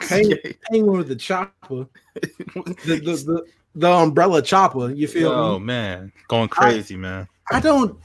Penguin- 0.00 0.54
Penguin 0.70 0.98
with 0.98 1.08
the 1.08 1.16
chopper, 1.16 1.86
the, 2.14 2.74
the, 2.84 2.96
the, 2.96 3.44
the 3.74 3.90
umbrella 3.90 4.42
chopper. 4.42 4.90
You 4.90 5.08
feel 5.08 5.30
me? 5.30 5.36
oh 5.36 5.58
me? 5.58 5.64
man, 5.66 6.12
going 6.28 6.48
crazy, 6.48 6.96
man. 6.96 7.26
I 7.50 7.60
don't. 7.60 7.98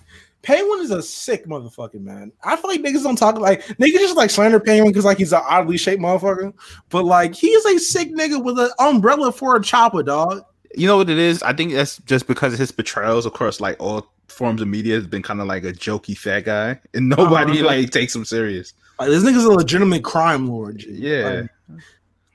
Penguin 0.49 0.81
is 0.81 0.89
a 0.89 1.03
sick 1.03 1.45
motherfucker, 1.45 2.01
man. 2.01 2.31
I 2.43 2.55
feel 2.55 2.71
like 2.71 2.81
niggas 2.81 3.03
don't 3.03 3.15
talk 3.15 3.37
like 3.37 3.61
niggas 3.77 3.99
just 3.99 4.17
like 4.17 4.31
slander 4.31 4.59
Penguin 4.59 4.91
because 4.91 5.05
like 5.05 5.19
he's 5.19 5.31
an 5.31 5.43
oddly 5.47 5.77
shaped 5.77 6.01
motherfucker, 6.01 6.51
but 6.89 7.05
like 7.05 7.35
he's 7.35 7.63
a 7.65 7.77
sick 7.77 8.11
nigga 8.15 8.43
with 8.43 8.57
an 8.57 8.71
umbrella 8.79 9.31
for 9.31 9.55
a 9.55 9.61
chopper, 9.61 10.01
dog. 10.01 10.41
You 10.73 10.87
know 10.87 10.97
what 10.97 11.07
it 11.07 11.19
is? 11.19 11.43
I 11.43 11.53
think 11.53 11.73
that's 11.73 11.99
just 11.99 12.25
because 12.25 12.53
of 12.53 12.57
his 12.57 12.71
portrayals 12.71 13.27
across 13.27 13.61
like 13.61 13.75
all 13.79 14.11
forms 14.27 14.59
of 14.59 14.67
media 14.67 14.95
has 14.95 15.05
been 15.05 15.21
kind 15.21 15.39
of 15.39 15.45
like 15.45 15.65
a 15.65 15.71
jokey 15.71 16.17
fat 16.17 16.45
guy, 16.45 16.79
and 16.95 17.09
nobody 17.09 17.59
uh-huh. 17.59 17.67
like 17.67 17.91
takes 17.91 18.15
him 18.15 18.25
serious. 18.25 18.73
Like 18.97 19.09
this 19.09 19.23
nigga's 19.23 19.45
a 19.45 19.51
legitimate 19.51 20.03
crime 20.03 20.47
lord. 20.47 20.81
Yeah. 20.83 21.43
Like, 21.69 21.81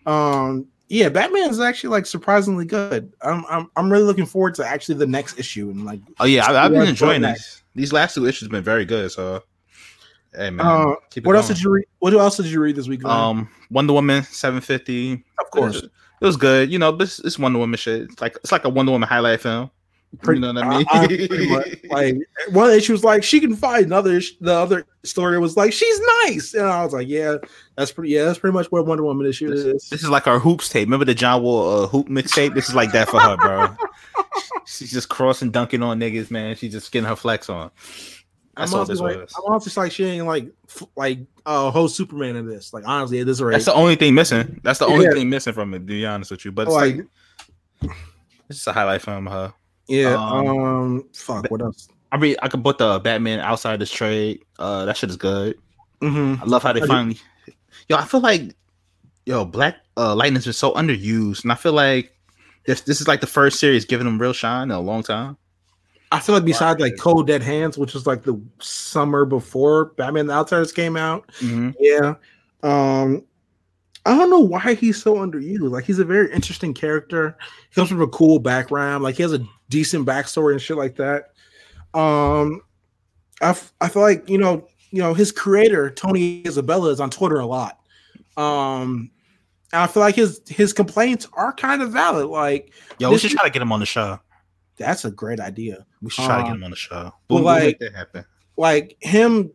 um. 0.06 0.68
Yeah, 0.88 1.08
Batman 1.08 1.50
is 1.50 1.58
actually 1.58 1.90
like 1.90 2.06
surprisingly 2.06 2.66
good. 2.66 3.12
I'm, 3.22 3.44
I'm 3.48 3.70
I'm 3.74 3.90
really 3.90 4.04
looking 4.04 4.26
forward 4.26 4.54
to 4.56 4.66
actually 4.66 4.96
the 4.96 5.06
next 5.06 5.36
issue 5.36 5.70
and 5.70 5.84
like. 5.84 5.98
Oh 6.20 6.26
yeah, 6.26 6.48
I, 6.48 6.62
have 6.64 6.72
been 6.72 6.86
enjoying 6.86 7.22
these. 7.22 7.63
These 7.74 7.92
last 7.92 8.14
two 8.14 8.26
issues 8.26 8.42
have 8.42 8.52
been 8.52 8.64
very 8.64 8.84
good. 8.84 9.10
So, 9.10 9.42
hey 10.34 10.50
man, 10.50 10.66
uh, 10.66 10.86
what 10.86 11.22
going. 11.22 11.36
else 11.36 11.48
did 11.48 11.60
you 11.60 11.70
read? 11.70 11.86
What 11.98 12.14
else 12.14 12.36
did 12.36 12.46
you 12.46 12.60
read 12.60 12.76
this 12.76 12.88
week? 12.88 13.02
Man? 13.02 13.12
Um, 13.12 13.48
Wonder 13.70 13.92
Woman 13.92 14.22
seven 14.24 14.60
fifty. 14.60 15.24
Of 15.40 15.50
course, 15.50 15.76
it, 15.76 15.84
it 15.84 16.24
was 16.24 16.36
good. 16.36 16.70
You 16.70 16.78
know, 16.78 16.92
but 16.92 17.04
it's, 17.04 17.18
it's 17.20 17.38
Wonder 17.38 17.58
Woman 17.58 17.76
shit. 17.76 18.02
It's 18.02 18.20
like 18.20 18.36
it's 18.36 18.52
like 18.52 18.64
a 18.64 18.68
Wonder 18.68 18.92
Woman 18.92 19.08
highlight 19.08 19.40
film. 19.40 19.70
Pretty, 20.22 20.40
you 20.40 20.52
know 20.52 20.60
what 20.60 20.64
I 20.64 20.78
mean? 20.78 20.86
I, 20.90 21.88
I, 21.90 22.02
like 22.02 22.16
one 22.50 22.70
issue 22.70 22.92
was 22.92 23.02
like 23.02 23.24
she 23.24 23.40
can 23.40 23.56
fight. 23.56 23.86
Another 23.86 24.20
the 24.40 24.54
other 24.54 24.86
story 25.02 25.38
was 25.38 25.56
like 25.56 25.72
she's 25.72 26.00
nice, 26.24 26.54
and 26.54 26.66
I 26.66 26.84
was 26.84 26.92
like, 26.92 27.08
yeah, 27.08 27.36
that's 27.76 27.90
pretty. 27.90 28.10
Yeah, 28.10 28.24
that's 28.24 28.38
pretty 28.38 28.54
much 28.54 28.70
what 28.70 28.86
Wonder 28.86 29.02
Woman 29.02 29.26
issue 29.26 29.50
this, 29.50 29.64
is. 29.64 29.88
This 29.88 30.02
is 30.02 30.08
like 30.08 30.26
our 30.26 30.38
hoops 30.38 30.68
tape. 30.68 30.86
Remember 30.86 31.04
the 31.04 31.14
John 31.14 31.42
Wall 31.42 31.84
uh, 31.84 31.86
hoop 31.88 32.08
mixtape? 32.08 32.54
This 32.54 32.68
is 32.68 32.74
like 32.74 32.92
that 32.92 33.08
for 33.08 33.18
her, 33.18 33.36
bro. 33.36 33.74
She's 34.66 34.92
just 34.92 35.08
crossing, 35.08 35.50
dunking 35.50 35.82
on 35.82 36.00
niggas, 36.00 36.30
man. 36.30 36.56
She's 36.56 36.72
just 36.72 36.92
getting 36.92 37.08
her 37.08 37.16
flex 37.16 37.48
on. 37.48 37.70
That's 38.56 38.72
I'm 38.72 38.78
all 38.78 38.84
this 38.84 39.00
like, 39.00 39.16
was. 39.16 39.34
I'm 39.36 39.52
also 39.52 39.80
like 39.80 39.92
she 39.92 40.04
ain't 40.04 40.26
like 40.26 40.48
f- 40.68 40.88
like 40.96 41.20
uh 41.44 41.70
whole 41.70 41.88
Superman 41.88 42.36
in 42.36 42.46
this. 42.46 42.72
Like 42.72 42.84
honestly, 42.86 43.22
this 43.24 43.38
is 43.38 43.42
right. 43.42 43.52
That's 43.52 43.64
the 43.64 43.74
only 43.74 43.96
thing 43.96 44.14
missing. 44.14 44.60
That's 44.62 44.78
the 44.78 44.86
only 44.86 45.06
yeah. 45.06 45.12
thing 45.12 45.28
missing 45.28 45.52
from 45.52 45.74
it. 45.74 45.80
To 45.80 45.84
be 45.84 46.06
honest 46.06 46.30
with 46.30 46.44
you, 46.44 46.52
but 46.52 46.68
it's 46.68 46.72
like, 46.72 46.96
like 47.82 47.90
it's 48.48 48.58
just 48.58 48.66
a 48.68 48.72
highlight 48.72 49.02
film 49.02 49.26
of 49.26 49.32
her. 49.32 49.54
Yeah. 49.88 50.14
Um, 50.14 50.46
um 50.46 51.08
fuck. 51.12 51.50
What 51.50 51.62
else? 51.62 51.88
I 52.12 52.16
mean, 52.16 52.36
I 52.42 52.48
could 52.48 52.62
put 52.62 52.78
the 52.78 53.00
Batman 53.00 53.40
outside 53.40 53.80
this 53.80 53.90
trade. 53.90 54.44
Uh, 54.58 54.84
that 54.84 54.96
shit 54.96 55.10
is 55.10 55.16
good. 55.16 55.58
Mm-hmm. 56.00 56.42
I 56.42 56.46
love 56.46 56.62
how 56.62 56.72
they 56.72 56.82
I 56.82 56.86
finally. 56.86 57.14
Do. 57.14 57.52
Yo, 57.88 57.96
I 57.96 58.04
feel 58.04 58.20
like, 58.20 58.54
yo, 59.26 59.44
Black 59.44 59.78
uh, 59.96 60.14
Lightning's 60.14 60.44
been 60.44 60.52
so 60.52 60.72
underused, 60.74 61.42
and 61.42 61.50
I 61.50 61.56
feel 61.56 61.72
like 61.72 62.16
this 62.66 62.82
this 62.82 63.00
is 63.00 63.08
like 63.08 63.20
the 63.20 63.26
first 63.26 63.58
series 63.58 63.84
giving 63.84 64.06
them 64.06 64.20
real 64.20 64.32
shine 64.32 64.70
in 64.70 64.76
a 64.76 64.80
long 64.80 65.02
time. 65.02 65.36
I 66.12 66.20
feel 66.20 66.34
like 66.36 66.44
besides 66.44 66.80
like 66.80 66.96
Cold 66.98 67.26
Dead 67.26 67.42
Hands, 67.42 67.76
which 67.76 67.92
was 67.92 68.06
like 68.06 68.22
the 68.22 68.40
summer 68.60 69.24
before 69.24 69.86
Batman 69.96 70.26
the 70.26 70.34
Outsiders 70.34 70.70
came 70.70 70.96
out, 70.96 71.26
mm-hmm. 71.40 71.70
yeah. 71.80 72.14
Um, 72.62 73.24
I 74.06 74.16
don't 74.16 74.30
know 74.30 74.40
why 74.40 74.74
he's 74.74 75.02
so 75.02 75.16
underused. 75.16 75.70
Like 75.70 75.84
he's 75.84 75.98
a 75.98 76.04
very 76.04 76.32
interesting 76.32 76.72
character. 76.72 77.36
He 77.68 77.74
comes 77.74 77.88
from 77.88 78.02
a 78.02 78.06
cool 78.08 78.38
background. 78.38 79.02
Like 79.02 79.16
he 79.16 79.22
has 79.22 79.32
a 79.32 79.44
decent 79.70 80.06
backstory 80.06 80.52
and 80.52 80.62
shit 80.62 80.76
like 80.76 80.96
that. 80.96 81.30
Um, 81.98 82.60
I, 83.40 83.50
f- 83.50 83.72
I 83.80 83.88
feel 83.88 84.02
like 84.02 84.28
you 84.28 84.38
know 84.38 84.68
you 84.90 85.02
know 85.02 85.14
his 85.14 85.32
creator 85.32 85.90
Tony 85.90 86.46
Isabella 86.46 86.90
is 86.90 87.00
on 87.00 87.10
Twitter 87.10 87.40
a 87.40 87.46
lot. 87.46 87.80
Um, 88.36 89.10
I 89.82 89.86
feel 89.86 90.02
like 90.02 90.14
his 90.14 90.40
his 90.46 90.72
complaints 90.72 91.26
are 91.32 91.52
kind 91.52 91.82
of 91.82 91.92
valid. 91.92 92.26
Like, 92.26 92.72
yo, 92.98 93.10
we 93.10 93.18
should 93.18 93.30
try 93.30 93.44
to 93.44 93.50
get 93.50 93.62
him 93.62 93.72
on 93.72 93.80
the 93.80 93.86
show. 93.86 94.18
That's 94.76 95.04
a 95.04 95.10
great 95.10 95.40
idea. 95.40 95.86
We 96.02 96.10
should 96.10 96.24
try 96.24 96.38
to 96.38 96.42
get 96.42 96.52
um, 96.52 96.58
him 96.58 96.64
on 96.64 96.70
the 96.70 96.76
show. 96.76 97.12
We'll, 97.30 97.42
like, 97.42 97.60
we'll 97.60 97.66
make 97.66 97.78
that 97.80 97.94
happen. 97.94 98.24
Like 98.56 98.96
him 99.00 99.50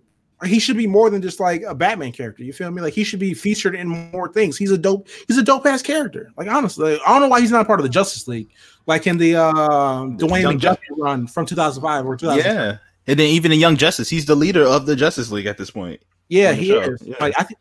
he 0.46 0.60
should 0.60 0.78
be 0.78 0.88
more 0.88 1.10
than 1.10 1.22
just 1.22 1.40
like 1.40 1.64
a 1.64 1.76
Batman 1.76 2.12
character. 2.12 2.44
You 2.44 2.54
feel 2.54 2.72
me? 2.72 2.82
Like 2.82 2.94
he 2.94 3.04
should 3.04 3.20
be 3.20 3.34
featured 3.34 3.76
in 3.76 3.88
more 3.88 4.32
things. 4.32 4.58
He's 4.58 4.72
a 4.72 4.78
dope. 4.78 5.08
He's 5.28 5.38
a 5.38 5.44
dope 5.44 5.66
ass 5.66 5.82
character. 5.82 6.32
Like 6.38 6.48
honestly, 6.48 7.00
I 7.06 7.12
don't 7.12 7.22
know 7.22 7.28
why 7.28 7.42
he's 7.42 7.52
not 7.52 7.68
part 7.68 7.80
of 7.80 7.84
the 7.84 7.90
Justice 7.90 8.28
League. 8.28 8.50
Like 8.86 9.06
in 9.06 9.18
the 9.18 9.36
uh, 9.36 9.52
Dwayne 9.52 10.78
run 10.98 11.28
from 11.28 11.46
2005 11.46 12.06
or 12.06 12.16
2006. 12.16 12.46
Yeah, 12.46 12.78
and 13.08 13.20
then 13.20 13.28
even 13.28 13.52
in 13.52 13.60
Young 13.60 13.76
Justice, 13.76 14.10
he's 14.10 14.26
the 14.26 14.36
leader 14.36 14.64
of 14.66 14.86
the 14.86 14.96
Justice 14.96 15.32
League 15.32 15.46
at 15.46 15.58
this 15.58 15.72
point. 15.72 16.02
Yeah, 16.30 16.54
he 16.54 16.68
show. 16.68 16.80
is. 16.80 17.02
Yeah. 17.02 17.16
Like 17.20 17.34
I 17.38 17.44
think, 17.44 17.60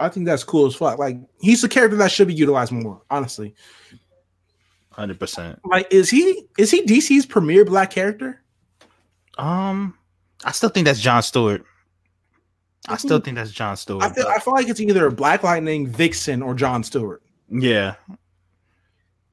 I 0.00 0.08
think 0.08 0.26
that's 0.26 0.44
cool 0.44 0.66
as 0.66 0.74
fuck. 0.74 0.98
Like 0.98 1.18
he's 1.40 1.62
a 1.64 1.68
character 1.68 1.96
that 1.96 2.10
should 2.10 2.28
be 2.28 2.34
utilized 2.34 2.72
more. 2.72 3.02
Honestly, 3.10 3.54
hundred 4.90 5.18
percent. 5.18 5.58
Like, 5.64 5.92
is 5.92 6.10
he 6.10 6.44
is 6.58 6.70
he 6.70 6.82
DC's 6.82 7.26
premier 7.26 7.64
black 7.64 7.90
character? 7.90 8.42
Um, 9.38 9.94
I 10.44 10.52
still 10.52 10.68
think 10.68 10.86
that's 10.86 11.00
John 11.00 11.22
Stewart. 11.22 11.64
I 12.88 12.96
still 12.96 13.20
think 13.20 13.36
that's 13.36 13.50
John 13.50 13.76
Stewart. 13.76 14.02
I 14.02 14.10
feel, 14.10 14.26
I 14.26 14.38
feel 14.38 14.54
like 14.54 14.68
it's 14.68 14.80
either 14.80 15.10
Black 15.10 15.42
Lightning, 15.42 15.86
Vixen, 15.86 16.42
or 16.42 16.54
John 16.54 16.82
Stewart. 16.82 17.22
Yeah. 17.50 17.94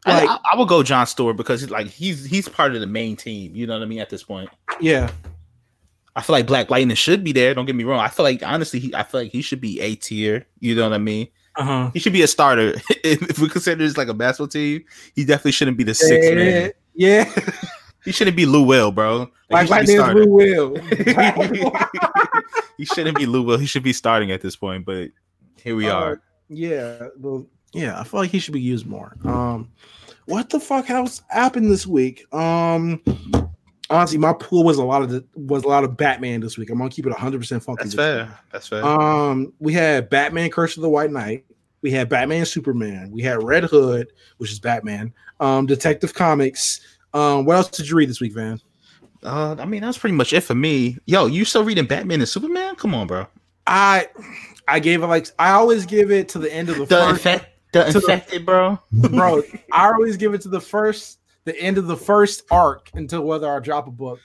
Like, 0.06 0.30
I, 0.30 0.38
I, 0.54 0.58
would 0.58 0.68
go 0.68 0.84
John 0.84 1.08
Stewart 1.08 1.36
because 1.36 1.70
like 1.72 1.88
he's 1.88 2.26
he's 2.26 2.48
part 2.48 2.76
of 2.76 2.82
the 2.82 2.88
main 2.88 3.16
team. 3.16 3.56
You 3.56 3.66
know 3.66 3.74
what 3.74 3.82
I 3.82 3.86
mean? 3.86 4.00
At 4.00 4.10
this 4.10 4.24
point, 4.24 4.50
yeah. 4.80 5.10
I 6.16 6.22
feel 6.22 6.34
like 6.34 6.48
Black 6.48 6.70
Lightning 6.70 6.96
should 6.96 7.24
be 7.24 7.34
there. 7.34 7.54
Don't 7.54 7.66
get 7.66 7.76
me 7.76 7.84
wrong. 7.84 8.00
I 8.00 8.08
feel 8.08 8.24
like 8.24 8.42
honestly, 8.44 8.80
he, 8.80 8.96
I 8.96 9.04
feel 9.04 9.22
like 9.22 9.32
he 9.32 9.42
should 9.42 9.60
be 9.60 9.82
A 9.82 9.96
tier. 9.96 10.46
You 10.60 10.76
know 10.76 10.84
what 10.84 10.94
I 10.94 10.98
mean? 10.98 11.28
Uh-huh. 11.58 11.90
He 11.94 12.00
should 12.00 12.14
be 12.14 12.22
a 12.22 12.28
starter. 12.28 12.76
if, 13.04 13.40
we 13.40 13.50
consider 13.50 13.84
this 13.84 13.98
like 13.98 14.08
a 14.08 14.14
basketball 14.14 14.48
team, 14.48 14.84
he 15.14 15.26
definitely 15.26 15.52
shouldn't 15.52 15.78
be 15.78 15.84
the 15.84 15.94
sixth 15.94 16.30
yeah, 16.30 16.36
man. 16.36 16.72
Yeah. 16.94 17.30
He 18.06 18.12
shouldn't 18.12 18.38
be 18.38 18.46
Lou 18.46 18.62
Will, 18.62 18.92
bro. 18.92 19.32
Like, 19.50 19.68
like 19.68 19.88
Lightning 19.88 19.98
Lou 19.98 20.28
Will. 20.28 20.76
he 22.78 22.86
shouldn't 22.86 23.18
be 23.18 23.26
Lou 23.26 23.42
Will. 23.42 23.58
He 23.58 23.66
should 23.66 23.82
be 23.82 23.94
starting 23.94 24.32
at 24.32 24.42
this 24.42 24.56
point, 24.56 24.86
but 24.86 25.10
here 25.64 25.76
we 25.76 25.90
uh, 25.90 25.96
are. 25.96 26.22
Yeah, 26.48 27.08
well, 27.18 27.48
yeah. 27.74 28.00
I 28.00 28.04
feel 28.04 28.20
like 28.20 28.30
he 28.30 28.38
should 28.38 28.54
be 28.54 28.62
used 28.62 28.86
more. 28.86 29.18
Um, 29.26 29.72
what 30.26 30.52
the 30.52 30.60
fuck 30.60 30.92
else 30.92 31.24
happened 31.30 31.72
this 31.72 31.88
week? 31.88 32.32
Um, 32.32 33.02
honestly, 33.90 34.18
my 34.18 34.34
pool 34.34 34.64
was 34.64 34.78
a 34.78 34.84
lot 34.84 35.02
of 35.02 35.10
the, 35.10 35.26
was 35.36 35.64
a 35.64 35.68
lot 35.68 35.84
of 35.84 35.98
Batman 35.98 36.42
this 36.42 36.58
week. 36.58 36.70
I'm 36.70 36.78
gonna 36.78 36.90
keep 36.90 37.06
it 37.06 37.10
100 37.10 37.38
percent 37.38 37.64
funky. 37.64 37.84
That's 37.84 37.96
fair. 37.96 38.26
Week. 38.26 38.34
That's 38.52 38.68
fair. 38.68 38.84
Um, 38.84 39.54
we 39.60 39.74
had 39.74 40.10
Batman: 40.10 40.50
Curse 40.50 40.78
of 40.78 40.82
the 40.82 40.90
White 40.90 41.12
Knight. 41.12 41.46
We 41.82 41.92
had 41.92 42.10
Batman: 42.10 42.46
Superman. 42.46 43.12
We 43.12 43.22
had 43.22 43.44
Red 43.44 43.64
Hood, 43.66 44.12
which 44.38 44.52
is 44.52 44.60
Batman. 44.60 45.14
Um, 45.40 45.66
Detective 45.66 46.14
Comics. 46.14 46.82
Um, 47.14 47.46
what 47.46 47.56
else 47.56 47.70
did 47.70 47.90
you 47.90 47.96
read 47.96 48.10
this 48.10 48.20
week, 48.20 48.34
Van? 48.34 48.60
Uh, 49.24 49.56
I 49.58 49.66
mean, 49.66 49.82
that's 49.82 49.98
pretty 49.98 50.16
much 50.16 50.34
it 50.34 50.42
for 50.42 50.56
me. 50.56 50.98
Yo, 51.06 51.26
you 51.26 51.46
still 51.46 51.64
reading 51.64 51.86
Batman 51.86 52.20
and 52.20 52.30
Superman? 52.30 52.76
Come 52.76 52.94
on, 52.94 53.08
bro. 53.08 53.28
I 53.68 54.08
I 54.68 54.80
gave 54.80 55.04
it 55.04 55.08
like 55.08 55.28
I 55.40 55.52
always 55.52 55.86
give 55.86 56.12
it 56.12 56.30
to 56.30 56.40
the 56.40 56.54
end 56.54 56.70
of 56.70 56.78
the, 56.78 56.86
the 56.86 56.96
first. 56.96 57.10
Infect, 57.12 57.46
the 57.74 57.88
infected, 57.88 58.42
the, 58.42 58.46
bro. 58.46 58.80
bro, 58.92 59.42
I 59.72 59.88
always 59.88 60.18
give 60.18 60.34
it 60.34 60.42
to 60.42 60.50
the 60.50 60.62
first, 60.62 61.20
the 61.46 61.60
end 61.60 61.78
of 61.78 61.88
the 61.88 61.96
first 61.96 62.44
arc 62.52 62.90
until 62.94 63.22
whether 63.22 63.50
I 63.50 63.60
drop 63.60 63.88
a 63.88 63.92
book. 63.92 64.20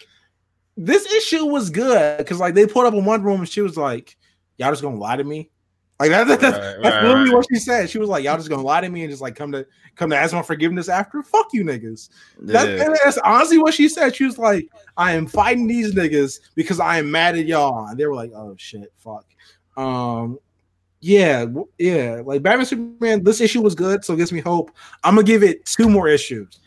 This 0.76 1.10
issue 1.12 1.44
was 1.46 1.70
good 1.70 2.18
because 2.18 2.40
like 2.40 2.54
they 2.54 2.66
put 2.66 2.86
up 2.86 2.94
in 2.94 3.04
one 3.04 3.22
room 3.22 3.40
and 3.40 3.48
she 3.48 3.60
was 3.60 3.76
like, 3.76 4.16
"Y'all 4.56 4.70
just 4.70 4.82
gonna 4.82 4.96
lie 4.96 5.16
to 5.16 5.24
me." 5.24 5.50
Like 5.98 6.10
that, 6.10 6.28
that, 6.28 6.40
that's, 6.40 6.56
right, 6.56 6.82
that's 6.82 6.94
right, 6.96 7.04
literally 7.04 7.28
right. 7.28 7.36
what 7.36 7.46
she 7.52 7.58
said. 7.58 7.90
She 7.90 7.98
was 7.98 8.08
like, 8.08 8.24
"Y'all 8.24 8.38
just 8.38 8.48
gonna 8.48 8.62
lie 8.62 8.80
to 8.80 8.88
me 8.88 9.02
and 9.02 9.10
just 9.10 9.20
like 9.20 9.36
come 9.36 9.52
to 9.52 9.66
come 9.96 10.08
to 10.08 10.16
ask 10.16 10.32
my 10.32 10.40
forgiveness 10.40 10.88
after? 10.88 11.22
Fuck 11.22 11.48
you, 11.52 11.62
niggas." 11.62 12.08
Yeah. 12.42 12.88
That's 13.04 13.18
honestly 13.18 13.58
what 13.58 13.74
she 13.74 13.88
said. 13.90 14.16
She 14.16 14.24
was 14.24 14.38
like, 14.38 14.66
"I 14.96 15.12
am 15.12 15.26
fighting 15.26 15.66
these 15.66 15.94
niggas 15.94 16.40
because 16.54 16.80
I 16.80 16.98
am 16.98 17.10
mad 17.10 17.36
at 17.36 17.44
y'all." 17.44 17.86
And 17.88 17.98
they 17.98 18.06
were 18.06 18.14
like, 18.14 18.32
"Oh 18.34 18.54
shit, 18.56 18.90
fuck." 18.96 19.26
Um, 19.76 20.38
yeah, 21.00 21.46
yeah. 21.78 22.22
Like 22.24 22.42
Batman 22.42 22.66
Superman, 22.66 23.24
this 23.24 23.40
issue 23.40 23.62
was 23.62 23.74
good, 23.74 24.04
so 24.04 24.14
it 24.14 24.18
gives 24.18 24.32
me 24.32 24.40
hope. 24.40 24.70
I'm 25.02 25.14
gonna 25.14 25.26
give 25.26 25.42
it 25.42 25.64
two 25.64 25.88
more 25.88 26.08
issues. 26.08 26.60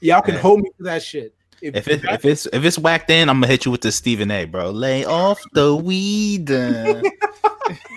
Y'all 0.00 0.22
can 0.22 0.36
hold 0.36 0.60
me 0.60 0.70
to 0.76 0.82
that 0.84 1.02
shit. 1.02 1.34
If, 1.60 1.74
if, 1.74 1.88
it, 1.88 2.04
if 2.04 2.24
it's 2.24 2.46
if 2.46 2.64
it's 2.64 2.78
whacked 2.78 3.10
in, 3.10 3.28
I'm 3.28 3.36
gonna 3.36 3.48
hit 3.48 3.64
you 3.64 3.72
with 3.72 3.80
the 3.80 3.90
Stephen 3.90 4.30
A. 4.30 4.44
Bro, 4.44 4.70
lay 4.70 5.04
off 5.04 5.40
the 5.52 5.74
weed. 5.74 6.50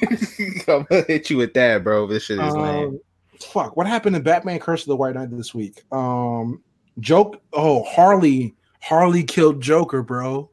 I'm 0.68 0.86
gonna 0.90 1.04
hit 1.08 1.30
you 1.30 1.38
with 1.38 1.54
that, 1.54 1.84
bro. 1.84 2.08
This 2.08 2.24
shit 2.24 2.40
is 2.40 2.54
um, 2.54 2.62
lame. 2.62 3.00
Fuck, 3.40 3.76
what 3.76 3.86
happened 3.86 4.16
in 4.16 4.24
Batman: 4.24 4.60
Curse 4.60 4.82
of 4.82 4.88
the 4.88 4.96
White 4.96 5.16
Knight 5.16 5.30
this 5.32 5.54
week? 5.54 5.84
Um, 5.92 6.62
joke. 7.00 7.42
Oh, 7.54 7.84
Harley. 7.84 8.56
Harley 8.82 9.24
killed 9.24 9.62
Joker, 9.62 10.02
bro. 10.02 10.50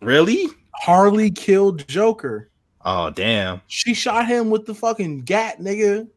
Really? 0.00 0.48
Harley 0.72 1.30
killed 1.30 1.86
Joker. 1.86 2.50
Oh 2.84 3.10
damn. 3.10 3.62
She 3.66 3.94
shot 3.94 4.26
him 4.26 4.50
with 4.50 4.66
the 4.66 4.74
fucking 4.74 5.22
gat, 5.22 5.60
nigga. 5.60 6.08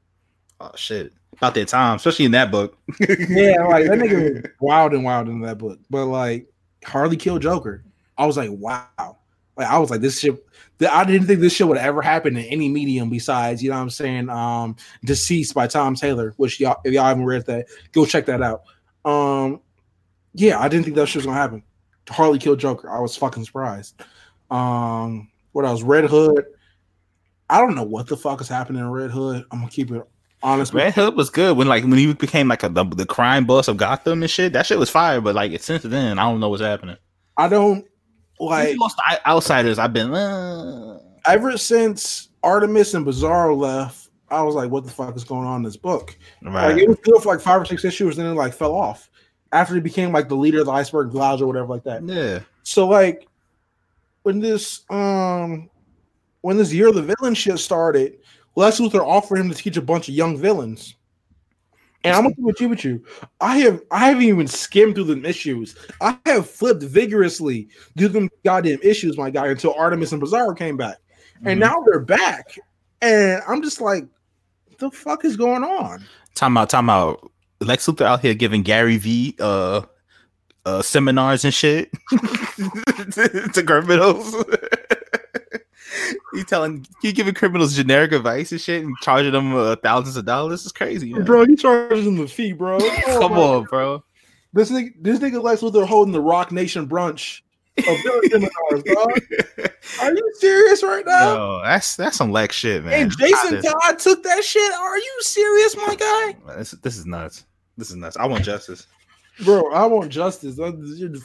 Oh 0.60 0.72
shit 0.76 1.14
about 1.38 1.54
that 1.54 1.68
time, 1.68 1.96
especially 1.96 2.26
in 2.26 2.32
that 2.32 2.52
book. 2.52 2.78
yeah, 3.00 3.64
like 3.68 3.86
that 3.86 4.00
nigga 4.00 4.50
wild 4.60 4.94
and 4.94 5.04
wild 5.04 5.30
in 5.30 5.42
that 5.42 5.58
book. 5.58 5.80
But 5.90 6.06
like 6.06 6.48
Harley 6.84 7.18
killed 7.18 7.42
Joker. 7.42 7.84
I 8.18 8.26
was 8.26 8.38
like, 8.38 8.50
wow. 8.52 9.18
Like 9.56 9.68
I 9.68 9.78
was 9.78 9.90
like, 9.90 10.02
this 10.02 10.20
shit. 10.20 10.44
I 10.92 11.04
didn't 11.06 11.26
think 11.26 11.40
this 11.40 11.54
shit 11.54 11.68
would 11.68 11.78
ever 11.78 12.04
happen 12.04 12.38
in 12.38 12.46
any 12.46 12.70
medium 12.70 13.10
besides, 13.10 13.64
you 13.64 13.72
know 13.72 13.78
what 13.78 13.82
I'm 13.82 13.90
saying? 13.90 14.30
Um, 14.30 14.76
DCeased 15.06 15.56
by 15.56 15.66
Tom 15.66 15.96
Taylor, 15.96 16.34
which 16.38 16.60
y'all 16.60 16.80
if 16.84 16.94
y'all 16.94 17.06
haven't 17.06 17.26
read 17.26 17.46
that, 17.48 17.68
go 17.94 18.06
check 18.06 18.26
that 18.28 18.42
out. 18.42 18.64
Um, 19.04 19.62
yeah, 20.34 20.60
I 20.60 20.68
didn't 20.68 20.86
think 20.86 20.96
that 20.98 21.08
shit 21.08 21.18
was 21.18 21.26
gonna 21.26 21.38
happen. 21.38 21.64
Harley 22.10 22.40
killed 22.40 22.60
Joker. 22.60 22.90
I 22.90 23.00
was 23.00 23.16
fucking 23.16 23.46
surprised. 23.46 24.02
Um, 24.52 25.30
what 25.52 25.66
else? 25.66 25.82
Red 25.82 26.06
Hood. 26.06 26.46
I 27.50 27.60
don't 27.60 27.76
know 27.76 27.84
what 27.84 28.08
the 28.08 28.18
fuck 28.18 28.42
is 28.42 28.48
happening 28.48 28.82
in 28.82 28.90
Red 28.90 29.12
Hood. 29.12 29.46
I'm 29.52 29.60
gonna 29.60 29.72
keep 29.72 29.92
it 29.92 30.04
honest. 30.44 30.74
Red 30.74 30.94
Hood 30.94 31.16
was 31.16 31.30
good 31.30 31.58
when 31.58 31.68
like 31.68 31.84
when 31.84 31.94
he 31.98 32.14
became 32.14 32.48
like 32.48 32.64
a, 32.64 32.70
the, 32.70 32.84
the 32.84 33.06
crime 33.06 33.46
boss 33.46 33.68
of 33.68 33.78
Gotham 33.78 34.22
and 34.22 34.30
shit. 34.30 34.54
That 34.54 34.66
shit 34.66 34.80
was 34.80 34.90
fire, 34.90 35.22
but 35.22 35.36
like 35.36 35.60
since 35.62 35.84
then, 35.84 36.20
I 36.20 36.30
don't 36.30 36.40
know 36.40 36.50
what's 36.50 36.62
happening. 36.62 36.98
I 37.38 37.48
don't 37.48 37.86
Like 38.40 38.70
like 38.70 38.76
most 38.78 39.00
outsiders, 39.26 39.80
I've 39.80 39.94
been. 39.94 40.14
Uh, 40.14 41.00
ever 41.26 41.58
since 41.58 42.30
Artemis 42.44 42.94
and 42.94 43.06
Bizarro 43.06 43.58
left. 43.58 44.10
I 44.30 44.44
was 44.44 44.56
like, 44.56 44.70
what 44.70 44.84
the 44.84 44.92
fuck 44.92 45.16
is 45.16 45.24
going 45.24 45.48
on 45.48 45.58
in 45.58 45.64
this 45.64 45.78
book? 45.78 46.18
right. 46.42 46.74
Like 46.74 46.82
it 46.84 46.90
was 46.90 46.98
good 47.02 47.24
for 47.24 47.32
like 47.32 47.40
five 47.40 47.62
or 47.62 47.66
six 47.66 47.86
issues, 47.86 48.18
and 48.18 48.28
then 48.28 48.34
it 48.34 48.38
like 48.38 48.54
fell 48.54 48.76
off 48.76 49.10
after 49.54 49.74
he 49.74 49.80
became 49.80 50.12
like 50.12 50.28
the 50.28 50.36
leader 50.36 50.60
of 50.60 50.66
the 50.66 50.72
Iceberg 50.74 51.14
Lounge 51.14 51.42
or 51.42 51.48
whatever 51.48 51.68
like 51.68 51.84
that. 51.84 52.04
yeah. 52.04 52.40
So 52.64 52.88
like 52.88 53.26
when 54.24 54.40
this 54.40 54.82
um 54.90 55.70
when 56.42 56.58
this 56.58 56.74
year 56.74 56.88
of 56.90 56.96
the 56.96 57.02
villain 57.02 57.34
shit 57.34 57.60
started, 57.60 58.18
Lex 58.56 58.80
Luthor 58.80 59.06
offered 59.06 59.38
him 59.40 59.50
to 59.50 59.56
teach 59.56 59.78
a 59.78 59.82
bunch 59.82 60.08
of 60.10 60.16
young 60.16 60.38
villains. 60.38 60.96
And 62.04 62.16
I'm 62.16 62.24
gonna 62.24 62.36
be 62.36 62.44
with 62.44 62.62
you 62.62 62.70
with 62.70 62.86
you. 62.86 63.04
I 63.42 63.58
have 63.60 63.82
I 63.92 64.08
haven't 64.10 64.24
even 64.24 64.48
skimmed 64.48 64.96
through 64.96 65.06
the 65.16 65.28
issues. 65.28 65.76
I 66.00 66.18
have 66.26 66.50
flipped 66.50 66.84
vigorously 66.84 67.68
through 67.98 68.10
them 68.10 68.30
goddamn 68.46 68.80
issues, 68.82 69.18
my 69.18 69.30
guy, 69.30 69.48
until 69.48 69.74
Artemis 69.74 70.12
and 70.12 70.22
Bizarro 70.22 70.58
came 70.58 70.78
back. 70.78 70.98
And 71.44 71.58
Mhm. 71.58 71.62
now 71.62 71.76
they're 71.86 72.00
back. 72.00 72.58
And 73.02 73.42
I'm 73.48 73.62
just 73.62 73.82
like, 73.82 74.06
the 74.80 74.90
fuck 74.92 75.26
is 75.26 75.36
going 75.36 75.64
on? 75.64 76.04
Time 76.36 76.56
out, 76.58 76.70
time 76.70 76.90
out. 76.90 77.30
Lex 77.60 77.88
Luthor 77.88 78.06
out 78.06 78.22
here 78.22 78.36
giving 78.36 78.62
Gary 78.62 78.98
V 78.98 79.36
uh 79.40 79.82
uh 80.66 80.82
seminars 80.84 81.44
and 81.46 81.54
shit 81.54 81.92
to 83.54 83.64
criminals. 83.66 84.36
he 86.34 86.44
telling 86.44 86.86
he 87.02 87.12
giving 87.12 87.34
criminals 87.34 87.76
generic 87.76 88.12
advice 88.12 88.52
and 88.52 88.60
shit 88.62 88.84
and 88.84 88.96
charging 89.02 89.32
them 89.32 89.56
uh, 89.56 89.76
thousands 89.78 90.18
of 90.18 90.26
dollars. 90.26 90.60
This 90.60 90.66
is 90.68 90.72
crazy, 90.72 91.14
man. 91.14 91.24
Bro, 91.24 91.46
he 91.46 91.56
charges 91.56 92.06
them 92.06 92.18
the 92.18 92.28
fee, 92.28 92.54
bro. 92.54 92.80
Come 93.06 93.34
on, 93.34 93.64
bro. 93.66 94.04
This 94.54 94.72
nigga, 94.72 94.92
this 95.00 95.20
nigga 95.20 95.72
they're 95.74 95.86
holding 95.86 96.14
the 96.14 96.22
Roc 96.22 96.52
Nation 96.52 96.88
brunch 96.88 97.42
seminars, 97.80 98.84
dog. 98.86 99.22
Are 100.02 100.14
you 100.14 100.34
serious 100.40 100.84
right 100.84 101.06
now? 101.06 101.36
Yo, 101.36 101.62
that's 101.64 101.96
that's 101.96 102.18
some 102.18 102.32
Lex 102.32 102.56
shit, 102.56 102.84
man. 102.84 102.94
and 103.02 103.18
Jason 103.18 103.62
Todd 103.62 104.00
took 104.00 104.24
that 104.24 104.44
shit. 104.44 104.74
Are 104.74 104.98
you 104.98 105.18
serious, 105.22 105.76
my 105.76 105.96
guy? 106.46 106.56
this, 106.58 106.72
this 106.72 106.98
is 106.98 107.06
nuts. 107.06 107.46
This 107.78 107.90
is 107.90 107.96
nuts. 107.96 108.18
I 108.18 108.26
want 108.26 108.44
justice. 108.44 108.88
Bro, 109.46 109.72
I 109.72 109.86
want 109.86 110.10
justice. 110.12 110.60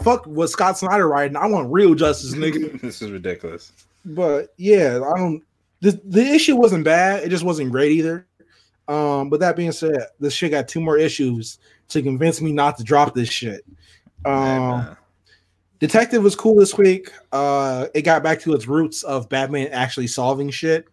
Fuck 0.03 0.27
what 0.27 0.51
Scott 0.51 0.77
Snyder 0.77 1.09
writing. 1.09 1.37
I 1.37 1.47
want 1.47 1.73
real 1.73 1.95
justice, 1.95 2.35
nigga. 2.35 2.79
this 2.81 3.01
is 3.01 3.11
ridiculous. 3.11 3.73
But 4.05 4.49
yeah, 4.57 5.01
I 5.05 5.19
don't. 5.19 5.43
The, 5.81 6.01
the 6.05 6.23
issue 6.23 6.57
wasn't 6.57 6.85
bad. 6.85 7.25
It 7.25 7.31
just 7.31 7.45
wasn't 7.45 7.73
great 7.73 7.93
either. 7.93 8.27
Um, 8.89 9.31
but 9.31 9.41
that 9.41 9.57
being 9.57 9.73
said, 9.73 10.07
this 10.21 10.33
shit 10.33 10.53
got 10.53 10.69
two 10.69 10.81
more 10.81 10.99
issues 10.99 11.59
to 11.89 12.03
convince 12.03 12.41
me 12.41 12.53
not 12.53 12.77
to 12.79 12.85
drop 12.85 13.15
this 13.15 13.29
shit. 13.29 13.65
Um. 14.25 14.97
Detective 15.83 16.23
was 16.23 16.37
cool 16.37 16.55
this 16.55 16.79
week. 16.79 17.11
Uh, 17.33 17.89
it 17.93 18.03
got 18.03 18.23
back 18.23 18.39
to 18.43 18.55
its 18.55 18.69
roots 18.69 19.03
of 19.03 19.29
Batman 19.29 19.67
actually 19.73 20.07
solving 20.07 20.49
shit. 20.49 20.87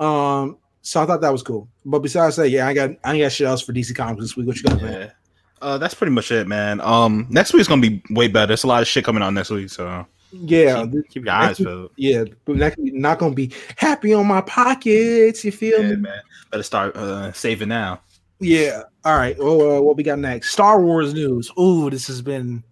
Um, 0.00 0.56
so 0.80 1.02
I 1.02 1.04
thought 1.04 1.20
that 1.20 1.30
was 1.30 1.42
cool. 1.42 1.68
But 1.84 1.98
besides 1.98 2.36
that, 2.36 2.48
yeah, 2.48 2.66
I 2.66 2.72
got 2.72 2.92
I 3.04 3.18
got 3.18 3.30
shit 3.30 3.46
else 3.46 3.60
for 3.60 3.74
DC 3.74 3.94
Comics 3.94 4.22
this 4.22 4.34
week. 4.34 4.46
What 4.46 4.56
you 4.56 4.62
got, 4.62 4.80
man? 4.80 5.12
Uh, 5.60 5.76
that's 5.76 5.92
pretty 5.92 6.12
much 6.12 6.32
it, 6.32 6.48
man. 6.48 6.80
Um, 6.80 7.26
next 7.28 7.52
week's 7.52 7.68
gonna 7.68 7.82
be 7.82 8.02
way 8.08 8.26
better. 8.26 8.46
There's 8.46 8.64
a 8.64 8.68
lot 8.68 8.80
of 8.80 8.88
shit 8.88 9.04
coming 9.04 9.22
out 9.22 9.34
next 9.34 9.50
week, 9.50 9.68
so 9.68 10.06
Yeah, 10.32 10.86
keep, 10.86 11.08
keep 11.10 11.24
your 11.26 11.34
eyes 11.34 11.58
peeled. 11.58 11.90
yeah, 11.96 12.24
but 12.44 12.56
next 12.56 12.78
not 12.78 13.18
gonna 13.18 13.34
be 13.34 13.52
happy 13.76 14.14
on 14.14 14.26
my 14.26 14.40
pockets. 14.40 15.44
You 15.44 15.52
feel 15.52 15.82
Yeah, 15.82 15.90
me? 15.90 15.96
man. 15.96 16.20
Better 16.50 16.62
start 16.62 16.96
uh, 16.96 17.32
saving 17.32 17.68
now. 17.68 18.00
Yeah. 18.40 18.82
All 19.04 19.16
right. 19.16 19.38
Well, 19.38 19.76
uh, 19.76 19.80
what 19.80 19.96
we 19.96 20.02
got 20.02 20.18
next? 20.18 20.50
Star 20.50 20.80
Wars 20.82 21.14
news. 21.14 21.50
Ooh, 21.58 21.90
this 21.90 22.06
has 22.08 22.22
been 22.22 22.62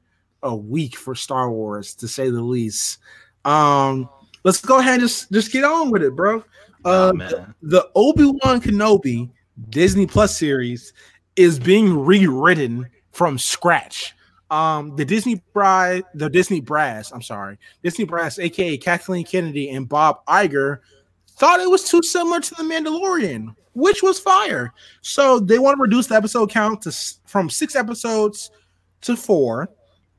a 0.43 0.55
week 0.57 0.97
for 0.97 1.15
Star 1.15 1.51
Wars 1.51 1.95
to 1.97 2.09
say 2.09 2.31
the 2.31 2.41
least. 2.41 2.99
Um, 3.45 4.09
let's 4.43 4.61
go 4.61 4.79
ahead 4.79 4.95
and 4.95 5.03
just 5.03 5.31
just 5.31 5.53
get 5.53 5.65
on 5.65 5.91
with 5.91 6.03
it, 6.03 6.17
bro. 6.17 6.39
Uh, 6.85 7.11
oh, 7.11 7.13
man. 7.13 7.55
the 7.63 7.89
Obi 7.95 8.25
Wan 8.25 8.61
Kenobi 8.61 9.31
Disney 9.69 10.07
Plus 10.07 10.37
series 10.37 10.93
is 11.37 11.59
being 11.59 11.97
rewritten 12.05 12.87
from 13.13 13.39
scratch. 13.39 14.15
Um, 14.51 14.97
the 14.97 15.05
Disney 15.05 15.43
bride, 15.53 16.03
the 16.15 16.29
Disney 16.29 16.61
brass, 16.61 17.13
I'm 17.13 17.23
sorry, 17.23 17.59
Disney 17.85 18.05
brass, 18.05 18.39
aka 18.39 18.77
Kathleen 18.77 19.25
Kennedy 19.25 19.71
and 19.71 19.89
Bob 19.89 20.25
Iger, 20.27 20.81
thought 21.29 21.61
it 21.61 21.71
was 21.71 21.85
too 21.85 22.03
similar 22.03 22.41
to 22.41 22.55
The 22.57 22.65
Mandalorian, 22.65 23.55
which 23.75 24.03
was 24.03 24.19
fire. 24.19 24.73
So 25.03 25.39
they 25.39 25.59
want 25.59 25.77
to 25.77 25.83
reduce 25.83 26.09
the 26.09 26.17
episode 26.17 26.51
count 26.51 26.83
to 26.83 26.93
from 27.27 27.49
six 27.49 27.77
episodes 27.77 28.51
to 29.03 29.17
four. 29.17 29.71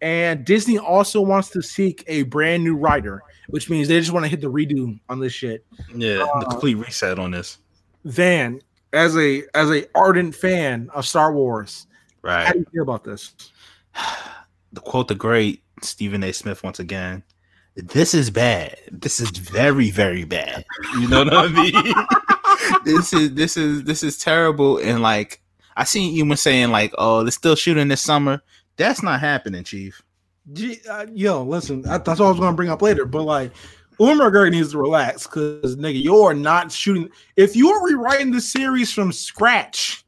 And 0.02 0.44
Disney 0.46 0.80
also 0.80 1.22
wants 1.22 1.50
to 1.50 1.62
seek 1.62 2.04
a 2.08 2.24
brand 2.24 2.64
new 2.64 2.76
writer, 2.76 3.22
which 3.50 3.70
means 3.70 3.88
they 3.88 4.00
just 4.00 4.12
want 4.12 4.26
to 4.26 4.30
hit 4.30 4.42
the 4.42 4.50
redo 4.50 5.00
on 5.10 5.20
this 5.20 5.34
shit. 5.34 5.64
Yeah, 5.94 6.16
the 6.16 6.26
uh, 6.26 6.50
complete 6.50 6.76
reset 6.76 7.20
on 7.20 7.32
this. 7.32 7.60
Van, 8.06 8.62
as 8.94 9.16
a 9.16 9.44
as 9.54 9.70
a 9.70 9.86
ardent 9.94 10.34
fan 10.34 10.90
of 10.94 11.06
Star 11.06 11.34
Wars, 11.34 11.86
right? 12.24 12.46
how 12.48 12.54
do 12.54 12.60
you 12.60 12.66
feel 12.74 12.84
about 12.84 13.04
this? 13.04 13.34
The 14.74 14.80
quote 14.80 15.10
the 15.10 15.16
great 15.16 15.64
Stephen 15.82 16.24
A. 16.24 16.32
Smith 16.32 16.64
once 16.64 16.80
again. 16.80 17.24
This 17.76 18.14
is 18.14 18.30
bad. 18.30 18.78
This 18.90 19.20
is 19.20 19.30
very, 19.32 19.92
very 19.92 20.24
bad. 20.24 20.64
You 20.98 21.10
know 21.10 21.26
what 21.26 21.34
I 21.34 21.48
mean? 21.50 21.94
this 22.86 23.12
is 23.12 23.34
this 23.34 23.58
is 23.58 23.84
this 23.84 24.02
is 24.02 24.18
terrible. 24.18 24.78
And 24.78 25.02
like 25.02 25.42
I 25.76 25.84
seen 25.84 26.14
you 26.14 26.26
were 26.26 26.38
saying 26.38 26.72
like, 26.72 26.94
oh, 26.98 27.24
they're 27.24 27.32
still 27.32 27.56
shooting 27.56 27.90
this 27.90 28.02
summer. 28.02 28.42
That's 28.78 29.04
not 29.04 29.20
happening, 29.20 29.64
Chief. 29.64 30.02
Gee, 30.54 30.80
uh, 30.90 31.06
yo, 31.12 31.44
listen, 31.44 31.86
I, 31.88 31.98
that's 31.98 32.20
what 32.20 32.28
I 32.28 32.30
was 32.30 32.40
going 32.40 32.52
to 32.52 32.56
bring 32.56 32.70
up 32.70 32.82
later, 32.82 33.06
but 33.06 33.24
like, 33.24 33.52
Ewan 34.00 34.18
McGregor 34.18 34.52
needs 34.52 34.72
to 34.72 34.80
relax 34.80 35.28
because 35.28 35.76
nigga, 35.76 36.02
you're 36.02 36.34
not 36.34 36.72
shooting. 36.72 37.10
If 37.36 37.56
you 37.56 37.70
are 37.70 37.86
rewriting 37.86 38.32
the 38.32 38.42
series 38.42 38.92
from 38.92 39.12
scratch 39.12 40.04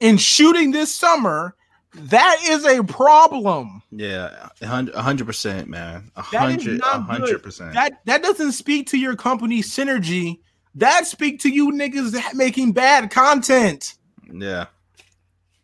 and 0.00 0.20
shooting 0.20 0.70
this 0.70 0.94
summer, 0.94 1.54
that 1.94 2.38
is 2.44 2.64
a 2.64 2.82
problem. 2.82 3.82
Yeah, 3.90 4.48
hundred 4.62 5.26
percent, 5.26 5.68
man. 5.68 6.10
A 6.16 6.24
That 6.32 6.50
is 6.50 6.64
hundred, 6.64 6.82
hundred 6.82 7.42
percent. 7.42 7.74
That 7.74 8.00
that 8.06 8.22
doesn't 8.22 8.52
speak 8.52 8.86
to 8.88 8.98
your 8.98 9.16
company 9.16 9.62
synergy. 9.62 10.40
That 10.74 11.06
speak 11.06 11.40
to 11.40 11.50
you 11.50 11.70
niggas 11.72 12.12
that 12.12 12.34
making 12.34 12.72
bad 12.72 13.10
content. 13.10 13.94
Yeah. 14.32 14.66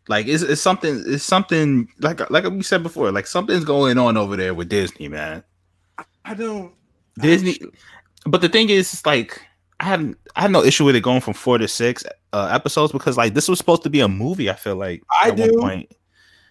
Like 0.07 0.27
it's, 0.27 0.43
it's 0.43 0.61
something 0.61 1.03
it's 1.05 1.23
something 1.23 1.87
like 1.99 2.29
like 2.29 2.43
we 2.45 2.63
said 2.63 2.83
before, 2.83 3.11
like 3.11 3.27
something's 3.27 3.65
going 3.65 3.97
on 3.97 4.17
over 4.17 4.35
there 4.35 4.53
with 4.53 4.69
Disney, 4.69 5.07
man. 5.07 5.43
I 6.25 6.33
don't. 6.33 6.73
Disney 7.19 7.59
but 8.25 8.41
the 8.41 8.49
thing 8.49 8.69
is 8.69 9.05
like 9.05 9.41
I 9.79 9.85
have 9.85 10.15
I 10.35 10.41
have 10.41 10.51
no 10.51 10.63
issue 10.63 10.85
with 10.85 10.95
it 10.95 11.01
going 11.01 11.21
from 11.21 11.33
four 11.33 11.57
to 11.57 11.67
six 11.67 12.03
uh, 12.33 12.49
episodes 12.51 12.91
because 12.91 13.17
like 13.17 13.33
this 13.33 13.47
was 13.47 13.57
supposed 13.57 13.83
to 13.83 13.89
be 13.89 13.99
a 14.01 14.07
movie, 14.07 14.49
I 14.49 14.55
feel 14.55 14.75
like 14.75 15.03
I 15.09 15.29
at 15.29 15.37
one 15.55 15.79
do. 15.81 15.87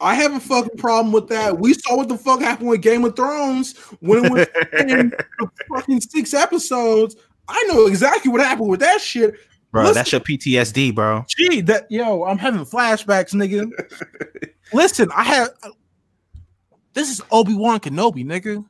I 0.01 0.15
have 0.15 0.35
a 0.35 0.41
fucking 0.41 0.79
problem 0.79 1.13
with 1.13 1.29
that. 1.29 1.59
We 1.59 1.75
saw 1.75 1.97
what 1.97 2.09
the 2.09 2.17
fuck 2.17 2.41
happened 2.41 2.69
with 2.69 2.83
Game 2.83 3.05
of 3.05 3.17
Thrones 3.17 3.77
when 4.01 4.25
it 4.27 4.33
was 4.33 4.47
in 4.89 5.13
fucking 5.75 6.01
six 6.03 6.35
episodes. 6.35 7.17
I 7.49 7.63
know 7.71 7.87
exactly 7.87 8.31
what 8.31 8.41
happened 8.41 8.69
with 8.69 8.81
that 8.81 9.01
shit. 9.01 9.35
bro, 9.73 9.83
Listen- 9.83 9.95
that's 9.95 10.13
your 10.13 10.21
PTSD, 10.21 10.95
bro. 10.95 11.25
Gee, 11.29 11.61
that 11.63 11.91
yo, 11.91 12.25
I'm 12.25 12.39
having 12.39 12.61
flashbacks, 12.65 13.35
nigga. 13.35 13.71
Listen, 14.73 15.09
I 15.15 15.25
have. 15.25 15.49
This 16.95 17.11
is 17.11 17.23
Obi 17.31 17.55
Wan 17.55 17.81
Kenobi, 17.81 18.25
nigga. 18.25 18.65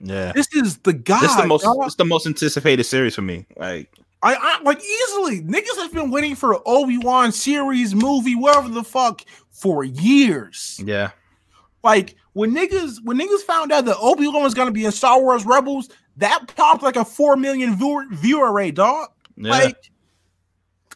Yeah. 0.00 0.32
This 0.32 0.48
is 0.54 0.78
the 0.78 0.92
guy. 0.92 1.20
This 1.20 1.30
is 1.32 1.36
the 1.36 1.46
most 1.46 1.62
dog. 1.62 1.76
it's 1.82 1.96
the 1.96 2.04
most 2.04 2.26
anticipated 2.26 2.84
series 2.84 3.14
for 3.14 3.22
me. 3.22 3.46
Like 3.56 3.92
I, 4.22 4.34
I 4.34 4.62
like 4.62 4.82
easily 4.82 5.42
niggas 5.42 5.76
have 5.76 5.92
been 5.92 6.10
waiting 6.10 6.34
for 6.34 6.54
an 6.54 6.60
Obi 6.66 6.98
Wan 6.98 7.30
series, 7.30 7.94
movie, 7.94 8.34
whatever 8.34 8.68
the 8.68 8.82
fuck, 8.82 9.22
for 9.50 9.84
years. 9.84 10.80
yeah. 10.84 11.10
Like 11.84 12.16
when 12.32 12.54
niggas 12.54 12.98
when 13.04 13.18
niggas 13.18 13.42
found 13.42 13.70
out 13.70 13.84
that 13.84 13.96
Obi 14.00 14.26
Wan 14.26 14.42
was 14.42 14.54
gonna 14.54 14.72
be 14.72 14.84
in 14.84 14.92
Star 14.92 15.20
Wars 15.20 15.46
Rebels, 15.46 15.88
that 16.16 16.52
popped 16.56 16.82
like 16.82 16.96
a 16.96 17.04
four 17.04 17.36
million 17.36 17.76
viewer 17.76 18.04
viewer 18.10 18.52
rate, 18.52 18.74
dog. 18.74 19.08
Yeah. 19.36 19.52
Like, 19.52 19.90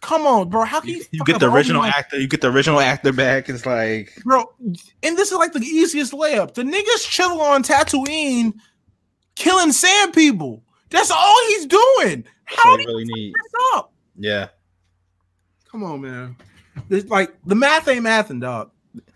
come 0.01 0.27
on, 0.27 0.49
bro. 0.49 0.65
How 0.65 0.81
can 0.81 0.91
you, 0.91 0.97
you, 0.97 1.05
you 1.13 1.25
get 1.25 1.39
the 1.39 1.49
original 1.51 1.83
Obi-Wan? 1.83 1.95
actor, 1.97 2.21
you 2.21 2.27
get 2.27 2.41
the 2.41 2.51
original 2.51 2.81
actor 2.81 3.13
back. 3.13 3.49
It's 3.49 3.65
like 3.65 4.13
bro? 4.25 4.53
And 5.05 5.17
this 5.17 5.31
is 5.31 5.39
like 5.39 5.53
the 5.53 5.61
easiest 5.61 6.13
layup. 6.13 6.55
The 6.55 6.63
niggas 6.63 7.09
chilling 7.09 7.41
on 7.41 7.63
Tatooine, 7.63 8.55
killing 9.37 9.71
sand 9.71 10.13
people. 10.13 10.65
That's 10.91 11.13
all 11.13 11.37
he's 11.49 11.67
doing. 11.67 12.25
How 12.45 12.73
what 12.73 12.77
do 12.79 12.83
you 12.83 12.89
really 12.89 13.05
need. 13.05 13.27
you 13.29 13.35
this 13.43 13.53
up? 13.75 13.93
Yeah. 14.17 14.49
Come 15.71 15.85
on, 15.85 16.01
man. 16.03 16.37
It's 16.91 17.09
like 17.09 17.35
the 17.47 17.55
math 17.55 17.89
ain't 17.89 18.05
mathing, 18.05 18.41
dog. 18.41 18.71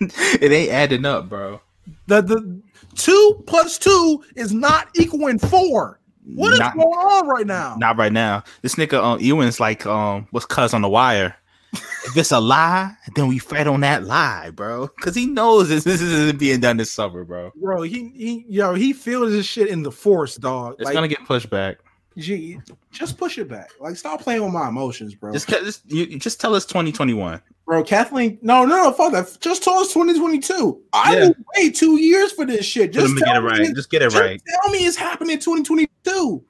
it 0.00 0.52
ain't 0.52 0.70
adding 0.70 1.04
up, 1.04 1.28
bro. 1.28 1.60
The 2.06 2.22
the 2.22 2.62
two 2.94 3.44
plus 3.46 3.78
two 3.78 4.24
is 4.34 4.52
not 4.52 4.88
equaling 4.94 5.38
four. 5.38 6.00
What 6.34 6.52
is 6.54 6.58
Not- 6.58 6.74
going 6.74 6.88
on 6.88 7.28
right 7.28 7.46
now? 7.46 7.76
Not 7.78 7.96
right 7.96 8.12
now. 8.12 8.42
This 8.62 8.74
nigga 8.74 9.02
um 9.02 9.20
Ewan's 9.20 9.60
like 9.60 9.86
um 9.86 10.26
what's 10.30 10.46
cuz 10.46 10.74
on 10.74 10.82
the 10.82 10.88
wire. 10.88 11.36
if 11.72 12.16
it's 12.16 12.32
a 12.32 12.40
lie, 12.40 12.92
then 13.14 13.28
we 13.28 13.38
fed 13.38 13.66
on 13.68 13.80
that 13.80 14.04
lie, 14.04 14.50
bro. 14.50 14.88
Cause 15.00 15.14
he 15.14 15.26
knows 15.26 15.68
this, 15.68 15.84
this 15.84 16.00
isn't 16.00 16.38
being 16.38 16.60
done 16.60 16.78
this 16.78 16.90
summer, 16.90 17.22
bro. 17.22 17.52
Bro, 17.54 17.82
he 17.82 18.10
he 18.16 18.44
yo, 18.48 18.74
he 18.74 18.92
feels 18.92 19.30
this 19.30 19.46
shit 19.46 19.68
in 19.68 19.82
the 19.82 19.92
force, 19.92 20.36
dog. 20.36 20.76
It's 20.78 20.86
like, 20.86 20.94
gonna 20.94 21.08
get 21.08 21.24
pushed 21.26 21.50
back. 21.50 21.78
Gee, 22.16 22.58
just 22.92 23.18
push 23.18 23.38
it 23.38 23.48
back. 23.48 23.70
Like, 23.80 23.96
stop 23.96 24.20
playing 24.22 24.42
with 24.42 24.52
my 24.52 24.68
emotions, 24.68 25.14
bro. 25.14 25.32
Just, 25.32 25.48
just 25.48 25.90
you, 25.90 26.18
just 26.18 26.40
tell 26.40 26.54
us 26.54 26.64
2021. 26.66 27.40
bro, 27.64 27.82
Kathleen, 27.82 28.38
no, 28.42 28.64
no, 28.64 28.76
no, 28.84 28.92
fuck 28.92 29.12
that. 29.12 29.36
Just 29.40 29.62
tell 29.62 29.74
us 29.74 29.92
2022. 29.92 30.80
I 30.92 31.14
Yeah. 31.16 31.24
will 31.26 31.34
wait 31.56 31.74
two 31.74 32.00
years 32.00 32.32
for 32.32 32.44
this 32.44 32.64
shit. 32.64 32.92
Just 32.92 33.14
to 33.14 33.14
get 33.20 33.24
tell 33.26 33.36
it 33.36 33.40
me 33.40 33.46
right. 33.66 33.74
Just 33.74 33.90
get 33.90 34.02
it 34.02 34.06
just 34.10 34.16
right. 34.16 34.40
tell 34.46 34.70
me 34.70 34.78
it's 34.86 34.96
happening 34.96 35.32
in 35.34 35.38
2022. 35.40 36.42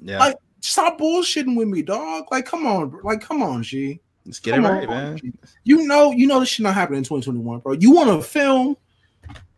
Yeah. 0.00 0.18
Like, 0.18 0.36
stop 0.60 0.98
bullshitting 0.98 1.56
with 1.56 1.68
me, 1.68 1.82
dog. 1.82 2.26
Like, 2.30 2.44
come 2.46 2.66
on, 2.66 2.88
bro. 2.90 3.00
like, 3.04 3.20
come 3.20 3.42
on, 3.42 3.62
G. 3.62 4.00
Just 4.26 4.42
get 4.42 4.58
it 4.58 4.62
right, 4.62 4.86
on, 4.86 4.94
man. 4.94 5.16
G. 5.16 5.32
You 5.64 5.86
know, 5.86 6.10
you 6.12 6.26
know 6.26 6.38
this 6.40 6.50
shit 6.50 6.64
not 6.64 6.74
happening 6.74 6.98
in 6.98 7.04
2021, 7.04 7.60
bro. 7.60 7.72
You 7.72 7.92
want 7.92 8.10
to 8.10 8.20
film 8.28 8.76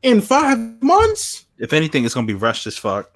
in 0.03 0.21
five 0.21 0.59
months, 0.83 1.47
If 1.59 1.73
anything, 1.73 2.05
it's 2.05 2.15
gonna 2.15 2.27
be 2.27 2.35
rushed 2.35 2.67
as 2.67 2.77
fuck. 2.77 3.11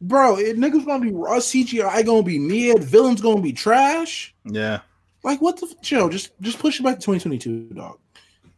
Bro? 0.00 0.36
It 0.38 0.56
niggas 0.58 0.84
gonna 0.86 1.04
be 1.04 1.12
raw 1.12 1.36
CGI, 1.38 2.04
gonna 2.04 2.22
be 2.22 2.38
mid, 2.38 2.82
villains 2.84 3.20
gonna 3.20 3.40
be 3.42 3.52
trash. 3.52 4.34
Yeah. 4.44 4.80
Like, 5.22 5.40
what 5.42 5.56
the 5.58 5.72
Joe? 5.82 6.08
Just 6.08 6.30
just 6.40 6.58
push 6.58 6.80
it 6.80 6.82
back 6.84 6.94
to 7.00 7.06
2022, 7.06 7.74
dog. 7.74 7.98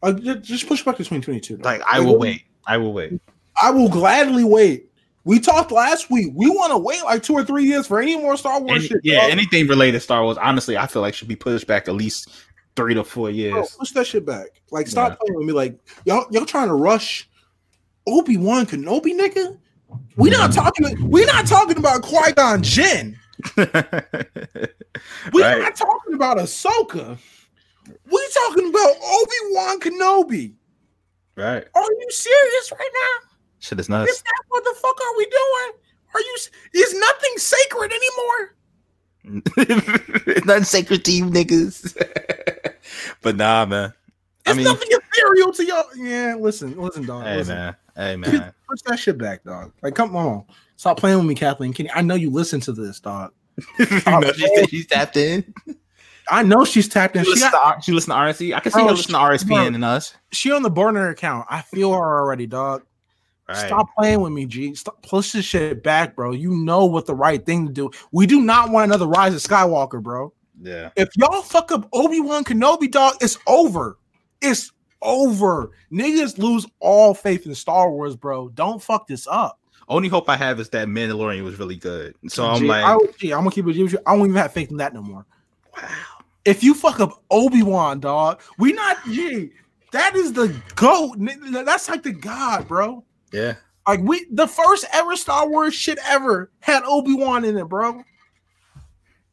Uh, 0.03 0.15
like, 0.23 0.43
just 0.43 0.67
push 0.69 0.81
it 0.81 0.85
back 0.85 0.97
to 0.97 1.03
2022. 1.05 1.57
dog. 1.57 1.65
Like 1.65 1.83
I 1.87 2.01
will 2.01 2.19
wait. 2.19 2.43
I 2.67 2.77
will 2.77 2.93
wait. 2.93 3.21
I 3.61 3.71
will 3.71 3.89
gladly 3.89 4.45
wait. 4.45 4.85
We 5.25 5.41
talked 5.41 5.73
last 5.73 6.11
week. 6.11 6.29
We 6.35 6.49
want 6.49 6.71
to 6.73 6.79
wait 6.79 7.03
like 7.05 7.23
two 7.23 7.35
or 7.35 7.45
three 7.45 7.65
years 7.65 7.87
for 7.87 8.01
any 8.01 8.17
more 8.17 8.37
Star 8.37 8.61
Wars 8.61 8.79
Any- 8.79 8.89
shit. 8.89 9.01
yeah, 9.03 9.23
dog. 9.23 9.31
anything 9.33 9.67
related 9.67 9.93
to 9.99 10.01
Star 10.01 10.23
Wars, 10.23 10.39
honestly, 10.39 10.77
I 10.79 10.87
feel 10.87 11.03
like 11.03 11.13
should 11.15 11.29
be 11.29 11.37
pushed 11.37 11.67
back 11.67 11.89
at 11.89 11.95
least 11.95 12.31
three 12.77 12.95
to 12.95 13.03
four 13.05 13.25
Bro, 13.27 13.35
years. 13.35 13.77
push 13.79 13.91
that 13.93 14.07
shit 14.07 14.25
back. 14.25 14.47
Like, 14.71 14.87
stop 14.87 15.11
Yeah. 15.13 15.17
playing 15.17 15.39
with 15.39 15.47
me. 15.47 15.53
Like, 15.53 15.79
y'all, 16.07 16.27
y'all 16.31 16.47
trying 16.47 16.69
to 16.69 16.75
rush 16.75 17.29
Obi 18.07 18.37
Wan 18.39 18.65
Kenobi, 18.65 19.19
nigga. 19.19 19.59
We 20.17 20.31
not 20.31 20.53
talking. 20.53 21.09
We 21.09 21.25
not 21.25 21.47
talking 21.47 21.79
about 21.79 22.03
Qui 22.03 22.33
Gon 22.33 22.63
Jinn. 22.63 23.19
We 25.33 25.43
Right. 25.43 25.59
not 25.63 25.77
talking 25.77 26.15
about 26.15 26.39
Ahsoka. 26.39 27.17
We're 28.11 28.29
talking 28.35 28.69
about 28.69 28.97
Obi 29.01 29.37
Wan 29.51 29.81
Kenobi. 29.81 30.55
right. 31.37 31.65
Are 31.75 31.83
you 32.01 32.07
serious 32.11 32.73
right 32.73 32.91
now? 32.93 33.29
Shit 33.61 33.79
is 33.79 33.85
Is 33.87 33.89
nuts. 33.91 34.23
that 34.23 34.43
what 34.49 34.65
the 34.65 34.75
fuck 34.81 35.01
are 35.01 35.17
we 35.17 35.25
doing? 35.27 35.73
Are 36.15 36.21
you? 36.21 36.37
Is 36.75 36.95
nothing 36.95 37.37
sacred 37.37 37.93
anymore? 37.93 38.55
Nothing 40.47 40.65
sacred 40.65 41.05
to 41.05 41.13
you 41.13 41.27
niggas. 41.27 41.95
but 43.23 43.37
nah, 43.37 43.67
man. 43.67 43.93
I 44.49 44.51
It's 44.51 44.57
mean, 44.57 44.65
nothing 44.65 44.89
ethereal 44.91 45.53
to 45.53 45.65
y'all. 45.65 45.85
Yeah, 45.97 46.35
listen, 46.39 46.81
listen, 46.81 47.07
dog. 47.07 47.25
hey 47.25 47.37
listen. 47.37 47.55
man, 47.57 47.77
hey 47.97 48.17
man. 48.17 48.53
Push 48.69 48.81
that 48.87 48.99
shit 48.99 49.19
back, 49.19 49.45
dog. 49.45 49.73
Like, 49.83 49.95
come 49.95 50.17
on. 50.17 50.45
Stop 50.77 50.99
playing 50.99 51.19
with 51.19 51.27
me, 51.27 51.35
Kathleen. 51.35 51.73
Can 51.73 51.89
I 51.95 52.03
know 52.03 52.15
you 52.15 52.31
listen 52.31 52.61
to 52.61 52.73
this, 52.73 53.01
dog. 53.01 53.33
you 53.79 53.87
know, 54.07 54.33
she 54.33 54.67
she's 54.67 54.87
tapped 54.87 55.17
in. 55.17 55.53
I 56.31 56.43
know 56.43 56.65
she's 56.65 56.89
tapped 56.89 57.17
in. 57.17 57.25
She 57.25 57.31
She, 57.31 57.35
listen, 57.35 57.51
got, 57.51 57.77
to, 57.77 57.83
she 57.83 57.93
listen 57.93 58.11
to 58.11 58.17
RSC. 58.17 58.55
I 58.55 58.61
can 58.61 58.73
see 58.73 58.81
her 58.81 58.87
listen 58.87 59.13
to 59.13 59.19
RSPN 59.19 59.75
and 59.75 59.85
us. 59.85 60.15
she 60.31 60.53
on 60.53 60.63
the 60.63 60.71
burner 60.71 61.09
account. 61.09 61.47
I 61.51 61.63
feel 61.63 61.93
her 61.93 62.21
already, 62.21 62.47
dog. 62.47 62.85
Right. 63.49 63.67
Stop 63.67 63.89
playing 63.99 64.21
with 64.21 64.33
me, 64.33 64.45
G. 64.45 64.75
Stop 64.75 65.03
push 65.03 65.33
this 65.33 65.45
shit 65.47 65.83
back, 65.83 66.15
bro. 66.15 66.33
You 66.33 66.55
know 66.55 66.85
what 66.85 67.07
the 67.07 67.15
right 67.15 67.45
thing 67.45 67.67
to 67.67 67.73
do. 67.73 67.91
We 68.13 68.27
do 68.27 68.43
not 68.43 68.71
want 68.71 68.85
another 68.85 69.07
Rise 69.07 69.35
of 69.35 69.41
Skywalker, 69.41 70.03
bro. 70.03 70.33
Yeah. 70.61 70.91
If 70.97 71.09
y'all 71.17 71.43
fuck 71.43 71.73
up 71.73 71.89
Obi 71.93 72.21
Wan 72.21 72.45
Kenobi, 72.45 72.91
dog, 72.91 73.17
it's 73.21 73.39
over. 73.47 73.97
It's 74.41 74.73
over. 75.03 75.71
Niggas 75.93 76.39
lose 76.39 76.67
all 76.81 77.15
faith 77.15 77.47
in 77.47 77.55
Star 77.55 77.91
Wars, 77.91 78.17
bro. 78.17 78.49
Don't 78.51 78.83
fuck 78.83 79.07
this 79.07 79.27
up. 79.27 79.59
Only 79.89 80.09
hope 80.09 80.29
I 80.29 80.37
have 80.37 80.61
is 80.61 80.69
that 80.71 80.87
Mandalorian 80.89 81.43
was 81.45 81.59
really 81.59 81.77
good. 81.77 82.15
So 82.29 82.47
I'm 82.47 82.61
G, 82.61 82.67
like, 82.67 82.85
I, 82.85 82.93
am 82.93 82.99
gonna 83.31 83.51
keep 83.51 83.65
it. 83.65 83.69
with 83.69 83.77
you. 83.77 83.89
I 84.07 84.15
don't 84.15 84.27
even 84.27 84.37
have 84.37 84.53
faith 84.53 84.71
in 84.71 84.77
that 84.79 84.93
no 84.93 85.03
more. 85.03 85.25
wow. 85.75 85.89
If 86.45 86.63
you 86.63 86.75
fuck 86.75 87.01
up 87.01 87.23
Obi 87.31 87.63
Wan, 87.63 88.01
dog, 88.01 88.41
we 88.59 88.73
not 88.73 88.99
G. 89.07 89.51
That 89.93 90.15
is 90.15 90.33
the 90.33 90.55
goat. 90.75 91.17
That's 91.19 91.89
like 91.89 92.03
the 92.03 92.13
god, 92.13 92.69
bro. 92.69 93.05
Yeah. 93.33 93.55
Like 93.87 94.01
we, 94.01 94.27
the 94.31 94.47
first 94.47 94.85
ever 94.93 95.17
Star 95.17 95.49
Wars 95.49 95.75
shit 95.75 95.99
ever 96.07 96.51
had 96.61 96.83
Obi 96.85 97.15
Wan 97.15 97.45
in 97.45 97.57
it, 97.57 97.69
bro. 97.69 98.05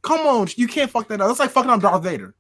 Come 0.02 0.28
on, 0.28 0.48
you 0.56 0.68
can't 0.68 0.90
fuck 0.90 1.08
that 1.10 1.20
up. 1.20 1.28
That's 1.28 1.40
like 1.40 1.50
fucking 1.52 1.72
up 1.72 1.82
Darth 1.82 2.04
Vader. 2.04 2.34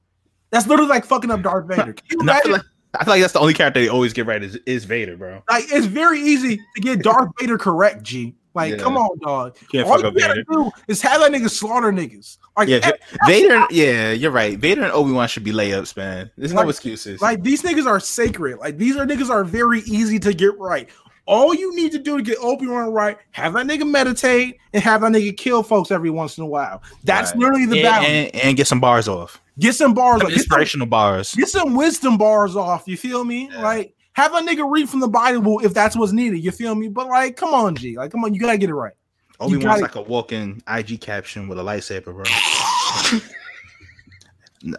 That's 0.56 0.68
literally 0.68 0.89
like 0.89 1.06
fucking 1.06 1.30
up 1.32 1.41
Darth 1.41 1.68
Vader. 1.68 1.93
Can 2.10 2.20
you 2.22 2.30
I, 2.30 2.41
feel 2.41 2.51
imagine? 2.51 2.51
like, 2.53 2.62
I 2.99 3.03
feel 3.03 3.14
like 3.14 3.22
that's 3.22 3.34
the 3.34 3.39
only 3.39 3.53
character 3.53 3.82
they 3.82 3.88
always 3.89 4.14
get 4.14 4.26
right 4.26 4.41
is, 4.41 4.56
is 4.66 4.86
Vader, 4.86 5.18
bro. 5.18 5.41
Like 5.49 5.66
it's 5.70 5.86
very 5.86 6.20
easy 6.22 6.58
to 6.76 6.82
get 6.82 7.03
Darth 7.03 7.30
Vader 7.39 7.58
correct, 7.58 8.03
G. 8.03 8.36
Like, 8.53 8.72
Yeah. 8.72 8.78
come 8.78 8.95
on, 8.95 9.20
dog. 9.20 9.58
Can't 9.70 9.86
All 9.86 9.97
you 9.97 10.03
gotta 10.03 10.12
Vader. 10.18 10.43
do 10.49 10.72
is 10.88 11.01
have 11.01 11.20
that 11.20 11.30
nigga 11.30 11.49
slaughter 11.49 11.91
niggas. 11.91 12.38
Like, 12.58 12.70
Yeah, 12.70 12.80
Va- 12.80 12.97
Vader. 13.28 13.66
Yeah, 13.70 14.12
you're 14.14 14.32
right. 14.32 14.58
Vader 14.58 14.84
and 14.84 14.93
Obi 14.93 15.12
Wan 15.12 15.28
should 15.28 15.43
be 15.43 15.51
layups, 15.51 15.97
man. 15.97 16.32
There's 16.38 16.53
no 16.53 16.70
excuses. 16.70 17.22
like 17.22 17.43
these 17.43 17.64
niggas 17.64 17.86
are 17.86 17.99
sacred. 17.99 18.60
Like 18.60 18.78
these 18.78 18.95
are 18.95 19.06
niggas 19.06 19.30
are 19.30 19.43
very 19.43 19.82
easy 19.82 20.20
to 20.20 20.34
get 20.34 20.58
right. 20.58 20.88
All 21.28 21.53
you 21.53 21.76
need 21.76 21.91
to 21.91 21.99
do 21.99 22.16
to 22.18 22.24
get 22.24 22.38
Obi 22.39 22.68
Wan 22.68 22.93
right, 22.93 23.18
have 23.32 23.53
that 23.53 23.66
nigga 23.66 23.86
meditate 23.89 24.58
and 24.74 24.82
have 24.84 25.01
that 25.01 25.12
nigga 25.12 25.36
kill 25.36 25.64
folks 25.64 25.89
every 25.91 26.12
once 26.12 26.38
in 26.38 26.43
a 26.43 26.47
while. 26.47 26.82
That's 27.03 27.32
Right. 27.32 27.39
literally 27.39 27.66
the 27.66 27.78
and, 27.80 27.84
balance. 27.84 28.08
and, 28.08 28.36
and 28.36 28.58
get 28.58 28.68
some 28.68 28.80
bars 28.80 29.08
off. 29.10 29.41
Get 29.60 29.76
some 29.76 29.93
bars, 29.93 30.22
Some 30.22 30.28
off. 30.28 30.30
get, 30.30 30.38
some, 30.38 30.41
inspirational 30.41 30.88
bars. 30.88 31.36
get 31.36 31.49
some 31.49 31.76
wisdom 31.76 32.18
bars 32.18 32.56
off. 32.56 32.88
You 32.88 32.97
feel 32.97 33.24
me? 33.24 33.49
Yeah. 33.51 33.62
Like 33.62 33.95
have 34.14 34.34
a 34.34 34.39
nigga 34.39 34.70
read 34.70 34.89
from 34.89 35.01
the 35.01 35.08
Bible 35.08 35.60
if 35.60 35.74
that's 35.74 35.95
what's 35.95 36.14
needed. 36.14 36.43
You 36.43 36.51
feel 36.51 36.76
me? 36.76 36.88
But 36.88 37.08
like, 37.08 37.36
come 37.36 37.53
on, 37.53 37.76
G. 37.76 37.97
Like, 37.97 38.12
come 38.12 38.24
on, 38.24 38.34
you 38.34 38.39
gotta 38.39 38.58
get 38.58 38.70
it 38.70 38.76
right. 38.76 38.93
Obi 39.39 39.58
Wan's 39.58 39.82
like 39.82 39.95
a 39.95 40.01
walking 40.01 40.64
IG 40.68 41.01
caption 41.01 41.49
with 41.49 41.60
a 41.60 41.62
lightsaber, 41.62 42.14
bro. 42.14 42.24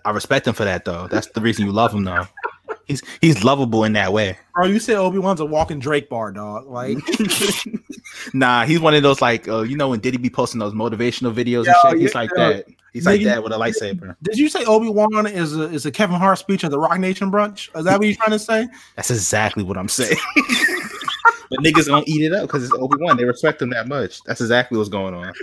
I 0.04 0.10
respect 0.10 0.46
him 0.46 0.54
for 0.54 0.64
that, 0.64 0.84
though. 0.84 1.06
That's 1.08 1.28
the 1.28 1.40
reason 1.40 1.66
you 1.66 1.72
love 1.72 1.92
him, 1.92 2.04
though. 2.04 2.26
He's 2.86 3.02
he's 3.20 3.42
lovable 3.42 3.82
in 3.82 3.94
that 3.94 4.12
way. 4.12 4.38
Bro, 4.54 4.66
you 4.66 4.78
said 4.78 4.96
Obi 4.96 5.18
Wan's 5.18 5.40
a 5.40 5.44
walking 5.44 5.80
Drake 5.80 6.08
bar, 6.08 6.30
dog. 6.30 6.68
Like, 6.68 6.98
nah, 8.32 8.64
he's 8.64 8.78
one 8.78 8.94
of 8.94 9.02
those 9.02 9.20
like 9.20 9.48
uh, 9.48 9.62
you 9.62 9.76
know 9.76 9.88
when 9.88 9.98
Diddy 9.98 10.18
be 10.18 10.30
posting 10.30 10.60
those 10.60 10.72
motivational 10.72 11.34
videos 11.34 11.66
Yo, 11.66 11.72
and 11.72 11.76
shit. 11.82 12.00
He's 12.00 12.14
yeah, 12.14 12.18
like 12.18 12.30
yeah. 12.36 12.48
that. 12.48 12.66
He's 12.92 13.04
like 13.04 13.22
that 13.24 13.42
with 13.42 13.52
a 13.52 13.56
lightsaber. 13.56 14.16
did 14.22 14.38
you 14.38 14.48
say 14.48 14.64
Obi 14.64 14.88
Wan 14.88 15.26
is 15.26 15.56
a 15.56 15.64
is 15.64 15.84
a 15.84 15.90
Kevin 15.90 16.16
Hart 16.16 16.38
speech 16.38 16.64
at 16.64 16.70
the 16.70 16.78
Roc 16.78 16.98
Nation 16.98 17.30
brunch? 17.30 17.76
Is 17.76 17.84
that 17.84 17.98
what 17.98 18.06
you're 18.06 18.16
trying 18.16 18.30
to 18.30 18.38
say? 18.38 18.68
That's 18.94 19.10
exactly 19.10 19.64
what 19.64 19.76
I'm 19.76 19.88
saying. 19.88 20.16
but 21.50 21.58
niggas 21.58 21.86
don't 21.86 22.08
eat 22.08 22.22
it 22.22 22.32
up 22.32 22.42
because 22.42 22.62
it's 22.62 22.72
Obi 22.72 22.96
Wan. 23.00 23.16
They 23.16 23.24
respect 23.24 23.60
him 23.60 23.70
that 23.70 23.88
much. 23.88 24.22
That's 24.22 24.40
exactly 24.40 24.78
what's 24.78 24.88
going 24.88 25.12
on. 25.12 25.34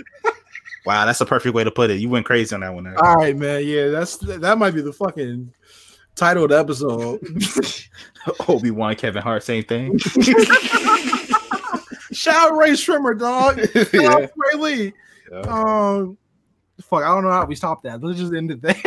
Wow, 0.86 1.06
that's 1.06 1.20
a 1.20 1.26
perfect 1.26 1.54
way 1.54 1.62
to 1.62 1.70
put 1.70 1.90
it. 1.90 2.00
You 2.00 2.08
went 2.08 2.26
crazy 2.26 2.54
on 2.54 2.62
that 2.62 2.74
one. 2.74 2.86
All 2.86 3.14
right, 3.16 3.36
man. 3.36 3.64
Yeah, 3.64 3.88
that's 3.88 4.16
that 4.16 4.58
might 4.58 4.72
be 4.72 4.80
the 4.80 4.92
fucking 4.92 5.52
title 6.14 6.44
of 6.44 6.50
the 6.50 6.58
episode. 6.58 7.20
Obi 8.48 8.70
Wan, 8.70 8.94
Kevin 8.96 9.22
Hart, 9.22 9.42
same 9.42 9.64
thing. 9.64 9.98
Shout 12.12 12.52
out 12.52 12.56
Ray 12.56 12.74
Shrimmer, 12.76 13.14
dog. 13.14 13.60
Shout 13.72 13.92
yeah. 13.92 14.12
out 14.12 14.30
Ray 14.36 14.58
Lee. 14.58 14.92
Yeah. 15.30 15.40
Um, 15.40 16.16
fuck, 16.80 17.02
I 17.02 17.08
don't 17.08 17.24
know 17.24 17.30
how 17.30 17.44
we 17.44 17.54
stopped 17.54 17.82
that. 17.84 18.02
Let's 18.02 18.18
just 18.18 18.32
end 18.32 18.50
it 18.50 18.62
there, 18.62 18.80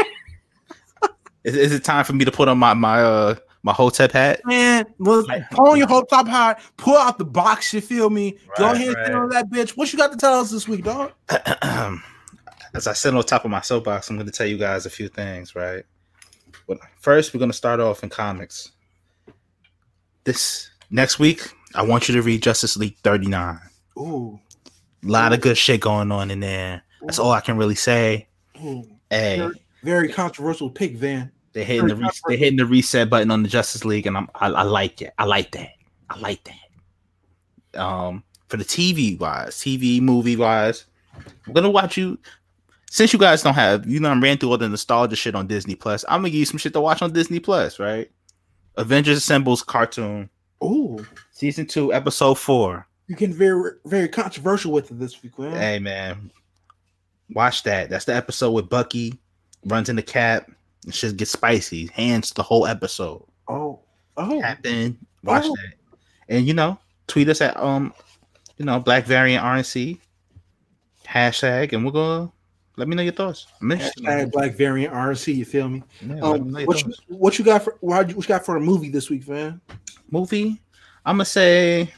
Is, 1.44 1.56
is 1.56 1.74
it 1.74 1.84
time 1.84 2.06
for 2.06 2.14
me 2.14 2.26
to 2.26 2.32
put 2.32 2.48
on 2.48 2.58
my 2.58 2.74
my 2.74 3.02
uh 3.02 3.36
my 3.64 3.74
Hotep 3.74 4.12
hat? 4.12 4.42
man. 4.46 4.86
Pull 5.04 5.26
on 5.58 5.78
your 5.78 6.06
top 6.06 6.28
high, 6.28 6.56
pull 6.78 6.96
out 6.96 7.18
the 7.18 7.26
box. 7.26 7.74
You 7.74 7.82
feel 7.82 8.10
me? 8.10 8.38
Go 8.58 8.72
ahead 8.72 8.88
and 8.88 8.96
right. 8.96 9.06
sit 9.08 9.16
on 9.16 9.30
that 9.30 9.50
bitch. 9.50 9.72
What 9.72 9.92
you 9.92 10.00
got 10.00 10.12
to 10.12 10.18
tell 10.18 10.40
us 10.40 10.52
this 10.52 10.68
week, 10.68 10.86
dog? 10.86 11.12
As 12.74 12.88
I 12.88 12.94
sit 12.94 13.14
on 13.14 13.24
top 13.24 13.44
of 13.46 13.52
my 13.52 13.62
soapbox, 13.62 14.10
I'm 14.10 14.16
going 14.16 14.28
to 14.28 14.32
tell 14.32 14.48
you 14.48 14.58
guys 14.58 14.86
a 14.86 14.90
few 14.90 15.08
things, 15.10 15.56
right? 15.56 15.84
But 16.68 16.80
first, 17.00 17.34
we're 17.34 17.40
going 17.40 17.52
to 17.52 17.58
start 17.58 17.80
off 17.80 18.04
in 18.04 18.10
comics. 18.10 18.72
This 20.24 20.70
next 20.90 21.20
week, 21.20 21.42
I 21.76 21.82
want 21.82 22.08
you 22.10 22.16
to 22.16 22.22
read 22.22 22.44
Justice 22.44 22.76
League 22.78 22.98
39. 23.04 23.60
Ooh, 23.98 24.40
A 25.04 25.08
lot 25.08 25.34
of 25.34 25.42
good 25.42 25.58
shit 25.58 25.80
going 25.82 26.12
on 26.12 26.30
in 26.30 26.40
there. 26.42 26.84
That's 27.02 27.20
all 27.20 27.32
I 27.32 27.40
can 27.42 27.58
really 27.58 27.76
say. 27.76 28.28
ooh. 28.64 28.86
Hey, 29.10 29.38
Very, 29.38 29.62
very 29.84 30.10
controversial 30.10 30.70
pick, 30.70 30.98
Van. 30.98 31.32
they're 31.54 31.64
hitting 31.64 31.88
the 31.88 31.96
re- 31.96 32.10
they're 32.28 32.38
hitting 32.38 32.58
the 32.58 32.66
reset 32.66 33.10
button 33.10 33.32
on 33.32 33.42
the 33.42 33.48
Justice 33.50 33.86
League, 33.86 34.06
and 34.06 34.18
I'm 34.18 34.30
I, 34.36 34.48
I 34.50 34.64
like 34.64 35.02
it. 35.02 35.14
I 35.18 35.24
like 35.24 35.52
that. 35.52 35.70
I 36.10 36.20
like 36.20 36.44
that. 36.44 37.82
Um, 37.82 38.24
for 38.50 38.58
the 38.58 38.66
TV 38.66 39.18
wise, 39.18 39.56
TV 39.56 40.02
movie 40.02 40.36
wise, 40.36 40.86
I'm 41.46 41.54
gonna 41.54 41.70
watch 41.70 41.96
you. 41.96 42.20
Since 42.90 43.12
you 43.14 43.20
guys 43.20 43.44
don't 43.44 43.54
have, 43.54 43.86
you 43.86 44.00
know, 44.00 44.10
I 44.12 44.18
ran 44.20 44.38
through 44.38 44.52
all 44.52 44.58
the 44.58 44.70
nostalgia 44.70 45.16
shit 45.16 45.36
on 45.36 45.48
Disney 45.48 45.76
Plus. 45.76 46.06
I'm 46.08 46.20
gonna 46.22 46.30
give 46.30 46.40
you 46.40 46.46
some 46.46 46.58
shit 46.58 46.74
to 46.74 46.82
watch 46.82 47.02
on 47.02 47.12
Disney 47.14 47.40
Plus, 47.40 47.80
right? 47.80 48.10
Avengers 48.78 49.18
Assembles 49.18 49.62
cartoon. 49.64 50.30
Ooh, 50.64 51.06
Season 51.32 51.66
two, 51.68 51.94
episode 51.94 52.36
four. 52.36 52.88
You 53.08 53.16
getting 53.16 53.36
very 53.36 53.74
very 53.86 54.08
controversial 54.08 54.72
with 54.72 54.90
it 54.92 55.00
this 55.00 55.22
week, 55.22 55.38
man. 55.38 55.56
Hey 55.56 55.80
man, 55.80 56.32
watch 57.32 57.64
that. 57.64 57.90
That's 57.90 58.06
the 58.06 58.16
episode 58.16 58.52
with 58.52 58.70
Bucky 58.70 59.18
runs 59.66 59.90
in 59.90 59.96
the 59.96 60.04
cap. 60.04 60.50
And 60.86 60.94
shit 60.96 61.18
gets 61.18 61.32
spicy. 61.32 61.88
Hands 61.88 62.30
the 62.32 62.44
whole 62.44 62.66
episode. 62.68 63.24
Oh, 63.50 63.80
oh, 64.16 64.40
Captain, 64.42 64.98
watch 65.24 65.44
Oh. 65.46 65.56
that. 65.56 65.74
And 66.30 66.48
you 66.48 66.54
know, 66.54 66.80
tweet 67.08 67.28
us 67.30 67.42
at 67.42 67.58
um, 67.58 67.94
you 68.58 68.66
know, 68.66 68.80
Black 68.80 69.06
Variant 69.06 69.44
RNC 69.44 70.00
hashtag, 71.08 71.74
and 71.74 71.86
we're 71.86 71.92
gonna 71.92 72.32
let 72.78 72.88
me 72.88 72.96
know 72.96 73.04
your 73.04 73.12
thoughts. 73.14 73.48
I'm 73.62 73.72
interested. 73.72 74.04
Hashtag 74.04 74.32
Black 74.32 74.54
Variant 74.56 74.94
RC. 74.94 75.36
You 75.36 75.46
feel 75.46 75.68
me? 75.68 75.84
Yeah, 76.02 76.08
me 76.16 76.22
Um, 76.22 76.50
your 76.56 76.66
what 76.68 76.84
you, 76.86 76.94
what 77.10 77.38
you 77.40 77.44
got 77.46 77.64
for 77.64 77.78
what 77.82 78.10
you 78.10 78.22
got 78.24 78.46
for 78.46 78.56
a 78.56 78.60
movie 78.62 78.90
this 78.90 79.10
week, 79.10 79.28
man? 79.28 79.60
movie? 80.10 80.62
I'm 81.06 81.16
gonna 81.18 81.26
say, 81.26 81.94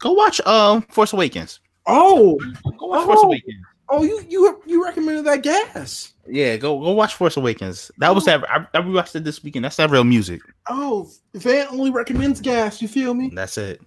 go 0.00 0.12
watch 0.12 0.40
um 0.46 0.82
Force 0.82 1.12
Awakens. 1.12 1.60
Oh, 1.86 2.38
Go 2.78 2.86
watch 2.86 3.04
Force 3.04 3.18
Oh. 3.22 3.26
Awakens. 3.26 3.54
oh, 3.90 4.02
you 4.02 4.24
you 4.28 4.62
you 4.66 4.82
recommended 4.84 5.24
that 5.26 5.42
gas? 5.42 6.12
Yeah, 6.26 6.56
go 6.56 6.78
go 6.80 6.92
watch 6.92 7.14
Force 7.16 7.36
Awakens. 7.36 7.90
That 7.98 8.14
was 8.14 8.24
that. 8.24 8.42
I, 8.50 8.66
I 8.72 8.80
rewatched 8.80 9.14
it 9.16 9.24
this 9.24 9.42
weekend. 9.42 9.64
That's 9.66 9.76
that 9.76 9.90
real 9.90 10.04
music. 10.04 10.40
Oh, 10.70 11.10
Van 11.34 11.66
only 11.70 11.90
recommends 11.90 12.40
gas. 12.40 12.80
You 12.80 12.88
feel 12.88 13.12
me? 13.12 13.30
That's 13.34 13.58
it. 13.58 13.82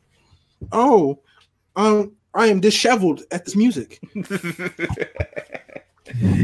Oh, 0.72 1.20
um, 1.76 2.12
I 2.36 2.48
am 2.48 2.60
disheveled 2.60 3.24
at 3.32 3.46
this 3.46 3.56
music. 3.56 4.00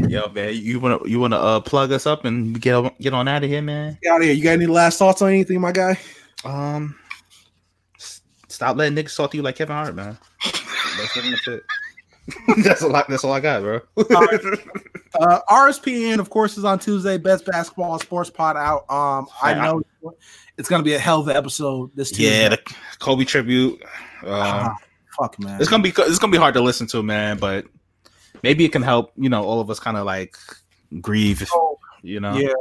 Yo, 0.08 0.28
man, 0.30 0.54
you 0.54 0.78
wanna 0.80 0.98
you 1.06 1.18
wanna 1.20 1.36
uh 1.36 1.60
plug 1.60 1.92
us 1.92 2.06
up 2.06 2.24
and 2.24 2.60
get 2.60 2.74
on- 2.74 2.90
get 3.00 3.14
on 3.14 3.26
out 3.28 3.42
of 3.44 3.50
here, 3.50 3.62
man? 3.62 3.98
Get 4.02 4.12
out 4.12 4.20
of 4.20 4.24
here. 4.24 4.32
You 4.34 4.42
got 4.42 4.50
any 4.52 4.66
last 4.66 4.98
thoughts 4.98 5.22
on 5.22 5.30
anything, 5.30 5.60
my 5.60 5.72
guy? 5.72 5.98
Um, 6.44 6.96
s- 7.98 8.20
stop 8.48 8.76
letting 8.76 8.96
niggas 8.96 9.16
talk 9.16 9.30
to 9.30 9.36
you 9.36 9.42
like 9.42 9.56
Kevin 9.56 9.74
Hart, 9.76 9.94
man. 9.94 10.18
That's 10.98 11.48
that's 12.64 12.82
a 12.82 12.88
lot. 12.88 13.06
That's 13.08 13.24
all 13.24 13.32
I 13.32 13.40
got, 13.40 13.62
bro. 13.62 13.80
Uh, 13.98 15.40
RSPN, 15.48 16.18
of 16.18 16.30
course, 16.30 16.56
is 16.58 16.64
on 16.64 16.78
Tuesday. 16.78 17.18
Best 17.18 17.44
basketball 17.46 17.98
sports 17.98 18.30
pod 18.30 18.56
out. 18.56 18.84
Um, 18.90 19.26
I 19.42 19.54
know 19.54 19.82
it's 20.58 20.68
gonna 20.68 20.82
be 20.82 20.94
a 20.94 20.98
hell 20.98 21.20
of 21.20 21.28
an 21.28 21.36
episode 21.36 21.90
this 21.94 22.10
Tuesday. 22.10 22.42
yeah, 22.42 22.48
the 22.50 22.60
Kobe 22.98 23.24
tribute. 23.24 23.82
Um, 24.24 24.74
fuck 25.18 25.38
man. 25.38 25.60
it's 25.60 25.68
gonna 25.70 25.82
be 25.82 25.92
it's 25.96 26.18
gonna 26.18 26.32
be 26.32 26.38
hard 26.38 26.54
to 26.54 26.60
listen 26.60 26.86
to, 26.88 27.02
man. 27.02 27.38
But 27.38 27.66
maybe 28.42 28.64
it 28.64 28.72
can 28.72 28.82
help. 28.82 29.12
You 29.16 29.28
know, 29.28 29.42
all 29.44 29.60
of 29.60 29.70
us 29.70 29.78
kind 29.80 29.96
of 29.96 30.04
like 30.06 30.36
grieve. 31.00 31.46
Oh, 31.54 31.78
You 32.02 32.20
know, 32.20 32.34
yeah. 32.36 32.52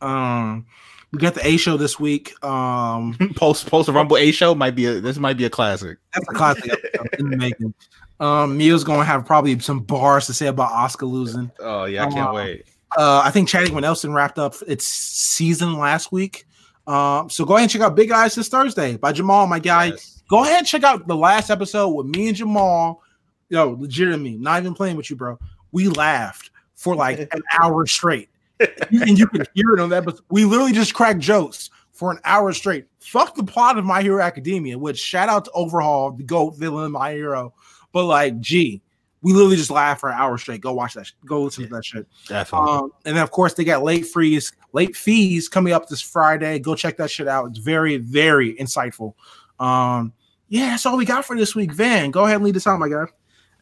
Um, 0.00 0.66
we 1.12 1.18
got 1.18 1.34
the 1.34 1.46
A 1.46 1.56
show 1.56 1.76
this 1.76 1.98
week. 1.98 2.34
Um, 2.44 3.14
post 3.36 3.66
post 3.66 3.88
Rumble 3.88 4.16
A 4.16 4.30
show 4.32 4.54
might 4.54 4.74
be 4.74 4.86
a 4.86 5.00
this 5.00 5.18
might 5.18 5.36
be 5.36 5.44
a 5.44 5.50
classic. 5.50 5.98
that's 6.12 6.28
a 6.28 6.32
classic 6.34 6.70
in 7.18 7.30
the 7.30 7.36
making. 7.36 7.72
Um, 8.20 8.56
Mia's 8.58 8.84
gonna 8.84 9.04
have 9.04 9.24
probably 9.26 9.58
some 9.60 9.80
bars 9.80 10.26
to 10.26 10.34
say 10.34 10.46
about 10.46 10.70
Oscar 10.72 11.06
losing. 11.06 11.50
Oh 11.60 11.84
yeah, 11.84 12.06
I 12.06 12.10
can't 12.10 12.30
Uh, 12.30 12.34
wait. 12.34 12.66
Uh, 12.96 13.22
I 13.24 13.30
think 13.30 13.48
Chadwick 13.48 13.74
Nelson 13.82 14.12
wrapped 14.12 14.38
up 14.38 14.54
its 14.68 14.86
season 14.86 15.78
last 15.78 16.12
week. 16.12 16.46
Um, 16.86 17.28
so 17.30 17.44
go 17.44 17.54
ahead 17.54 17.62
and 17.64 17.70
check 17.70 17.82
out 17.82 17.96
Big 17.96 18.12
Eyes 18.12 18.34
this 18.36 18.48
Thursday 18.48 18.96
by 18.96 19.10
Jamal, 19.10 19.46
my 19.48 19.58
guy. 19.58 19.86
Yes. 19.86 20.22
Go 20.28 20.44
ahead 20.44 20.58
and 20.58 20.66
check 20.66 20.84
out 20.84 21.06
the 21.08 21.16
last 21.16 21.50
episode 21.50 21.88
with 21.88 22.06
me 22.06 22.28
and 22.28 22.36
Jamal. 22.36 23.02
Yo, 23.48 23.70
legitimately, 23.78 24.36
not 24.38 24.60
even 24.60 24.74
playing 24.74 24.96
with 24.96 25.10
you, 25.10 25.16
bro. 25.16 25.38
We 25.72 25.88
laughed 25.88 26.50
for 26.74 26.94
like 26.96 27.18
an 27.32 27.42
hour 27.60 27.86
straight. 27.86 28.28
and 28.60 29.18
you 29.18 29.26
can 29.26 29.44
hear 29.54 29.74
it 29.74 29.80
on 29.80 29.88
that, 29.90 30.04
but 30.04 30.20
we 30.30 30.44
literally 30.44 30.72
just 30.72 30.94
cracked 30.94 31.20
jokes 31.20 31.70
for 31.92 32.10
an 32.12 32.18
hour 32.24 32.52
straight. 32.52 32.86
Fuck 33.00 33.34
the 33.34 33.44
plot 33.44 33.78
of 33.78 33.84
My 33.84 34.02
Hero 34.02 34.22
Academia, 34.22 34.78
which 34.78 34.98
shout 34.98 35.28
out 35.28 35.44
to 35.46 35.50
Overhaul, 35.52 36.12
the 36.12 36.22
GOAT 36.22 36.56
villain, 36.56 36.92
My 36.92 37.12
Hero. 37.12 37.52
But 37.92 38.04
like, 38.06 38.40
gee, 38.40 38.80
we 39.22 39.32
literally 39.32 39.56
just 39.56 39.70
laughed 39.70 40.00
for 40.00 40.10
an 40.10 40.16
hour 40.18 40.36
straight. 40.38 40.60
Go 40.60 40.72
watch 40.74 40.94
that. 40.94 41.06
sh- 41.06 41.12
Go 41.24 41.42
listen 41.42 41.64
to 41.64 41.70
that 41.70 41.84
shit. 41.84 42.06
Definitely. 42.28 42.68
Um, 42.70 42.90
and 43.04 43.16
then 43.16 43.22
of 43.22 43.30
course 43.30 43.54
they 43.54 43.64
got 43.64 43.82
late 43.82 44.06
fees, 44.06 44.52
late 44.72 44.94
fees 44.96 45.48
coming 45.48 45.72
up 45.72 45.88
this 45.88 46.00
Friday. 46.02 46.58
Go 46.58 46.74
check 46.74 46.96
that 46.98 47.10
shit 47.10 47.28
out. 47.28 47.48
It's 47.50 47.58
very, 47.58 47.96
very 47.98 48.54
insightful. 48.54 49.14
Um, 49.58 50.12
yeah, 50.48 50.70
that's 50.70 50.86
all 50.86 50.96
we 50.96 51.04
got 51.04 51.24
for 51.24 51.36
this 51.36 51.54
week. 51.54 51.72
Van, 51.72 52.10
go 52.10 52.24
ahead 52.24 52.36
and 52.36 52.44
lead 52.44 52.56
us 52.56 52.66
out, 52.66 52.78
my 52.78 52.88
guy. 52.88 53.06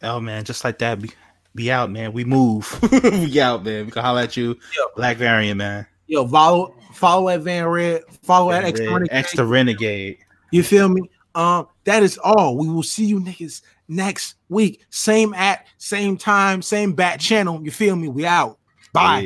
Oh 0.02 0.20
man, 0.20 0.44
just 0.44 0.64
like 0.64 0.78
that. 0.78 1.00
Be, 1.00 1.10
be 1.54 1.70
out, 1.70 1.90
man. 1.90 2.12
We 2.12 2.24
move. 2.24 2.78
we 3.02 3.40
out, 3.40 3.64
man. 3.64 3.86
We 3.86 3.92
can 3.92 4.02
holler 4.02 4.22
at 4.22 4.36
you. 4.36 4.58
Yo. 4.76 4.86
Black 4.96 5.16
variant, 5.16 5.58
man. 5.58 5.86
Yo, 6.06 6.26
follow 6.26 6.74
follow 6.92 7.28
at 7.28 7.40
Van 7.40 7.66
Red, 7.66 8.02
follow 8.22 8.52
at 8.52 8.64
Extra 8.64 8.86
Red, 8.86 8.92
Renegade. 8.94 9.16
Extra 9.16 9.44
renegade. 9.44 10.18
You 10.50 10.62
feel 10.62 10.88
me? 10.88 11.10
Um, 11.34 11.66
that 11.84 12.02
is 12.02 12.18
all. 12.22 12.56
We 12.56 12.68
will 12.68 12.82
see 12.82 13.06
you 13.06 13.20
niggas 13.20 13.62
next 13.88 14.36
week. 14.48 14.84
Same 14.90 15.32
at, 15.34 15.66
same 15.78 16.16
time, 16.16 16.62
same 16.62 16.92
bat 16.92 17.20
channel. 17.20 17.62
You 17.62 17.70
feel 17.70 17.96
me? 17.96 18.08
We 18.08 18.26
out. 18.26 18.58
Bye. 18.92 19.20